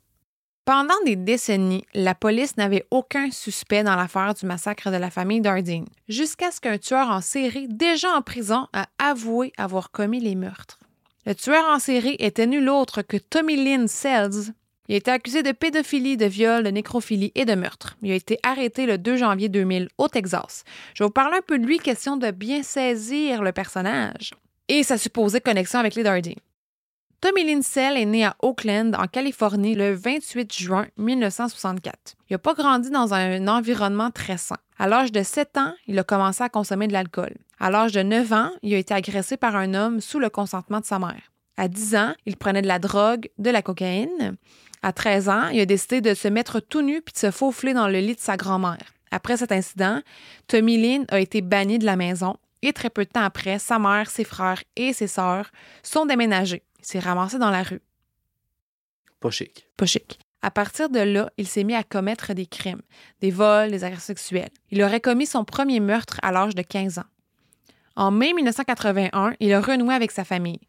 Pendant 0.69 1.01
des 1.03 1.15
décennies, 1.15 1.83
la 1.95 2.13
police 2.13 2.55
n'avait 2.55 2.85
aucun 2.91 3.31
suspect 3.31 3.81
dans 3.81 3.95
l'affaire 3.95 4.35
du 4.35 4.45
massacre 4.45 4.91
de 4.91 4.97
la 4.97 5.09
famille 5.09 5.41
Dardine, 5.41 5.87
jusqu'à 6.07 6.51
ce 6.51 6.61
qu'un 6.61 6.77
tueur 6.77 7.09
en 7.09 7.21
série, 7.21 7.67
déjà 7.67 8.11
en 8.11 8.21
prison, 8.21 8.67
a 8.71 8.85
avoué 8.99 9.51
avoir 9.57 9.89
commis 9.89 10.19
les 10.19 10.35
meurtres. 10.35 10.77
Le 11.25 11.33
tueur 11.33 11.65
en 11.65 11.79
série 11.79 12.17
était 12.19 12.45
nul 12.45 12.69
autre 12.69 13.01
que 13.01 13.17
Tommy 13.17 13.55
Lynn 13.55 13.87
Sells. 13.87 14.53
Il 14.87 14.93
a 14.93 14.97
été 14.99 15.09
accusé 15.09 15.41
de 15.41 15.53
pédophilie, 15.53 16.17
de 16.17 16.27
viol, 16.27 16.61
de 16.61 16.69
nécrophilie 16.69 17.31
et 17.33 17.45
de 17.45 17.55
meurtre. 17.55 17.97
Il 18.03 18.11
a 18.11 18.15
été 18.15 18.37
arrêté 18.43 18.85
le 18.85 18.99
2 18.99 19.17
janvier 19.17 19.49
2000 19.49 19.89
au 19.97 20.07
Texas. 20.07 20.65
Je 20.93 21.01
vais 21.01 21.07
vous 21.07 21.11
parler 21.11 21.37
un 21.37 21.41
peu 21.41 21.57
de 21.57 21.65
lui, 21.65 21.79
question 21.79 22.15
de 22.15 22.29
bien 22.29 22.61
saisir 22.61 23.41
le 23.41 23.53
personnage 23.53 24.35
et 24.67 24.83
sa 24.83 24.99
supposée 24.99 25.41
connexion 25.41 25.79
avec 25.79 25.95
les 25.95 26.03
Dardine. 26.03 26.35
Tommy 27.21 27.43
Linsell 27.43 27.97
est 27.97 28.05
né 28.05 28.23
à 28.23 28.37
Oakland, 28.41 28.95
en 28.95 29.05
Californie, 29.05 29.75
le 29.75 29.93
28 29.93 30.53
juin 30.53 30.87
1964. 30.95 32.15
Il 32.29 32.33
n'a 32.33 32.37
pas 32.37 32.53
grandi 32.53 32.89
dans 32.89 33.13
un 33.13 33.45
environnement 33.49 34.09
très 34.09 34.37
sain. 34.37 34.55
À 34.77 34.87
l'âge 34.87 35.11
de 35.11 35.21
7 35.21 35.57
ans, 35.57 35.73
il 35.87 35.99
a 35.99 36.03
commencé 36.05 36.41
à 36.43 36.47
consommer 36.47 36.87
de 36.87 36.93
l'alcool. 36.93 37.35
À 37.59 37.69
l'âge 37.69 37.91
de 37.91 38.03
9 38.03 38.31
ans, 38.31 38.51
il 38.63 38.73
a 38.73 38.77
été 38.77 38.93
agressé 38.93 39.35
par 39.35 39.57
un 39.57 39.73
homme 39.73 39.99
sous 39.99 40.19
le 40.19 40.29
consentement 40.29 40.79
de 40.79 40.85
sa 40.85 40.97
mère. 40.97 41.33
À 41.57 41.67
10 41.67 41.95
ans, 41.97 42.13
il 42.25 42.37
prenait 42.37 42.61
de 42.61 42.67
la 42.67 42.79
drogue, 42.79 43.27
de 43.37 43.49
la 43.49 43.61
cocaïne. 43.61 44.37
À 44.81 44.93
13 44.93 45.27
ans, 45.27 45.47
il 45.49 45.59
a 45.59 45.65
décidé 45.65 45.99
de 45.99 46.13
se 46.13 46.29
mettre 46.29 46.61
tout 46.61 46.81
nu 46.81 47.01
puis 47.01 47.11
de 47.11 47.19
se 47.19 47.31
faufiler 47.31 47.73
dans 47.73 47.89
le 47.89 47.99
lit 47.99 48.15
de 48.15 48.21
sa 48.21 48.37
grand-mère. 48.37 48.93
Après 49.11 49.35
cet 49.35 49.51
incident, 49.51 49.99
Tommy 50.47 50.77
Lynn 50.77 51.05
a 51.09 51.19
été 51.19 51.41
banni 51.41 51.79
de 51.79 51.85
la 51.85 51.97
maison 51.97 52.37
et 52.61 52.71
très 52.71 52.89
peu 52.89 53.03
de 53.03 53.09
temps 53.09 53.23
après, 53.23 53.59
sa 53.59 53.77
mère, 53.77 54.09
ses 54.09 54.23
frères 54.23 54.63
et 54.77 54.93
ses 54.93 55.07
sœurs 55.07 55.51
sont 55.83 56.05
déménagés. 56.05 56.63
Il 56.79 56.85
s'est 56.85 56.99
ramassé 56.99 57.37
dans 57.37 57.51
la 57.51 57.63
rue. 57.63 57.81
Pas 59.19 59.31
chic. 59.31 59.67
Pas 59.77 59.85
chic. 59.85 60.19
À 60.41 60.51
partir 60.51 60.89
de 60.89 60.99
là, 60.99 61.29
il 61.37 61.47
s'est 61.47 61.65
mis 61.65 61.75
à 61.75 61.83
commettre 61.83 62.33
des 62.33 62.45
crimes, 62.45 62.81
des 63.21 63.31
vols, 63.31 63.71
des 63.71 63.83
agressions 63.83 64.15
sexuelles. 64.15 64.51
Il 64.71 64.81
aurait 64.81 65.01
commis 65.01 65.25
son 65.25 65.43
premier 65.43 65.81
meurtre 65.81 66.19
à 66.23 66.31
l'âge 66.31 66.55
de 66.55 66.61
15 66.61 66.99
ans. 66.99 67.09
En 67.97 68.11
mai 68.11 68.31
1981, 68.33 69.33
il 69.41 69.53
a 69.53 69.59
renoué 69.59 69.93
avec 69.93 70.11
sa 70.11 70.23
famille. 70.23 70.61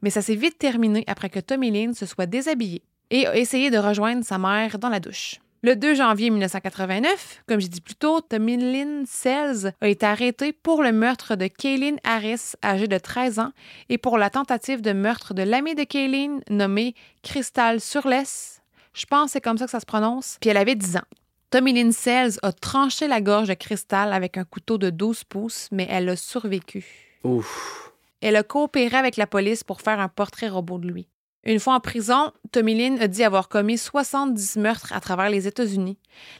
Mais 0.00 0.10
ça 0.10 0.22
s'est 0.22 0.34
vite 0.34 0.58
terminé 0.58 1.04
après 1.06 1.28
que 1.28 1.40
Tommy 1.40 1.70
Lynn 1.70 1.92
se 1.92 2.06
soit 2.06 2.24
déshabillé 2.24 2.82
et 3.10 3.26
a 3.26 3.36
essayé 3.36 3.70
de 3.70 3.78
rejoindre 3.78 4.24
sa 4.24 4.38
mère 4.38 4.78
dans 4.78 4.88
la 4.88 5.00
douche. 5.00 5.36
Le 5.64 5.74
2 5.74 5.96
janvier 5.96 6.30
1989, 6.30 7.42
comme 7.48 7.60
j'ai 7.60 7.66
dit 7.66 7.80
plus 7.80 7.96
tôt, 7.96 8.20
Tommy 8.20 8.56
Lynn 8.56 9.04
Sells 9.06 9.72
a 9.80 9.88
été 9.88 10.06
arrêté 10.06 10.52
pour 10.52 10.84
le 10.84 10.92
meurtre 10.92 11.34
de 11.34 11.48
Kaylin 11.48 11.96
Harris, 12.04 12.52
âgée 12.64 12.86
de 12.86 12.96
13 12.96 13.40
ans, 13.40 13.50
et 13.88 13.98
pour 13.98 14.18
la 14.18 14.30
tentative 14.30 14.82
de 14.82 14.92
meurtre 14.92 15.34
de 15.34 15.42
l'amie 15.42 15.74
de 15.74 15.82
Kaylin, 15.82 16.38
nommée 16.48 16.94
Crystal 17.24 17.80
Surless. 17.80 18.62
Je 18.94 19.04
pense 19.06 19.26
que 19.26 19.32
c'est 19.32 19.40
comme 19.40 19.58
ça 19.58 19.64
que 19.64 19.72
ça 19.72 19.80
se 19.80 19.86
prononce. 19.86 20.38
Puis 20.40 20.48
elle 20.48 20.58
avait 20.58 20.76
10 20.76 20.98
ans. 20.98 21.08
Tommy 21.50 21.72
Lynn 21.72 21.90
Sells 21.90 22.38
a 22.42 22.52
tranché 22.52 23.08
la 23.08 23.20
gorge 23.20 23.48
de 23.48 23.54
Crystal 23.54 24.12
avec 24.12 24.36
un 24.36 24.44
couteau 24.44 24.78
de 24.78 24.90
12 24.90 25.24
pouces, 25.24 25.68
mais 25.72 25.88
elle 25.90 26.08
a 26.08 26.14
survécu. 26.14 27.18
Ouf. 27.24 27.92
Elle 28.20 28.36
a 28.36 28.44
coopéré 28.44 28.96
avec 28.96 29.16
la 29.16 29.26
police 29.26 29.64
pour 29.64 29.80
faire 29.80 29.98
un 29.98 30.08
portrait 30.08 30.48
robot 30.48 30.78
de 30.78 30.86
lui. 30.86 31.08
Une 31.48 31.60
fois 31.60 31.76
en 31.76 31.80
prison, 31.80 32.30
Tommy 32.52 32.74
Lynn 32.74 33.00
a 33.00 33.08
dit 33.08 33.24
avoir 33.24 33.48
commis 33.48 33.78
70 33.78 34.58
meurtres 34.58 34.92
à 34.92 35.00
travers 35.00 35.30
les 35.30 35.46
États-Unis. 35.46 35.96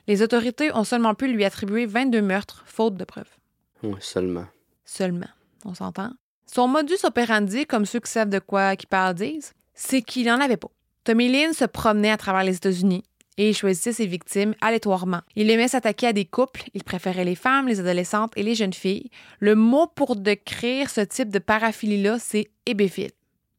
Les 0.06 0.20
autorités 0.20 0.70
ont 0.74 0.84
seulement 0.84 1.14
pu 1.14 1.28
lui 1.28 1.46
attribuer 1.46 1.86
22 1.86 2.20
meurtres, 2.20 2.62
faute 2.66 2.94
de 2.94 3.04
preuves. 3.04 3.38
Ouais, 3.82 3.96
seulement. 4.00 4.44
Seulement, 4.84 5.30
on 5.64 5.72
s'entend? 5.72 6.10
Son 6.44 6.68
modus 6.68 7.04
operandi, 7.04 7.64
comme 7.64 7.86
ceux 7.86 8.00
qui 8.00 8.10
savent 8.10 8.28
de 8.28 8.38
quoi 8.38 8.76
qui 8.76 8.84
parlent 8.84 9.14
disent, 9.14 9.54
c'est 9.72 10.02
qu'il 10.02 10.26
n'en 10.26 10.42
avait 10.42 10.58
pas. 10.58 10.68
Tommy 11.04 11.32
Lynn 11.32 11.54
se 11.54 11.64
promenait 11.64 12.10
à 12.10 12.18
travers 12.18 12.44
les 12.44 12.56
États-Unis 12.56 13.02
et 13.38 13.48
il 13.48 13.56
choisissait 13.56 13.94
ses 13.94 14.06
victimes 14.06 14.54
aléatoirement. 14.60 15.22
Il 15.36 15.48
aimait 15.48 15.68
s'attaquer 15.68 16.08
à 16.08 16.12
des 16.12 16.26
couples, 16.26 16.64
il 16.74 16.84
préférait 16.84 17.24
les 17.24 17.34
femmes, 17.34 17.66
les 17.66 17.80
adolescentes 17.80 18.34
et 18.36 18.42
les 18.42 18.54
jeunes 18.54 18.74
filles. 18.74 19.08
Le 19.40 19.54
mot 19.54 19.86
pour 19.86 20.16
décrire 20.16 20.90
ce 20.90 21.00
type 21.00 21.30
de 21.30 21.38
paraphilie-là, 21.38 22.18
c'est 22.18 22.50
hébéphile. 22.66 23.12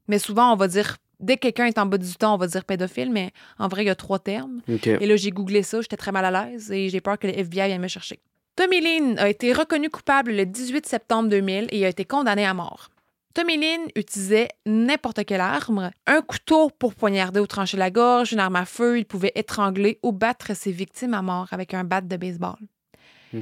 Mais 0.07 0.19
souvent, 0.19 0.53
on 0.53 0.55
va 0.55 0.67
dire, 0.67 0.97
dès 1.19 1.35
que 1.35 1.41
quelqu'un 1.41 1.65
est 1.65 1.77
en 1.77 1.85
bas 1.85 1.97
du 1.97 2.13
temps, 2.15 2.35
on 2.35 2.37
va 2.37 2.47
dire 2.47 2.65
pédophile, 2.65 3.11
mais 3.11 3.31
en 3.57 3.67
vrai, 3.67 3.83
il 3.83 3.87
y 3.87 3.89
a 3.89 3.95
trois 3.95 4.19
termes. 4.19 4.61
Et 5.01 5.05
là, 5.05 5.15
j'ai 5.15 5.31
googlé 5.31 5.63
ça, 5.63 5.81
j'étais 5.81 5.97
très 5.97 6.11
mal 6.11 6.25
à 6.25 6.31
l'aise 6.31 6.71
et 6.71 6.89
j'ai 6.89 7.01
peur 7.01 7.17
que 7.17 7.27
le 7.27 7.33
FBI 7.37 7.67
vienne 7.67 7.81
me 7.81 7.87
chercher. 7.87 8.19
Tommy 8.55 8.81
Lynn 8.81 9.17
a 9.19 9.29
été 9.29 9.53
reconnu 9.53 9.89
coupable 9.89 10.33
le 10.33 10.45
18 10.45 10.85
septembre 10.85 11.29
2000 11.29 11.67
et 11.71 11.85
a 11.85 11.89
été 11.89 12.03
condamné 12.03 12.45
à 12.45 12.53
mort. 12.53 12.89
Tommy 13.33 13.57
Lynn 13.57 13.87
utilisait 13.95 14.49
n'importe 14.65 15.23
quelle 15.23 15.39
arme, 15.39 15.91
un 16.07 16.21
couteau 16.21 16.69
pour 16.77 16.95
poignarder 16.95 17.39
ou 17.39 17.47
trancher 17.47 17.77
la 17.77 17.91
gorge, 17.91 18.33
une 18.33 18.39
arme 18.39 18.57
à 18.57 18.65
feu, 18.65 18.99
il 18.99 19.05
pouvait 19.05 19.31
étrangler 19.35 19.99
ou 20.03 20.11
battre 20.11 20.55
ses 20.55 20.71
victimes 20.71 21.13
à 21.13 21.21
mort 21.21 21.47
avec 21.51 21.73
un 21.73 21.83
bat 21.83 22.01
de 22.01 22.17
baseball. 22.17 22.57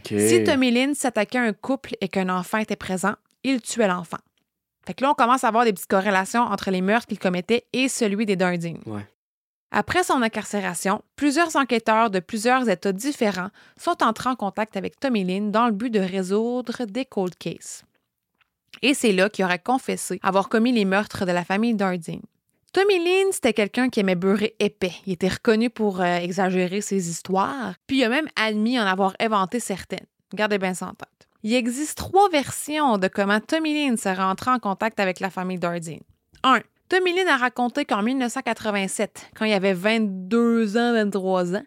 Si 0.06 0.44
Tommy 0.44 0.72
Lynn 0.72 0.94
s'attaquait 0.94 1.38
à 1.38 1.44
un 1.44 1.54
couple 1.54 1.96
et 2.02 2.10
qu'un 2.10 2.30
enfant 2.30 2.58
était 2.58 2.76
présent, 2.76 3.14
il 3.44 3.62
tuait 3.62 3.88
l'enfant. 3.88 4.18
Fait 4.88 4.94
que 4.94 5.04
là, 5.04 5.12
on 5.12 5.16
commence 5.16 5.44
à 5.44 5.50
avoir 5.50 5.66
des 5.66 5.74
petites 5.74 5.90
corrélations 5.90 6.44
entre 6.44 6.72
les 6.72 6.80
meurtres 6.80 7.08
qu'il 7.08 7.20
commettait 7.20 7.66
et 7.74 7.90
celui 7.90 8.26
des. 8.26 8.38
Ouais. 8.38 9.06
Après 9.70 10.02
son 10.02 10.22
incarcération, 10.22 11.02
plusieurs 11.18 11.58
enquêteurs 11.58 12.10
de 12.10 12.22
plusieurs 12.22 12.70
États 12.70 12.94
différents 12.94 13.50
sont 13.76 14.02
entrés 14.02 14.30
en 14.30 14.38
contact 14.38 14.78
avec 14.78 14.98
Tommy 14.98 15.26
Lynn 15.26 15.52
dans 15.52 15.66
le 15.66 15.74
but 15.74 15.90
de 15.90 16.00
résoudre 16.00 16.86
des 16.86 17.04
cold 17.04 17.36
cases. 17.36 17.84
Et 18.82 18.94
c'est 18.94 19.12
là 19.12 19.30
qu'il 19.30 19.44
aurait 19.44 19.60
confessé 19.60 20.22
avoir 20.24 20.48
commis 20.48 20.72
les 20.72 20.86
meurtres 20.86 21.26
de 21.26 21.34
la 21.34 21.44
famille 21.44 21.74
Dardine. 21.74 22.22
Tommy 22.72 22.98
Lynn, 22.98 23.34
c'était 23.34 23.52
quelqu'un 23.52 23.90
qui 23.90 24.00
aimait 24.00 24.16
beurrer 24.16 24.56
épais. 24.60 24.94
Il 25.06 25.12
était 25.12 25.28
reconnu 25.28 25.70
pour 25.70 26.00
euh, 26.00 26.18
exagérer 26.20 26.80
ses 26.80 27.10
histoires, 27.10 27.74
puis 27.88 27.98
il 27.98 28.04
a 28.06 28.10
même 28.10 28.30
admis 28.38 28.80
en 28.80 28.86
avoir 28.86 29.16
inventé 29.20 29.60
certaines. 29.60 30.06
Gardez 30.34 30.60
bien 30.60 30.74
ça 30.74 30.86
en 30.86 30.94
tête. 30.94 31.17
Il 31.48 31.54
existe 31.54 31.98
trois 31.98 32.28
versions 32.28 32.98
de 32.98 33.08
comment 33.08 33.40
Tommy 33.40 33.74
Lynn 33.74 33.96
s'est 33.96 34.16
rentré 34.16 34.52
en 34.52 34.60
contact 34.60 35.00
avec 35.00 35.22
la 35.22 35.30
famille 35.30 35.58
Dardine. 35.58 36.02
1. 36.44 36.60
Tommy 36.90 37.16
Lynn 37.16 37.30
a 37.30 37.38
raconté 37.38 37.86
qu'en 37.86 38.04
1987, 38.04 39.30
quand 39.34 39.46
il 39.46 39.54
avait 39.54 39.72
22 39.72 40.76
ans, 40.76 40.92
23 40.92 41.56
ans, 41.56 41.64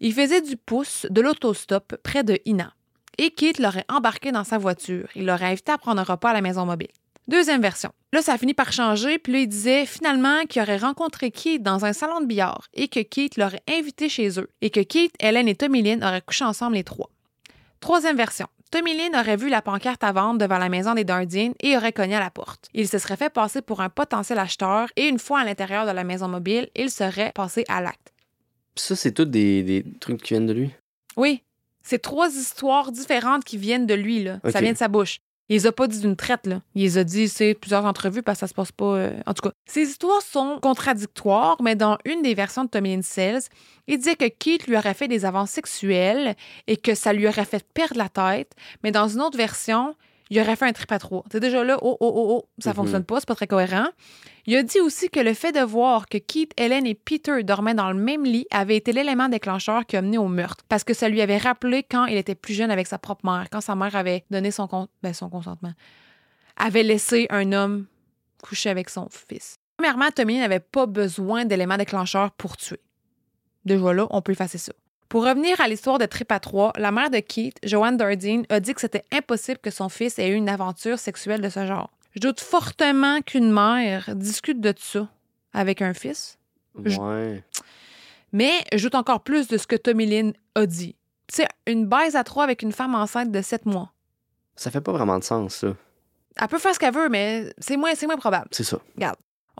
il 0.00 0.14
faisait 0.14 0.40
du 0.40 0.56
pouce 0.56 1.04
de 1.10 1.20
l'autostop 1.20 1.96
près 2.02 2.24
de 2.24 2.38
Ina. 2.46 2.72
Et 3.18 3.30
Keith 3.30 3.58
l'aurait 3.58 3.84
embarqué 3.90 4.32
dans 4.32 4.44
sa 4.44 4.56
voiture. 4.56 5.10
Il 5.14 5.26
l'aurait 5.26 5.44
invité 5.44 5.72
à 5.72 5.76
prendre 5.76 6.00
un 6.00 6.04
repas 6.04 6.30
à 6.30 6.32
la 6.32 6.40
maison 6.40 6.64
mobile. 6.64 6.88
Deuxième 7.26 7.60
version. 7.60 7.92
Là, 8.14 8.22
ça 8.22 8.32
a 8.32 8.38
fini 8.38 8.54
par 8.54 8.72
changer, 8.72 9.18
puis 9.18 9.34
là, 9.34 9.38
il 9.40 9.46
disait 9.46 9.84
finalement 9.84 10.46
qu'il 10.48 10.62
aurait 10.62 10.78
rencontré 10.78 11.30
Keith 11.30 11.62
dans 11.62 11.84
un 11.84 11.92
salon 11.92 12.22
de 12.22 12.26
billard 12.26 12.68
et 12.72 12.88
que 12.88 13.00
Keith 13.00 13.36
l'aurait 13.36 13.60
invité 13.68 14.08
chez 14.08 14.40
eux 14.40 14.48
et 14.62 14.70
que 14.70 14.80
Keith, 14.80 15.12
Hélène 15.20 15.48
et 15.48 15.54
Tommy 15.54 15.82
Lynn 15.82 16.02
auraient 16.02 16.22
couché 16.22 16.46
ensemble 16.46 16.76
les 16.76 16.84
trois. 16.84 17.10
Troisième 17.80 18.16
version. 18.16 18.48
Tommy 18.70 18.94
Lynn 18.94 19.16
aurait 19.16 19.36
vu 19.36 19.48
la 19.48 19.62
pancarte 19.62 20.04
à 20.04 20.12
vendre 20.12 20.38
devant 20.38 20.58
la 20.58 20.68
maison 20.68 20.92
des 20.92 21.04
Dardiens 21.04 21.52
et 21.60 21.74
aurait 21.76 21.92
cogné 21.92 22.16
à 22.16 22.20
la 22.20 22.30
porte. 22.30 22.68
Il 22.74 22.86
se 22.86 22.98
serait 22.98 23.16
fait 23.16 23.30
passer 23.30 23.62
pour 23.62 23.80
un 23.80 23.88
potentiel 23.88 24.38
acheteur 24.38 24.90
et 24.96 25.08
une 25.08 25.18
fois 25.18 25.40
à 25.40 25.44
l'intérieur 25.44 25.86
de 25.86 25.90
la 25.90 26.04
maison 26.04 26.28
mobile, 26.28 26.68
il 26.76 26.90
serait 26.90 27.32
passé 27.34 27.64
à 27.68 27.80
l'acte. 27.80 28.12
Ça, 28.76 28.94
c'est 28.94 29.12
tout 29.12 29.24
des, 29.24 29.62
des 29.62 29.84
trucs 30.00 30.22
qui 30.22 30.34
viennent 30.34 30.46
de 30.46 30.52
lui? 30.52 30.70
Oui, 31.16 31.42
c'est 31.82 32.00
trois 32.00 32.28
histoires 32.28 32.92
différentes 32.92 33.44
qui 33.44 33.56
viennent 33.56 33.86
de 33.86 33.94
lui, 33.94 34.22
là. 34.22 34.38
Ça 34.52 34.60
vient 34.60 34.72
de 34.72 34.78
sa 34.78 34.88
bouche. 34.88 35.20
Il 35.48 35.54
les 35.54 35.66
a 35.66 35.72
pas 35.72 35.86
dit 35.86 36.00
d'une 36.00 36.16
traite, 36.16 36.46
là. 36.46 36.60
Il 36.74 36.82
les 36.82 36.98
a 36.98 37.04
dit, 37.04 37.28
c'est 37.28 37.54
plusieurs 37.54 37.84
entrevues 37.86 38.22
parce 38.22 38.36
que 38.36 38.40
ça 38.40 38.46
se 38.48 38.54
passe 38.54 38.72
pas. 38.72 38.96
euh, 38.96 39.20
En 39.26 39.32
tout 39.32 39.48
cas, 39.48 39.54
ces 39.66 39.82
histoires 39.82 40.20
sont 40.20 40.58
contradictoires, 40.60 41.56
mais 41.62 41.74
dans 41.74 41.96
une 42.04 42.20
des 42.22 42.34
versions 42.34 42.64
de 42.64 42.68
Tommy 42.70 43.02
Sells, 43.02 43.40
il 43.86 43.96
disait 43.98 44.16
que 44.16 44.28
Keith 44.28 44.66
lui 44.66 44.76
aurait 44.76 44.94
fait 44.94 45.08
des 45.08 45.24
avances 45.24 45.50
sexuelles 45.50 46.36
et 46.66 46.76
que 46.76 46.94
ça 46.94 47.12
lui 47.12 47.26
aurait 47.26 47.46
fait 47.46 47.64
perdre 47.72 47.96
la 47.96 48.08
tête, 48.10 48.52
mais 48.82 48.90
dans 48.92 49.08
une 49.08 49.22
autre 49.22 49.38
version, 49.38 49.94
il 50.30 50.40
aurait 50.40 50.56
fait 50.56 50.66
un 50.66 50.72
trip 50.72 50.90
à 50.92 50.98
trois. 50.98 51.24
C'est 51.32 51.40
déjà 51.40 51.62
là, 51.64 51.78
oh, 51.82 51.96
oh, 52.00 52.12
oh, 52.14 52.26
oh, 52.42 52.48
ça 52.58 52.70
Mhm. 52.70 52.76
fonctionne 52.76 53.04
pas, 53.04 53.20
c'est 53.20 53.28
pas 53.28 53.34
très 53.34 53.46
cohérent. 53.46 53.86
Il 54.46 54.56
a 54.56 54.62
dit 54.62 54.80
aussi 54.80 55.08
que 55.10 55.20
le 55.20 55.34
fait 55.34 55.52
de 55.52 55.60
voir 55.60 56.08
que 56.08 56.18
Keith, 56.18 56.52
Helen 56.56 56.86
et 56.86 56.94
Peter 56.94 57.42
dormaient 57.42 57.74
dans 57.74 57.90
le 57.92 57.98
même 57.98 58.24
lit 58.24 58.46
avait 58.50 58.76
été 58.76 58.92
l'élément 58.92 59.28
déclencheur 59.28 59.84
qui 59.86 59.96
a 59.96 60.02
mené 60.02 60.16
au 60.18 60.28
meurtre, 60.28 60.64
parce 60.68 60.84
que 60.84 60.94
ça 60.94 61.08
lui 61.08 61.20
avait 61.20 61.36
rappelé 61.38 61.82
quand 61.82 62.06
il 62.06 62.16
était 62.16 62.34
plus 62.34 62.54
jeune 62.54 62.70
avec 62.70 62.86
sa 62.86 62.98
propre 62.98 63.24
mère, 63.26 63.46
quand 63.50 63.60
sa 63.60 63.74
mère 63.74 63.94
avait 63.96 64.24
donné 64.30 64.50
son, 64.50 64.66
con- 64.66 64.88
ben, 65.02 65.12
son 65.12 65.28
consentement, 65.28 65.72
avait 66.56 66.82
laissé 66.82 67.26
un 67.30 67.52
homme 67.52 67.86
coucher 68.42 68.70
avec 68.70 68.88
son 68.90 69.08
fils. 69.10 69.58
Premièrement, 69.76 70.10
Tommy 70.14 70.38
n'avait 70.38 70.60
pas 70.60 70.86
besoin 70.86 71.44
d'éléments 71.44 71.76
déclencheurs 71.76 72.30
pour 72.32 72.56
tuer. 72.56 72.80
Déjà 73.64 73.92
là, 73.92 74.06
on 74.10 74.22
peut 74.22 74.32
effacer 74.32 74.58
ça. 74.58 74.72
Pour 75.08 75.24
revenir 75.24 75.58
à 75.60 75.68
l'histoire 75.68 75.98
de 75.98 76.04
Trip 76.06 76.30
à 76.32 76.38
trois, 76.40 76.72
la 76.76 76.90
mère 76.92 77.08
de 77.10 77.18
Keith, 77.20 77.56
Joanne 77.62 77.96
Dardine, 77.96 78.44
a 78.50 78.60
dit 78.60 78.74
que 78.74 78.80
c'était 78.80 79.04
impossible 79.12 79.58
que 79.58 79.70
son 79.70 79.88
fils 79.88 80.18
ait 80.18 80.28
eu 80.28 80.34
une 80.34 80.48
aventure 80.50 80.98
sexuelle 80.98 81.40
de 81.40 81.48
ce 81.48 81.66
genre. 81.66 81.90
Je 82.14 82.20
doute 82.20 82.40
fortement 82.40 83.20
qu'une 83.22 83.50
mère 83.50 84.10
discute 84.14 84.60
de 84.60 84.74
ça 84.78 85.08
avec 85.54 85.80
un 85.82 85.94
fils, 85.94 86.38
Je- 86.84 86.98
Ouais. 86.98 87.42
mais 88.32 88.52
je 88.74 88.82
doute 88.84 88.94
encore 88.94 89.22
plus 89.22 89.48
de 89.48 89.56
ce 89.56 89.66
que 89.66 89.76
Tommy 89.76 90.06
Lynn 90.06 90.32
a 90.54 90.66
dit. 90.66 90.94
Tu 91.26 91.36
sais, 91.36 91.48
une 91.66 91.86
baise 91.86 92.14
à 92.16 92.24
trois 92.24 92.44
avec 92.44 92.62
une 92.62 92.72
femme 92.72 92.94
enceinte 92.94 93.30
de 93.32 93.40
sept 93.42 93.66
mois. 93.66 93.92
Ça 94.56 94.70
fait 94.70 94.80
pas 94.80 94.92
vraiment 94.92 95.18
de 95.18 95.24
sens, 95.24 95.54
ça. 95.56 95.68
Elle 96.40 96.48
peut 96.48 96.58
faire 96.58 96.74
ce 96.74 96.78
qu'elle 96.78 96.94
veut, 96.94 97.08
mais 97.08 97.52
c'est 97.58 97.76
moins, 97.76 97.94
c'est 97.94 98.06
moins 98.06 98.16
probable. 98.16 98.48
C'est 98.50 98.64
ça. 98.64 98.78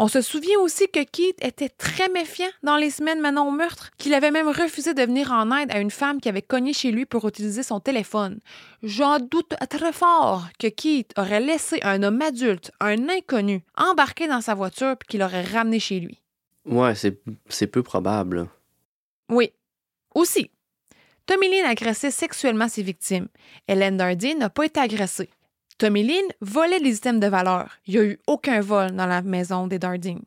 On 0.01 0.07
se 0.07 0.21
souvient 0.21 0.61
aussi 0.61 0.87
que 0.87 1.03
Keith 1.03 1.45
était 1.45 1.69
très 1.69 2.09
méfiant 2.09 2.47
dans 2.63 2.77
les 2.77 2.91
semaines 2.91 3.21
menant 3.21 3.49
au 3.49 3.51
meurtre, 3.51 3.91
qu'il 3.99 4.15
avait 4.15 4.31
même 4.31 4.47
refusé 4.47 4.95
de 4.95 5.03
venir 5.03 5.33
en 5.33 5.51
aide 5.51 5.73
à 5.73 5.81
une 5.81 5.91
femme 5.91 6.21
qui 6.21 6.29
avait 6.29 6.41
cogné 6.41 6.73
chez 6.73 6.93
lui 6.93 7.05
pour 7.05 7.27
utiliser 7.27 7.65
son 7.65 7.81
téléphone. 7.81 8.39
J'en 8.85 9.19
doute 9.19 9.57
très 9.69 9.93
fort 9.93 10.47
que 10.61 10.69
Keith 10.69 11.13
aurait 11.19 11.41
laissé 11.41 11.81
un 11.83 12.05
homme 12.05 12.23
adulte, 12.23 12.71
un 12.79 13.09
inconnu, 13.09 13.65
embarquer 13.77 14.29
dans 14.29 14.41
sa 14.41 14.55
voiture 14.55 14.97
puis 14.97 15.09
qu'il 15.09 15.21
l'aurait 15.21 15.43
ramené 15.43 15.81
chez 15.81 15.99
lui. 15.99 16.23
Ouais, 16.65 16.95
c'est 16.95 17.21
c'est 17.49 17.67
peu 17.67 17.83
probable. 17.83 18.47
Oui. 19.29 19.53
Aussi, 20.15 20.49
Tommy 21.27 21.51
Lynn 21.51 21.67
agressait 21.67 22.13
sexuellement 22.13 22.69
ses 22.69 22.83
victimes. 22.83 23.27
Hélène 23.67 23.97
Dardy 23.97 24.37
n'a 24.37 24.49
pas 24.49 24.65
été 24.65 24.79
agressée. 24.79 25.29
Tommy 25.79 26.03
Lynn 26.03 26.27
volait 26.41 26.81
des 26.81 26.97
items 26.97 27.21
de 27.21 27.29
valeur. 27.29 27.71
Il 27.87 27.95
n'y 27.95 28.01
a 28.01 28.05
eu 28.05 28.19
aucun 28.27 28.61
vol 28.61 28.91
dans 28.97 29.07
la 29.07 29.23
maison 29.23 29.69
des 29.69 29.79
Dardine. 29.79 30.25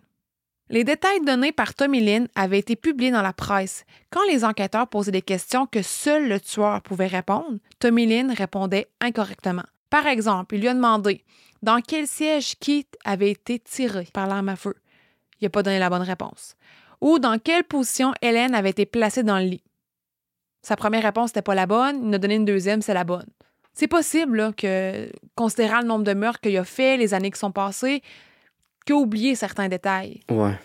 Les 0.70 0.86
détails 0.86 1.20
donnés 1.26 1.52
par 1.52 1.74
Tommy 1.74 2.00
Lynn 2.00 2.30
avaient 2.36 2.60
été 2.60 2.78
publiés 2.78 3.12
dans 3.12 3.22
la 3.22 3.34
presse. 3.34 3.84
Quand 4.12 4.26
les 4.30 4.46
enquêteurs 4.46 4.88
posaient 4.88 5.12
des 5.12 5.22
questions 5.22 5.66
que 5.66 5.82
seul 5.82 6.30
le 6.30 6.40
tueur 6.40 6.82
pouvait 6.82 7.08
répondre, 7.08 7.58
Tommy 7.80 8.06
Lynn 8.06 8.32
répondait 8.32 8.88
incorrectement. 9.02 9.66
Par 9.90 10.08
exemple, 10.08 10.56
il 10.56 10.62
lui 10.62 10.70
a 10.70 10.74
demandé 10.74 11.26
dans 11.62 11.82
quel 11.82 12.08
siège 12.08 12.58
Keith 12.58 12.96
avait 13.04 13.32
été 13.32 13.60
tiré 13.60 14.08
par 14.14 14.28
l'arme 14.28 14.48
à 14.48 14.56
feu. 14.56 14.76
Il 15.42 15.46
n'a 15.46 15.50
pas 15.50 15.64
donné 15.64 15.80
la 15.80 15.90
bonne 15.90 16.02
réponse. 16.02 16.56
Ou 17.02 17.20
dans 17.20 17.38
quelle 17.40 17.66
position 17.66 18.14
Hélène 18.22 18.56
avait 18.56 18.70
été 18.70 18.86
placée 18.86 19.24
dans 19.24 19.40
le 19.40 19.46
lit. 19.46 19.64
Sa 20.62 20.78
première 20.78 21.04
réponse 21.04 21.32
n'était 21.32 21.42
pas 21.42 21.56
la 21.56 21.66
bonne, 21.66 22.04
il 22.04 22.08
en 22.08 22.14
a 22.14 22.18
donné 22.20 22.36
une 22.36 22.46
deuxième, 22.46 22.82
c'est 22.82 22.94
la 22.94 23.04
bonne. 23.04 23.28
C'est 23.74 23.88
possible 23.88 24.38
là, 24.38 24.52
que, 24.52 25.10
considérant 25.36 25.82
le 25.82 25.88
nombre 25.88 26.04
de 26.04 26.14
meurtres 26.14 26.42
qu'il 26.42 26.58
a 26.58 26.64
fait, 26.64 26.98
les 26.98 27.14
années 27.14 27.32
qui 27.32 27.40
sont 27.40 27.52
passées, 27.52 28.02
qu'il 28.86 28.96
a 28.96 29.00
oublié 29.00 29.36
certains 29.36 29.70
détails. 29.70 30.22
Ouais. 30.30 30.58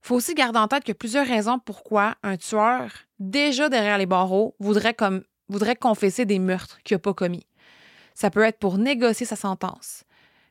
faut 0.00 0.16
aussi 0.16 0.34
garder 0.34 0.58
en 0.58 0.68
tête 0.68 0.84
qu'il 0.84 0.92
y 0.92 0.96
a 0.96 0.98
plusieurs 0.98 1.26
raisons 1.26 1.58
pourquoi 1.58 2.14
un 2.22 2.36
tueur, 2.36 2.92
déjà 3.18 3.68
derrière 3.68 3.98
les 3.98 4.06
barreaux, 4.06 4.54
voudrait, 4.58 4.94
comme, 4.94 5.22
voudrait 5.48 5.76
confesser 5.76 6.24
des 6.24 6.38
meurtres 6.38 6.78
qu'il 6.84 6.94
n'a 6.94 6.98
pas 7.00 7.14
commis. 7.14 7.46
Ça 8.14 8.30
peut 8.30 8.42
être 8.42 8.58
pour 8.58 8.78
négocier 8.78 9.26
sa 9.26 9.36
sentence, 9.36 10.04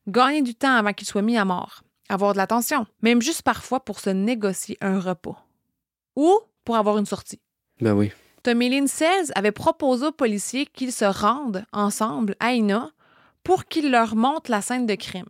gagner 0.07 0.41
du 0.41 0.53
temps 0.53 0.75
avant 0.75 0.93
qu'il 0.93 1.07
soit 1.07 1.23
mis 1.23 1.37
à 1.37 1.45
mort, 1.45 1.81
avoir 2.09 2.33
de 2.33 2.37
l'attention, 2.37 2.85
même 3.01 3.21
juste 3.21 3.41
parfois 3.41 3.83
pour 3.83 3.99
se 3.99 4.11
négocier 4.11 4.77
un 4.81 4.99
repas. 4.99 5.43
Ou 6.15 6.39
pour 6.63 6.75
avoir 6.75 6.97
une 6.97 7.05
sortie. 7.05 7.41
Ben 7.81 7.93
oui. 7.93 8.11
Tommy 8.45 8.69
Lynn 8.69 8.87
Sells 8.87 9.31
avait 9.33 9.51
proposé 9.51 10.05
aux 10.05 10.11
policiers 10.11 10.67
qu'ils 10.67 10.91
se 10.91 11.03
rendent 11.05 11.65
ensemble 11.73 12.35
à 12.39 12.53
Ina 12.53 12.91
pour 13.43 13.65
qu'ils 13.65 13.89
leur 13.89 14.15
montrent 14.15 14.51
la 14.51 14.61
scène 14.61 14.85
de 14.85 14.93
crime. 14.93 15.25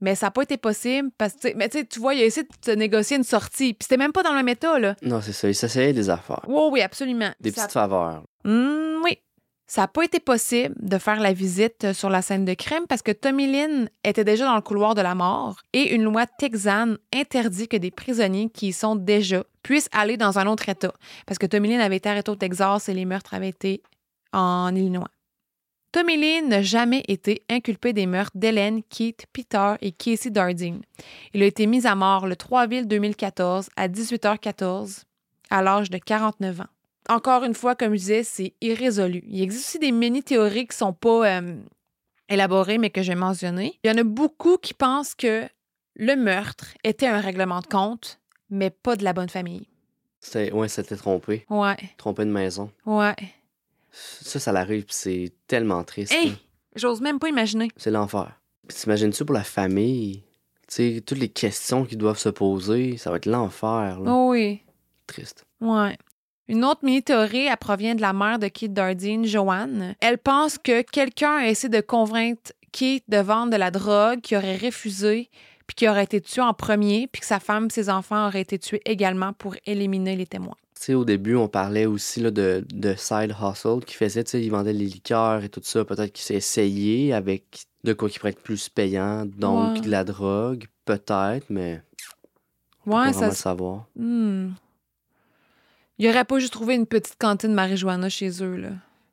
Mais 0.00 0.16
ça 0.16 0.26
n'a 0.26 0.30
pas 0.32 0.42
été 0.42 0.56
possible 0.56 1.10
parce 1.16 1.34
que, 1.34 1.54
mais 1.54 1.68
tu 1.68 2.00
vois, 2.00 2.14
il 2.14 2.22
a 2.22 2.24
essayé 2.24 2.44
de 2.48 2.52
se 2.64 2.76
négocier 2.76 3.16
une 3.16 3.22
sortie. 3.22 3.74
Puis 3.74 3.84
c'était 3.84 3.96
même 3.96 4.10
pas 4.10 4.24
dans 4.24 4.34
le 4.34 4.42
méta, 4.42 4.80
là. 4.80 4.96
Non, 5.02 5.20
c'est 5.20 5.32
ça. 5.32 5.48
Il 5.48 5.54
s'essayait 5.54 5.92
des 5.92 6.10
affaires. 6.10 6.44
Oui, 6.48 6.62
oui, 6.72 6.80
absolument. 6.80 7.30
Des 7.38 7.52
Ça- 7.52 7.62
petites 7.62 7.74
faveurs. 7.74 8.24
Hmm, 8.44 9.02
oui. 9.04 9.18
Ça 9.70 9.82
n'a 9.82 9.86
pas 9.86 10.02
été 10.02 10.18
possible 10.18 10.74
de 10.80 10.98
faire 10.98 11.20
la 11.20 11.32
visite 11.32 11.84
euh, 11.84 11.94
sur 11.94 12.10
la 12.10 12.22
scène 12.22 12.44
de 12.44 12.54
crime 12.54 12.86
parce 12.88 13.02
que 13.02 13.12
Tommy 13.12 13.46
Lynn 13.46 13.88
était 14.02 14.24
déjà 14.24 14.44
dans 14.44 14.56
le 14.56 14.62
couloir 14.62 14.96
de 14.96 15.00
la 15.00 15.14
mort 15.14 15.60
et 15.72 15.94
une 15.94 16.02
loi 16.02 16.26
texane 16.26 16.98
interdit 17.14 17.68
que 17.68 17.76
des 17.76 17.92
prisonniers 17.92 18.50
qui 18.50 18.70
y 18.70 18.72
sont 18.72 18.96
déjà 18.96 19.44
puissent 19.62 19.88
aller 19.92 20.16
dans 20.16 20.40
un 20.40 20.48
autre 20.48 20.68
État. 20.68 20.92
Parce 21.24 21.38
que 21.38 21.46
Tommy 21.46 21.68
Lynn 21.68 21.80
avait 21.80 21.98
été 21.98 22.08
arrêté 22.08 22.32
au 22.32 22.34
Texas 22.34 22.88
et 22.88 22.94
les 22.94 23.04
meurtres 23.04 23.32
avaient 23.32 23.50
été 23.50 23.80
en 24.32 24.74
Illinois. 24.74 25.12
Tommy 25.92 26.16
Lynn 26.16 26.48
n'a 26.48 26.62
jamais 26.62 27.04
été 27.06 27.44
inculpé 27.48 27.92
des 27.92 28.06
meurtres 28.06 28.36
d'Hélène, 28.36 28.82
Keith, 28.82 29.26
Peter 29.32 29.74
et 29.82 29.92
Casey 29.92 30.30
Dardine. 30.30 30.82
Il 31.32 31.44
a 31.44 31.46
été 31.46 31.68
mis 31.68 31.86
à 31.86 31.94
mort 31.94 32.26
le 32.26 32.34
3 32.34 32.62
avril 32.62 32.88
2014 32.88 33.68
à 33.76 33.86
18h14 33.86 35.04
à 35.48 35.62
l'âge 35.62 35.90
de 35.90 35.98
49 35.98 36.62
ans 36.62 36.66
encore 37.10 37.44
une 37.44 37.54
fois, 37.54 37.74
comme 37.74 37.92
je 37.92 37.98
disais, 37.98 38.22
c'est 38.22 38.54
irrésolu. 38.60 39.22
Il 39.26 39.42
existe 39.42 39.68
aussi 39.68 39.78
des 39.78 39.92
mini-théories 39.92 40.66
qui 40.66 40.76
sont 40.76 40.92
pas 40.92 41.38
euh, 41.40 41.56
élaborées, 42.28 42.78
mais 42.78 42.90
que 42.90 43.02
j'ai 43.02 43.14
mentionnées. 43.14 43.78
Il 43.84 43.90
y 43.90 43.92
en 43.92 43.98
a 43.98 44.04
beaucoup 44.04 44.56
qui 44.56 44.74
pensent 44.74 45.14
que 45.14 45.46
le 45.96 46.16
meurtre 46.16 46.68
était 46.84 47.06
un 47.08 47.20
règlement 47.20 47.60
de 47.60 47.66
compte, 47.66 48.20
mais 48.48 48.70
pas 48.70 48.96
de 48.96 49.04
la 49.04 49.12
bonne 49.12 49.28
famille. 49.28 49.66
C'était, 50.20 50.52
ouais, 50.52 50.68
c'était 50.68 50.96
trompé. 50.96 51.46
Ouais, 51.50 51.76
Trompé 51.96 52.24
de 52.24 52.30
maison. 52.30 52.70
ouais. 52.86 53.14
Ça, 53.92 54.38
ça 54.38 54.52
l'arrive, 54.52 54.84
puis 54.84 54.94
c'est 54.94 55.32
tellement 55.48 55.82
triste. 55.82 56.12
Hey! 56.12 56.34
J'ose 56.76 57.00
même 57.00 57.18
pas 57.18 57.28
imaginer. 57.28 57.68
C'est 57.76 57.90
l'enfer. 57.90 58.32
Puis 58.68 58.76
t'imagines-tu 58.76 59.24
pour 59.24 59.34
la 59.34 59.42
famille? 59.42 60.22
Tu 60.68 60.74
sais, 60.94 61.00
toutes 61.04 61.18
les 61.18 61.28
questions 61.28 61.84
qu'ils 61.84 61.98
doivent 61.98 62.18
se 62.18 62.28
poser, 62.28 62.96
ça 62.98 63.10
va 63.10 63.16
être 63.16 63.26
l'enfer, 63.26 63.98
là. 63.98 64.12
Oh 64.12 64.28
oui, 64.30 64.62
Triste. 65.08 65.44
ouais. 65.60 65.98
Une 66.50 66.64
autre 66.64 66.80
mini-théorie, 66.84 67.46
elle 67.46 67.56
provient 67.56 67.94
de 67.94 68.00
la 68.00 68.12
mère 68.12 68.38
de 68.38 68.48
Keith 68.48 68.72
Dardine, 68.72 69.24
Joanne. 69.24 69.94
Elle 70.00 70.18
pense 70.18 70.58
que 70.58 70.82
quelqu'un 70.82 71.36
a 71.36 71.46
essayé 71.48 71.68
de 71.68 71.80
convaincre 71.80 72.52
Keith 72.72 73.04
de 73.08 73.18
vendre 73.18 73.52
de 73.52 73.56
la 73.56 73.70
drogue, 73.70 74.20
qui 74.20 74.36
aurait 74.36 74.56
refusé, 74.56 75.28
puis 75.66 75.74
qui 75.76 75.88
aurait 75.88 76.04
été 76.04 76.20
tué 76.20 76.40
en 76.42 76.52
premier, 76.52 77.06
puis 77.06 77.20
que 77.20 77.26
sa 77.26 77.38
femme, 77.40 77.70
ses 77.70 77.88
enfants 77.88 78.26
auraient 78.26 78.40
été 78.40 78.58
tués 78.58 78.80
également 78.84 79.32
pour 79.32 79.54
éliminer 79.66 80.16
les 80.16 80.26
témoins. 80.26 80.56
Tu 80.74 80.86
sais, 80.86 80.94
au 80.94 81.04
début, 81.04 81.36
on 81.36 81.46
parlait 81.46 81.86
aussi 81.86 82.20
là, 82.20 82.30
de, 82.32 82.64
de 82.72 82.94
side 82.96 83.34
hustle 83.40 83.84
qui 83.86 83.94
faisait, 83.94 84.24
tu 84.24 84.30
sais, 84.30 84.42
il 84.42 84.50
vendait 84.50 84.72
les 84.72 84.86
liqueurs 84.86 85.44
et 85.44 85.48
tout 85.48 85.60
ça. 85.62 85.84
Peut-être 85.84 86.12
qu'il 86.12 86.24
s'est 86.24 86.34
essayé 86.34 87.12
avec 87.12 87.64
de 87.84 87.92
quoi 87.92 88.08
qui 88.08 88.18
pourrait 88.18 88.30
être 88.32 88.42
plus 88.42 88.68
payant, 88.68 89.24
donc 89.26 89.74
Ouais. 89.74 89.80
de 89.82 89.90
la 89.90 90.02
drogue, 90.04 90.64
peut-être, 90.84 91.46
mais 91.50 91.82
Ouais, 92.86 92.92
pas 92.94 93.04
ça. 93.06 93.10
vraiment 93.12 93.26
le 93.28 93.34
se- 93.34 93.42
savoir. 93.42 93.84
Hmm. 93.94 94.48
Il 96.00 96.08
aurait 96.08 96.24
pas 96.24 96.38
juste 96.38 96.54
trouvé 96.54 96.76
une 96.76 96.86
petite 96.86 97.18
cantine 97.18 97.52
marijuana 97.52 98.08
chez 98.08 98.42
eux, 98.42 98.56
là. 98.56 98.70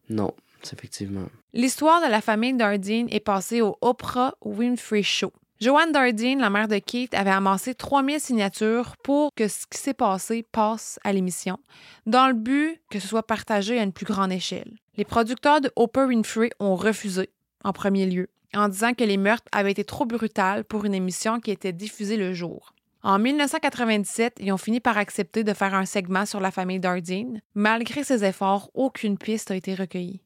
Non, 0.09 0.33
effectivement. 0.71 1.25
L'histoire 1.51 2.01
de 2.01 2.09
la 2.09 2.21
famille 2.21 2.53
Dardine 2.53 3.09
est 3.11 3.19
passée 3.19 3.59
au 3.59 3.77
Oprah 3.81 4.35
Winfrey 4.45 5.03
Show. 5.03 5.33
Joanne 5.59 5.91
Dardine, 5.91 6.39
la 6.39 6.49
mère 6.49 6.69
de 6.69 6.77
Keith, 6.77 7.13
avait 7.13 7.31
amassé 7.31 7.75
3000 7.75 8.21
signatures 8.21 8.95
pour 9.03 9.33
que 9.35 9.49
ce 9.49 9.67
qui 9.69 9.79
s'est 9.79 9.93
passé 9.93 10.43
passe 10.49 10.97
à 11.03 11.11
l'émission, 11.11 11.59
dans 12.05 12.29
le 12.29 12.33
but 12.33 12.79
que 12.89 12.99
ce 12.99 13.07
soit 13.09 13.27
partagé 13.27 13.77
à 13.77 13.83
une 13.83 13.91
plus 13.91 14.05
grande 14.05 14.31
échelle. 14.31 14.71
Les 14.95 15.03
producteurs 15.03 15.59
de 15.59 15.69
Oprah 15.75 16.05
Winfrey 16.05 16.51
ont 16.61 16.77
refusé, 16.77 17.29
en 17.65 17.73
premier 17.73 18.05
lieu, 18.05 18.29
en 18.53 18.69
disant 18.69 18.93
que 18.93 19.03
les 19.03 19.17
meurtres 19.17 19.49
avaient 19.51 19.71
été 19.71 19.83
trop 19.83 20.05
brutales 20.05 20.63
pour 20.63 20.85
une 20.85 20.93
émission 20.93 21.41
qui 21.41 21.51
était 21.51 21.73
diffusée 21.73 22.15
le 22.15 22.33
jour. 22.33 22.71
En 23.07 23.19
1997, 23.19 24.39
ils 24.41 24.51
ont 24.51 24.57
fini 24.57 24.81
par 24.81 24.97
accepter 24.97 25.45
de 25.45 25.53
faire 25.53 25.73
un 25.73 25.85
segment 25.85 26.25
sur 26.25 26.41
la 26.41 26.51
famille 26.51 26.81
Dardine. 26.81 27.41
Malgré 27.55 28.03
ces 28.03 28.25
efforts, 28.25 28.69
aucune 28.73 29.17
piste 29.17 29.49
a 29.49 29.55
été 29.55 29.75
recueillie. 29.75 30.19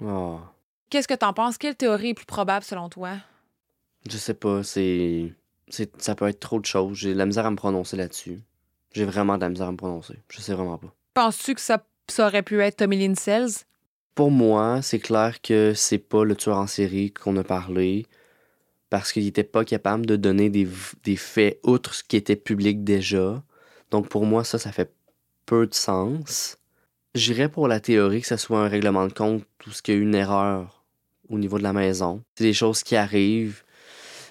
Oh. 0.00 0.38
Qu'est-ce 0.90 1.08
que 1.08 1.14
t'en 1.14 1.32
penses? 1.32 1.58
Quelle 1.58 1.74
théorie 1.74 2.10
est 2.10 2.14
plus 2.14 2.26
probable 2.26 2.64
selon 2.64 2.88
toi? 2.88 3.14
Je 4.08 4.16
sais 4.16 4.34
pas, 4.34 4.62
c'est. 4.62 5.34
c'est- 5.66 6.00
Ça 6.00 6.14
peut 6.14 6.28
être 6.28 6.38
trop 6.38 6.60
de 6.60 6.66
choses. 6.66 6.96
J'ai 6.98 7.14
de 7.14 7.18
la 7.18 7.26
misère 7.26 7.46
à 7.46 7.50
me 7.50 7.56
prononcer 7.56 7.96
là-dessus. 7.96 8.40
J'ai 8.92 9.04
vraiment 9.04 9.34
de 9.36 9.40
la 9.42 9.48
misère 9.48 9.66
à 9.66 9.72
me 9.72 9.76
prononcer. 9.76 10.14
Je 10.28 10.40
sais 10.40 10.54
vraiment 10.54 10.78
pas. 10.78 10.94
Penses-tu 11.14 11.56
que 11.56 11.60
ça, 11.60 11.84
ça 12.06 12.28
aurait 12.28 12.44
pu 12.44 12.60
être 12.62 12.76
Tommy 12.76 12.96
Lynn 12.96 13.16
Sells? 13.16 13.64
Pour 14.14 14.30
moi, 14.30 14.82
c'est 14.82 15.00
clair 15.00 15.40
que 15.42 15.72
c'est 15.74 15.98
pas 15.98 16.22
le 16.24 16.36
tueur 16.36 16.58
en 16.58 16.68
série 16.68 17.12
qu'on 17.12 17.36
a 17.38 17.42
parlé 17.42 18.06
parce 18.90 19.12
qu'il 19.12 19.26
était 19.26 19.44
pas 19.44 19.64
capable 19.64 20.04
de 20.04 20.16
donner 20.16 20.50
des, 20.50 20.68
des 21.04 21.16
faits 21.16 21.60
outre 21.62 21.94
ce 21.94 22.02
qui 22.02 22.16
était 22.16 22.36
public 22.36 22.84
déjà. 22.84 23.42
Donc 23.90 24.08
pour 24.08 24.26
moi, 24.26 24.44
ça, 24.44 24.58
ça 24.58 24.72
fait 24.72 24.92
peu 25.46 25.66
de 25.66 25.74
sens. 25.74 26.58
J'irais 27.14 27.48
pour 27.48 27.68
la 27.68 27.80
théorie 27.80 28.20
que 28.20 28.26
ce 28.26 28.36
soit 28.36 28.60
un 28.60 28.68
règlement 28.68 29.06
de 29.06 29.12
compte 29.12 29.44
ou 29.66 29.70
ce 29.70 29.80
qu'il 29.80 29.94
y 29.94 29.96
a 29.96 30.00
eu 30.00 30.02
une 30.02 30.14
erreur 30.14 30.84
au 31.28 31.38
niveau 31.38 31.58
de 31.58 31.62
la 31.62 31.72
maison. 31.72 32.22
C'est 32.34 32.44
des 32.44 32.52
choses 32.52 32.82
qui 32.82 32.96
arrivent, 32.96 33.62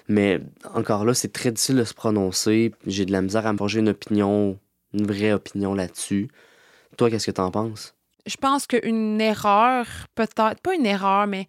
mais 0.08 0.40
encore 0.74 1.04
là, 1.04 1.14
c'est 1.14 1.32
très 1.32 1.50
difficile 1.50 1.76
de 1.76 1.84
se 1.84 1.94
prononcer. 1.94 2.72
J'ai 2.86 3.06
de 3.06 3.12
la 3.12 3.22
misère 3.22 3.46
à 3.46 3.52
me 3.52 3.58
forger 3.58 3.80
une 3.80 3.88
opinion, 3.88 4.58
une 4.92 5.06
vraie 5.06 5.32
opinion 5.32 5.74
là-dessus. 5.74 6.28
Toi, 6.98 7.10
qu'est-ce 7.10 7.26
que 7.26 7.30
t'en 7.30 7.50
penses? 7.50 7.94
Je 8.26 8.36
pense 8.36 8.66
qu'une 8.66 9.20
erreur, 9.20 9.86
peut-être, 10.14 10.60
pas 10.60 10.74
une 10.74 10.84
erreur, 10.84 11.26
mais 11.26 11.46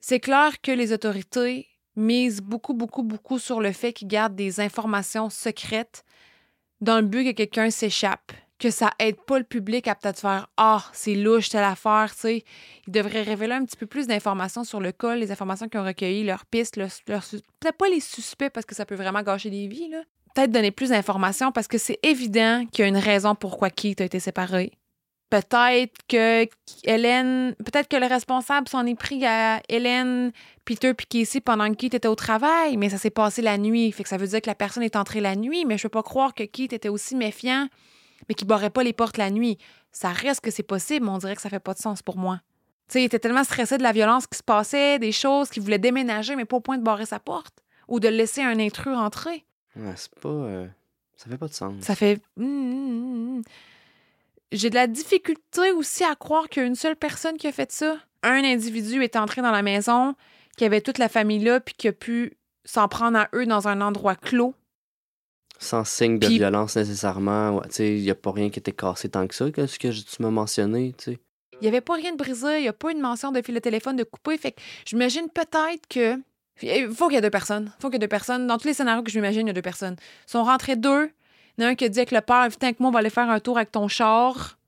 c'est 0.00 0.20
clair 0.20 0.60
que 0.60 0.70
les 0.70 0.92
autorités 0.92 1.66
misent 1.96 2.40
beaucoup, 2.40 2.74
beaucoup, 2.74 3.02
beaucoup 3.02 3.38
sur 3.38 3.60
le 3.60 3.72
fait 3.72 3.92
qu'ils 3.92 4.08
gardent 4.08 4.34
des 4.34 4.60
informations 4.60 5.30
secrètes 5.30 6.04
dans 6.80 7.00
le 7.00 7.06
but 7.06 7.24
que 7.24 7.30
quelqu'un 7.30 7.70
s'échappe. 7.70 8.32
Que 8.58 8.70
ça 8.70 8.92
aide 9.00 9.20
pas 9.26 9.38
le 9.38 9.44
public 9.44 9.88
à 9.88 9.96
peut-être 9.96 10.20
faire 10.20 10.48
Ah, 10.56 10.84
c'est 10.92 11.16
louche 11.16 11.48
telle 11.48 11.64
affaire, 11.64 12.12
tu 12.12 12.20
sais. 12.20 12.44
Ils 12.86 12.92
devraient 12.92 13.22
révéler 13.22 13.54
un 13.54 13.64
petit 13.64 13.76
peu 13.76 13.86
plus 13.86 14.06
d'informations 14.06 14.62
sur 14.62 14.78
le 14.78 14.92
cas, 14.92 15.16
les 15.16 15.32
informations 15.32 15.68
qu'ils 15.68 15.80
ont 15.80 15.84
recueillies, 15.84 16.22
leurs 16.22 16.46
pistes, 16.46 16.76
leurs, 16.76 16.92
peut-être 17.06 17.76
pas 17.76 17.88
les 17.88 17.98
suspects 17.98 18.50
parce 18.50 18.64
que 18.64 18.76
ça 18.76 18.86
peut 18.86 18.94
vraiment 18.94 19.22
gâcher 19.22 19.50
des 19.50 19.66
vies, 19.66 19.88
là. 19.88 20.02
Peut-être 20.34 20.52
donner 20.52 20.70
plus 20.70 20.90
d'informations 20.90 21.50
parce 21.50 21.66
que 21.66 21.76
c'est 21.76 21.98
évident 22.04 22.64
qu'il 22.70 22.82
y 22.82 22.84
a 22.84 22.88
une 22.88 22.96
raison 22.96 23.34
pourquoi 23.34 23.68
Keith 23.68 24.00
a 24.00 24.04
été 24.04 24.20
séparé. 24.20 24.72
Peut-être 25.32 25.94
que 26.08 26.46
Hélène, 26.84 27.54
peut-être 27.64 27.88
que 27.88 27.96
le 27.96 28.04
responsable 28.04 28.68
s'en 28.68 28.84
est 28.84 28.94
pris 28.94 29.24
à 29.24 29.62
Hélène, 29.70 30.30
Peter 30.66 30.92
puis 30.92 31.06
Casey 31.06 31.40
pendant 31.40 31.70
que 31.70 31.74
Keith 31.76 31.94
était 31.94 32.06
au 32.06 32.14
travail, 32.14 32.76
mais 32.76 32.90
ça 32.90 32.98
s'est 32.98 33.08
passé 33.08 33.40
la 33.40 33.56
nuit. 33.56 33.90
Fait 33.92 34.02
que 34.02 34.10
ça 34.10 34.18
veut 34.18 34.26
dire 34.26 34.42
que 34.42 34.46
la 34.50 34.54
personne 34.54 34.82
est 34.82 34.94
entrée 34.94 35.22
la 35.22 35.34
nuit, 35.34 35.64
mais 35.64 35.78
je 35.78 35.84
peux 35.84 35.88
pas 35.88 36.02
croire 36.02 36.34
que 36.34 36.42
Keith 36.44 36.74
était 36.74 36.90
aussi 36.90 37.16
méfiant, 37.16 37.66
mais 38.28 38.34
qu'il 38.34 38.46
barrait 38.46 38.68
pas 38.68 38.82
les 38.82 38.92
portes 38.92 39.16
la 39.16 39.30
nuit. 39.30 39.56
Ça 39.90 40.10
reste 40.10 40.42
que 40.42 40.50
c'est 40.50 40.62
possible, 40.62 41.06
mais 41.06 41.12
on 41.12 41.16
dirait 41.18 41.34
que 41.34 41.40
ça 41.40 41.48
fait 41.48 41.60
pas 41.60 41.72
de 41.72 41.78
sens 41.78 42.02
pour 42.02 42.18
moi. 42.18 42.40
Tu 42.88 42.92
sais, 42.92 43.00
il 43.00 43.04
était 43.06 43.18
tellement 43.18 43.44
stressé 43.44 43.78
de 43.78 43.82
la 43.82 43.92
violence 43.92 44.26
qui 44.26 44.36
se 44.36 44.42
passait, 44.42 44.98
des 44.98 45.12
choses 45.12 45.48
qu'il 45.48 45.62
voulait 45.62 45.78
déménager, 45.78 46.36
mais 46.36 46.44
pas 46.44 46.58
au 46.58 46.60
point 46.60 46.76
de 46.76 46.84
barrer 46.84 47.06
sa 47.06 47.20
porte 47.20 47.54
ou 47.88 48.00
de 48.00 48.08
laisser 48.08 48.42
un 48.42 48.58
intrus 48.60 48.94
rentrer. 48.94 49.46
Ouais, 49.76 49.94
c'est 49.96 50.14
pas. 50.20 50.28
euh, 50.28 50.66
Ça 51.16 51.30
fait 51.30 51.38
pas 51.38 51.48
de 51.48 51.54
sens. 51.54 51.72
Ça 51.80 51.94
fait. 51.94 52.20
Hum, 52.38 52.44
hum, 52.46 53.36
hum. 53.38 53.42
J'ai 54.52 54.68
de 54.68 54.74
la 54.74 54.86
difficulté 54.86 55.72
aussi 55.72 56.04
à 56.04 56.14
croire 56.14 56.48
qu'il 56.48 56.62
y 56.62 56.64
a 56.64 56.68
une 56.68 56.74
seule 56.74 56.96
personne 56.96 57.38
qui 57.38 57.46
a 57.46 57.52
fait 57.52 57.72
ça. 57.72 57.96
Un 58.22 58.44
individu 58.44 59.02
est 59.02 59.16
entré 59.16 59.40
dans 59.40 59.50
la 59.50 59.62
maison, 59.62 60.14
qui 60.56 60.64
avait 60.64 60.82
toute 60.82 60.98
la 60.98 61.08
famille 61.08 61.42
là, 61.42 61.58
puis 61.58 61.74
qui 61.76 61.88
a 61.88 61.92
pu 61.92 62.36
s'en 62.64 62.86
prendre 62.86 63.18
à 63.18 63.28
eux 63.34 63.46
dans 63.46 63.66
un 63.66 63.80
endroit 63.80 64.14
clos. 64.14 64.54
Sans 65.58 65.84
signe 65.84 66.18
de 66.18 66.26
violence 66.26 66.76
nécessairement. 66.76 67.56
Ouais, 67.56 67.66
il 67.78 68.00
y 68.00 68.10
a 68.10 68.14
pas 68.14 68.30
rien 68.30 68.50
qui 68.50 68.58
était 68.58 68.72
cassé 68.72 69.08
tant 69.08 69.26
que 69.26 69.34
ça, 69.34 69.50
que 69.50 69.66
ce 69.66 69.78
que 69.78 69.88
tu 69.88 70.22
m'as 70.22 70.30
mentionné, 70.30 70.94
tu 70.98 71.12
sais. 71.12 71.18
Il 71.54 71.62
n'y 71.62 71.68
avait 71.68 71.80
pas 71.80 71.94
rien 71.94 72.12
de 72.12 72.16
brisé, 72.16 72.58
il 72.58 72.62
n'y 72.62 72.68
a 72.68 72.72
pas 72.72 72.90
une 72.90 73.00
mention 73.00 73.30
de 73.30 73.40
fil 73.40 73.54
de 73.54 73.60
téléphone 73.60 73.96
de 73.96 74.02
coupé. 74.02 74.36
Fait 74.36 74.52
que 74.52 74.60
j'imagine 74.84 75.28
peut-être 75.32 75.86
que. 75.88 76.20
Il 76.60 76.90
faut 76.90 77.06
qu'il 77.06 77.14
y 77.14 77.18
ait 77.18 77.22
deux 77.22 77.30
personnes. 77.30 77.72
Faut 77.80 77.88
qu'il 77.88 77.94
y 77.94 77.96
ait 77.96 78.00
deux 78.00 78.08
personnes. 78.08 78.46
Dans 78.46 78.58
tous 78.58 78.66
les 78.66 78.74
scénarios 78.74 79.02
que 79.02 79.10
je 79.10 79.18
m'imagine, 79.18 79.46
il 79.46 79.46
y 79.46 79.50
a 79.50 79.54
deux 79.54 79.62
personnes. 79.62 79.96
Ils 80.26 80.30
sont 80.30 80.42
rentrés 80.42 80.76
deux. 80.76 81.10
Il 81.58 81.62
y 81.62 81.64
en 81.64 81.68
a 81.68 81.72
un 81.72 81.74
qui 81.74 81.84
a 81.84 81.88
dit 81.88 81.98
avec 81.98 82.10
le 82.12 82.20
père 82.20 82.48
Viens 82.48 82.56
avec 82.68 82.80
moi, 82.80 82.88
on 82.88 82.92
va 82.92 83.00
aller 83.00 83.10
faire 83.10 83.28
un 83.30 83.40
tour 83.40 83.56
avec 83.58 83.70
ton 83.72 83.88
char. 83.88 84.58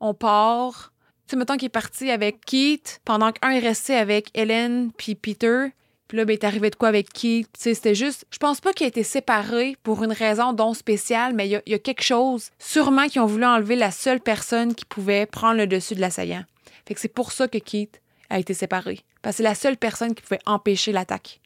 On 0.00 0.12
part. 0.14 0.92
Tu 1.26 1.30
sais, 1.32 1.36
mettons 1.36 1.56
qu'il 1.56 1.66
est 1.66 1.70
parti 1.70 2.10
avec 2.10 2.44
Keith, 2.44 3.00
pendant 3.04 3.32
qu'un 3.32 3.50
est 3.50 3.58
resté 3.58 3.96
avec 3.96 4.28
Hélène 4.34 4.90
puis 4.96 5.14
Peter. 5.14 5.66
Puis 6.08 6.16
là, 6.18 6.24
ben, 6.24 6.34
il 6.34 6.36
est 6.36 6.44
arrivé 6.44 6.70
de 6.70 6.76
quoi 6.76 6.86
avec 6.88 7.12
Keith? 7.12 7.48
Tu 7.52 7.60
sais, 7.60 7.74
c'était 7.74 7.96
juste. 7.96 8.26
Je 8.30 8.38
pense 8.38 8.60
pas 8.60 8.72
qu'il 8.72 8.84
a 8.84 8.88
été 8.88 9.02
séparé 9.02 9.76
pour 9.82 10.04
une 10.04 10.12
raison 10.12 10.52
dont 10.52 10.72
spéciale, 10.74 11.34
mais 11.34 11.48
il 11.48 11.50
y, 11.50 11.56
a- 11.56 11.62
il 11.66 11.72
y 11.72 11.74
a 11.74 11.80
quelque 11.80 12.02
chose. 12.04 12.50
Sûrement 12.60 13.08
qu'ils 13.08 13.22
ont 13.22 13.26
voulu 13.26 13.44
enlever 13.44 13.74
la 13.74 13.90
seule 13.90 14.20
personne 14.20 14.74
qui 14.76 14.84
pouvait 14.84 15.26
prendre 15.26 15.56
le 15.56 15.66
dessus 15.66 15.96
de 15.96 16.00
l'assaillant. 16.00 16.44
Fait 16.86 16.94
que 16.94 17.00
c'est 17.00 17.08
pour 17.08 17.32
ça 17.32 17.48
que 17.48 17.58
Keith 17.58 18.00
a 18.30 18.38
été 18.38 18.54
séparé. 18.54 19.00
Parce 19.22 19.34
que 19.34 19.36
c'est 19.38 19.42
la 19.42 19.56
seule 19.56 19.76
personne 19.76 20.14
qui 20.14 20.22
pouvait 20.22 20.38
empêcher 20.46 20.92
l'attaque. 20.92 21.40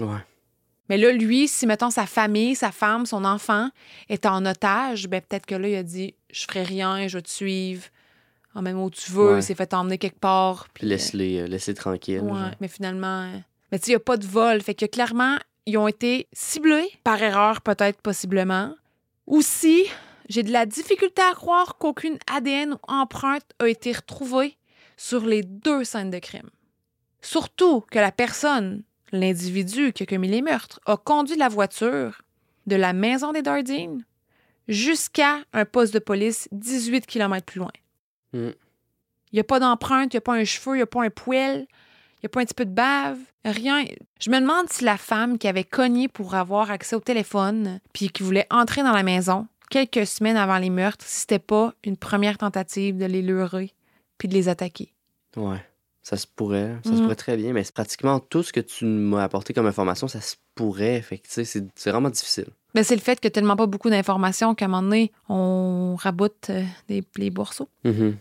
Ouais. 0.00 0.24
Mais 0.88 0.96
là, 0.96 1.12
lui, 1.12 1.48
si, 1.48 1.66
mettons, 1.66 1.90
sa 1.90 2.06
famille, 2.06 2.54
sa 2.54 2.70
femme, 2.72 3.06
son 3.06 3.24
enfant 3.24 3.70
est 4.08 4.24
en 4.26 4.44
otage, 4.46 5.08
ben 5.08 5.20
peut-être 5.20 5.46
que 5.46 5.54
là, 5.54 5.68
il 5.68 5.74
a 5.76 5.82
dit 5.82 6.14
Je 6.30 6.44
ferai 6.44 6.62
rien, 6.62 7.08
je 7.08 7.18
vais 7.18 7.22
te 7.22 7.30
suivre. 7.30 7.84
En 8.54 8.62
même 8.62 8.80
où 8.80 8.88
tu 8.88 9.10
veux, 9.12 9.34
Ouais. 9.34 9.42
s'est 9.42 9.54
fait 9.54 9.74
emmener 9.74 9.98
quelque 9.98 10.18
part. 10.20 10.68
Puis, 10.72 10.86
Laisse-les 10.86 11.40
euh, 11.40 11.46
laisse-les 11.46 11.74
tranquilles. 11.74 12.20
Ouais, 12.20 12.28
genre. 12.30 12.50
mais 12.60 12.68
finalement. 12.68 13.22
euh, 13.24 13.38
Mais 13.70 13.78
tu 13.78 13.84
sais, 13.86 13.90
il 13.90 13.94
n'y 13.94 13.96
a 13.96 14.00
pas 14.00 14.16
de 14.16 14.26
vol. 14.26 14.62
Fait 14.62 14.74
que 14.74 14.86
clairement, 14.86 15.36
ils 15.66 15.76
ont 15.76 15.88
été 15.88 16.26
ciblés, 16.32 16.88
par 17.04 17.20
erreur 17.22 17.60
peut-être, 17.60 18.00
possiblement. 18.00 18.74
Aussi, 19.26 19.84
j'ai 20.30 20.42
de 20.42 20.52
la 20.52 20.64
difficulté 20.64 21.20
à 21.20 21.34
croire 21.34 21.76
qu'aucune 21.78 22.16
ADN 22.34 22.74
ou 22.74 22.78
empreinte 22.88 23.42
a 23.58 23.66
été 23.68 23.92
retrouvée 23.92 24.56
sur 24.96 25.26
les 25.26 25.42
deux 25.42 25.84
scènes 25.84 26.10
de 26.10 26.18
crime. 26.18 26.48
Surtout 27.20 27.82
que 27.90 27.98
la 27.98 28.12
personne, 28.12 28.82
l'individu 29.12 29.92
qui 29.92 30.02
a 30.02 30.06
commis 30.06 30.28
les 30.28 30.42
meurtres, 30.42 30.80
a 30.86 30.96
conduit 30.96 31.36
la 31.36 31.48
voiture 31.48 32.22
de 32.66 32.76
la 32.76 32.92
maison 32.92 33.32
des 33.32 33.42
Dardines 33.42 34.04
jusqu'à 34.68 35.38
un 35.52 35.64
poste 35.64 35.94
de 35.94 35.98
police 35.98 36.48
18 36.52 37.06
km 37.06 37.44
plus 37.44 37.60
loin. 37.60 37.72
Mm. 38.32 38.50
Il 39.32 39.36
n'y 39.36 39.40
a 39.40 39.44
pas 39.44 39.60
d'empreinte, 39.60 40.12
il 40.12 40.16
n'y 40.16 40.18
a 40.18 40.22
pas 40.22 40.34
un 40.34 40.44
cheveu, 40.44 40.74
il 40.74 40.78
n'y 40.78 40.82
a 40.82 40.86
pas 40.86 41.04
un 41.04 41.10
poêle, 41.10 41.66
il 41.68 42.20
n'y 42.24 42.26
a 42.26 42.28
pas 42.28 42.40
un 42.40 42.44
petit 42.44 42.54
peu 42.54 42.64
de 42.64 42.70
bave, 42.70 43.18
rien. 43.44 43.84
Je 44.20 44.30
me 44.30 44.40
demande 44.40 44.68
si 44.70 44.84
la 44.84 44.96
femme 44.96 45.38
qui 45.38 45.48
avait 45.48 45.64
cogné 45.64 46.08
pour 46.08 46.34
avoir 46.34 46.70
accès 46.70 46.96
au 46.96 47.00
téléphone, 47.00 47.80
puis 47.92 48.08
qui 48.08 48.22
voulait 48.22 48.46
entrer 48.50 48.82
dans 48.82 48.92
la 48.92 49.02
maison 49.02 49.46
quelques 49.70 50.06
semaines 50.06 50.36
avant 50.36 50.58
les 50.58 50.70
meurtres, 50.70 51.04
si 51.06 51.20
c'était 51.20 51.38
pas 51.38 51.74
une 51.84 51.96
première 51.96 52.38
tentative 52.38 52.96
de 52.96 53.04
les 53.04 53.22
leurrer 53.22 53.72
puis 54.18 54.28
de 54.28 54.34
les 54.34 54.48
attaquer. 54.48 54.92
Ouais. 55.36 55.62
Ça 56.08 56.16
se 56.16 56.26
pourrait. 56.28 56.76
Ça 56.84 56.90
se 56.90 56.94
Mm. 56.96 57.02
pourrait 57.02 57.16
très 57.16 57.36
bien, 57.36 57.52
mais 57.52 57.64
c'est 57.64 57.74
pratiquement 57.74 58.20
tout 58.20 58.44
ce 58.44 58.52
que 58.52 58.60
tu 58.60 58.84
m'as 58.84 59.24
apporté 59.24 59.52
comme 59.52 59.66
information, 59.66 60.06
ça 60.06 60.20
se 60.20 60.36
pourrait. 60.54 61.02
Fait 61.02 61.18
que, 61.18 61.26
c'est 61.28 61.44
c'est 61.44 61.90
vraiment 61.90 62.10
difficile. 62.10 62.46
Mais 62.76 62.84
c'est 62.84 62.94
le 62.94 63.00
fait 63.00 63.18
que 63.18 63.26
tellement 63.26 63.56
pas 63.56 63.66
beaucoup 63.66 63.90
d'informations 63.90 64.54
qu'à 64.54 64.66
un 64.66 64.68
moment 64.68 64.82
donné, 64.84 65.10
on 65.28 65.96
raboute 65.98 66.50
euh, 66.50 66.62
des, 66.86 67.02
les 67.16 67.30
morceaux. 67.32 67.68
Mhm. 67.84 68.16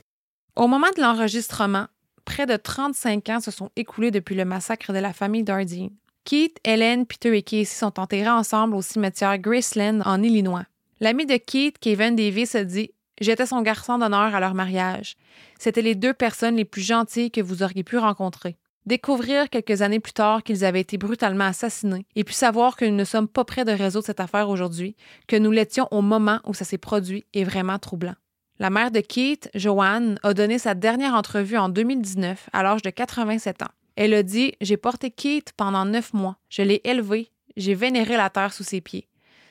Au 0.56 0.68
moment 0.68 0.88
de 0.98 1.02
l'enregistrement, 1.02 1.86
près 2.24 2.48
de 2.48 2.56
35 2.56 3.30
ans 3.30 3.40
se 3.40 3.52
sont 3.52 3.70
écoulés 3.76 4.10
depuis 4.10 4.34
le 4.34 4.46
massacre 4.46 4.92
de 4.92 4.98
la 4.98 5.14
famille 5.14 5.44
Dardine. 5.44 5.92
Keith, 6.24 6.58
Helen, 6.64 7.06
Peter 7.06 7.38
et 7.38 7.44
Casey 7.44 7.66
sont 7.66 8.00
enterrés 8.00 8.30
ensemble 8.30 8.74
au 8.76 8.82
cimetière 8.82 9.38
Graceland 9.38 10.02
en 10.06 10.24
Illinois. 10.24 10.66
L'ami 11.02 11.28
de 11.28 11.38
Keith, 11.38 11.78
Kevin 11.78 12.16
Davis, 12.16 12.56
a 12.56 12.64
dit 12.64 12.90
J'étais 13.22 13.46
son 13.46 13.62
garçon 13.62 13.98
d'honneur 13.98 14.36
à 14.36 14.40
leur 14.40 14.54
mariage. 14.54 15.16
C'était 15.58 15.82
les 15.82 15.96
deux 15.96 16.14
personnes 16.14 16.58
les 16.58 16.66
plus 16.66 16.82
gentilles 16.82 17.32
que 17.32 17.42
vous 17.42 17.64
auriez 17.64 17.84
pu 17.84 17.98
rencontrer. 17.98 18.58
Découvrir 18.86 19.50
quelques 19.50 19.82
années 19.82 20.00
plus 20.00 20.14
tard 20.14 20.44
qu'ils 20.44 20.64
avaient 20.64 20.82
été 20.82 20.98
brutalement 20.98 21.46
assassinés 21.46 22.06
et 22.16 22.24
puis 22.24 22.36
savoir 22.36 22.76
que 22.76 22.86
nous 22.86 22.96
ne 22.96 23.04
sommes 23.04 23.28
pas 23.28 23.44
près 23.44 23.66
de 23.66 23.72
résoudre 23.72 24.06
cette 24.06 24.20
affaire 24.20 24.50
aujourd'hui, 24.50 24.96
que 25.28 25.36
nous 25.36 25.50
l'étions 25.50 25.88
au 25.90 26.02
moment 26.02 26.40
où 26.46 26.54
ça 26.54 26.66
s'est 26.66 26.78
produit, 26.78 27.26
est 27.34 27.46
vraiment 27.46 27.80
troublant. 27.80 28.14
La 28.60 28.70
mère 28.70 28.92
de 28.92 29.00
Keith, 29.00 29.50
Joanne, 29.56 30.20
a 30.24 30.34
donné 30.34 30.60
sa 30.60 30.76
dernière 30.76 31.16
entrevue 31.16 31.58
en 31.58 31.68
2019 31.68 32.50
à 32.54 32.64
l'âge 32.64 32.84
de 32.84 32.90
87 32.90 33.64
ans. 33.64 33.72
Elle 33.96 34.14
a 34.14 34.24
dit 34.24 34.54
J'ai 34.62 34.78
porté 34.78 35.10
Keith 35.10 35.54
pendant 35.58 35.86
neuf 35.86 36.14
mois. 36.14 36.38
Je 36.50 36.62
l'ai 36.62 36.82
élevé. 36.84 37.32
J'ai 37.58 37.76
vénéré 37.76 38.18
la 38.18 38.30
terre 38.30 38.54
sous 38.54 38.64
ses 38.64 38.82
pieds. 38.82 39.08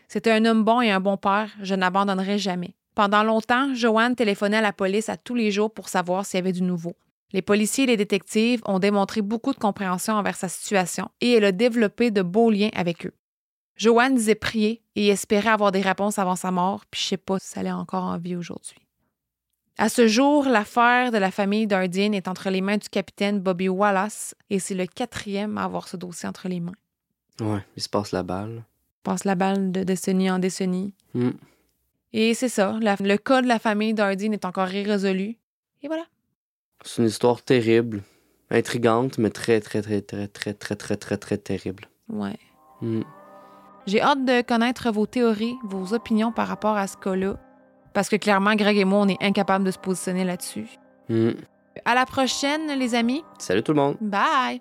C'était 0.07 0.31
un 0.31 0.45
homme 0.45 0.65
bon 0.65 0.81
et 0.81 0.91
un 0.91 1.01
bon 1.01 1.17
père. 1.17 1.51
Je 1.61 1.75
n'abandonnerai 1.75 2.39
jamais. 2.39 2.75
Pendant 2.95 3.25
longtemps, 3.25 3.75
Joanne 3.75 4.15
téléphonait 4.15 4.59
à 4.59 4.63
la 4.63 4.73
police 4.73 5.09
à 5.09 5.17
tous 5.17 5.35
les 5.35 5.51
jours 5.51 5.73
pour 5.73 5.89
savoir 5.89 6.25
s'il 6.25 6.39
y 6.39 6.43
avait 6.43 6.53
du 6.53 6.63
nouveau. 6.63 6.97
Les 7.33 7.43
policiers 7.43 7.85
et 7.85 7.89
les 7.89 7.97
détectives 7.97 8.63
ont 8.65 8.79
démontré 8.79 9.21
beaucoup 9.21 9.53
de 9.53 9.59
compréhension 9.59 10.15
envers 10.15 10.37
sa 10.37 10.49
situation 10.49 11.09
et 11.21 11.33
elle 11.33 11.45
a 11.45 11.53
développé 11.53 12.13
de 12.13 12.23
beaux 12.23 12.51
liens 12.51 12.71
avec 12.75 13.07
eux. 13.07 13.15
Joanne 13.77 14.15
disait 14.15 14.37
prier 14.37 14.83
et 14.95 15.09
espérait 15.09 15.51
avoir 15.51 15.73
des 15.73 15.81
réponses 15.81 16.21
avant 16.21 16.37
sa 16.37 16.53
mort, 16.53 16.85
puis 16.89 17.01
je 17.01 17.09
sais 17.09 17.17
pas 17.17 17.39
si 17.41 17.59
elle 17.59 17.67
est 17.67 17.73
encore 17.73 18.05
en 18.05 18.19
vie 18.19 18.37
aujourd'hui. 18.37 18.79
À 19.77 19.89
ce 19.89 20.07
jour, 20.07 20.45
l'affaire 20.45 21.11
de 21.11 21.19
la 21.19 21.33
famille 21.33 21.67
Dardin 21.67 22.13
est 22.13 22.29
entre 22.29 22.51
les 22.51 22.61
mains 22.61 22.77
du 22.77 22.89
capitaine 22.89 23.41
Bobby 23.41 23.69
Wallace 23.69 24.37
et 24.49 24.61
c'est 24.61 24.77
le 24.77 24.87
quatrième 24.87 25.59
à 25.59 25.65
avoir 25.65 25.89
ce 25.89 25.97
dossier 25.97 26.29
entre 26.29 26.49
les 26.49 26.61
mains. 26.61 26.77
Ouais, 27.41 27.67
il 27.77 27.83
se 27.83 27.89
passe 27.89 28.13
la 28.13 28.23
balle. 28.23 28.63
Passe 29.03 29.25
la 29.25 29.35
balle 29.35 29.73
de 29.73 29.83
décennie 29.83 30.31
en 30.31 30.39
décennie. 30.39 30.95
Hmm. 31.15 31.33
Et 32.17 32.33
c'est 32.35 32.49
ça, 32.49 32.79
la- 32.81 32.95
le 33.01 33.17
cas 33.17 33.43
de 33.43 33.49
la 33.49 33.59
famille 33.59 33.93
Dardin 33.93 34.31
est 34.31 34.45
encore 34.45 34.73
irrésolu. 34.73 35.37
Et 35.83 35.89
voilà. 35.89 36.05
C'est 36.85 37.03
une 37.03 37.09
histoire 37.09 37.43
terrible, 37.43 38.05
intrigante, 38.51 39.19
mais 39.19 39.31
très, 39.31 39.61
très, 39.61 39.83
très, 39.83 40.01
très, 40.01 40.29
très, 40.29 40.55
très, 40.55 40.77
très, 40.77 40.97
très, 40.97 41.17
très 41.17 41.39
terrible. 41.39 41.89
Ouais. 42.09 42.39
Hmm. 42.81 43.03
J'ai 43.89 44.01
hâte 44.01 44.25
de 44.25 44.43
connaître 44.43 44.93
vos 44.93 45.07
théories, 45.07 45.57
vos 45.65 45.93
opinions 45.93 46.31
par 46.31 46.47
rapport 46.47 46.77
à 46.77 46.87
ce 46.87 46.97
cas-là. 46.99 47.37
Parce 47.93 48.09
que 48.09 48.17
clairement, 48.17 48.55
Greg 48.55 48.77
et 48.79 48.85
moi, 48.85 49.01
on 49.01 49.09
est 49.09 49.21
incapables 49.21 49.65
de 49.65 49.73
se 49.73 49.79
positionner 49.79 50.25
là-dessus. 50.25 50.69
Hmm. 51.09 51.31
À 51.85 51.97
la 51.97 52.07
prochaine, 52.07 52.79
les 52.79 52.95
amis. 52.95 53.25
Salut 53.41 53.65
tout 53.65 53.73
le 53.73 53.81
monde. 53.81 53.97
Bye! 54.01 54.61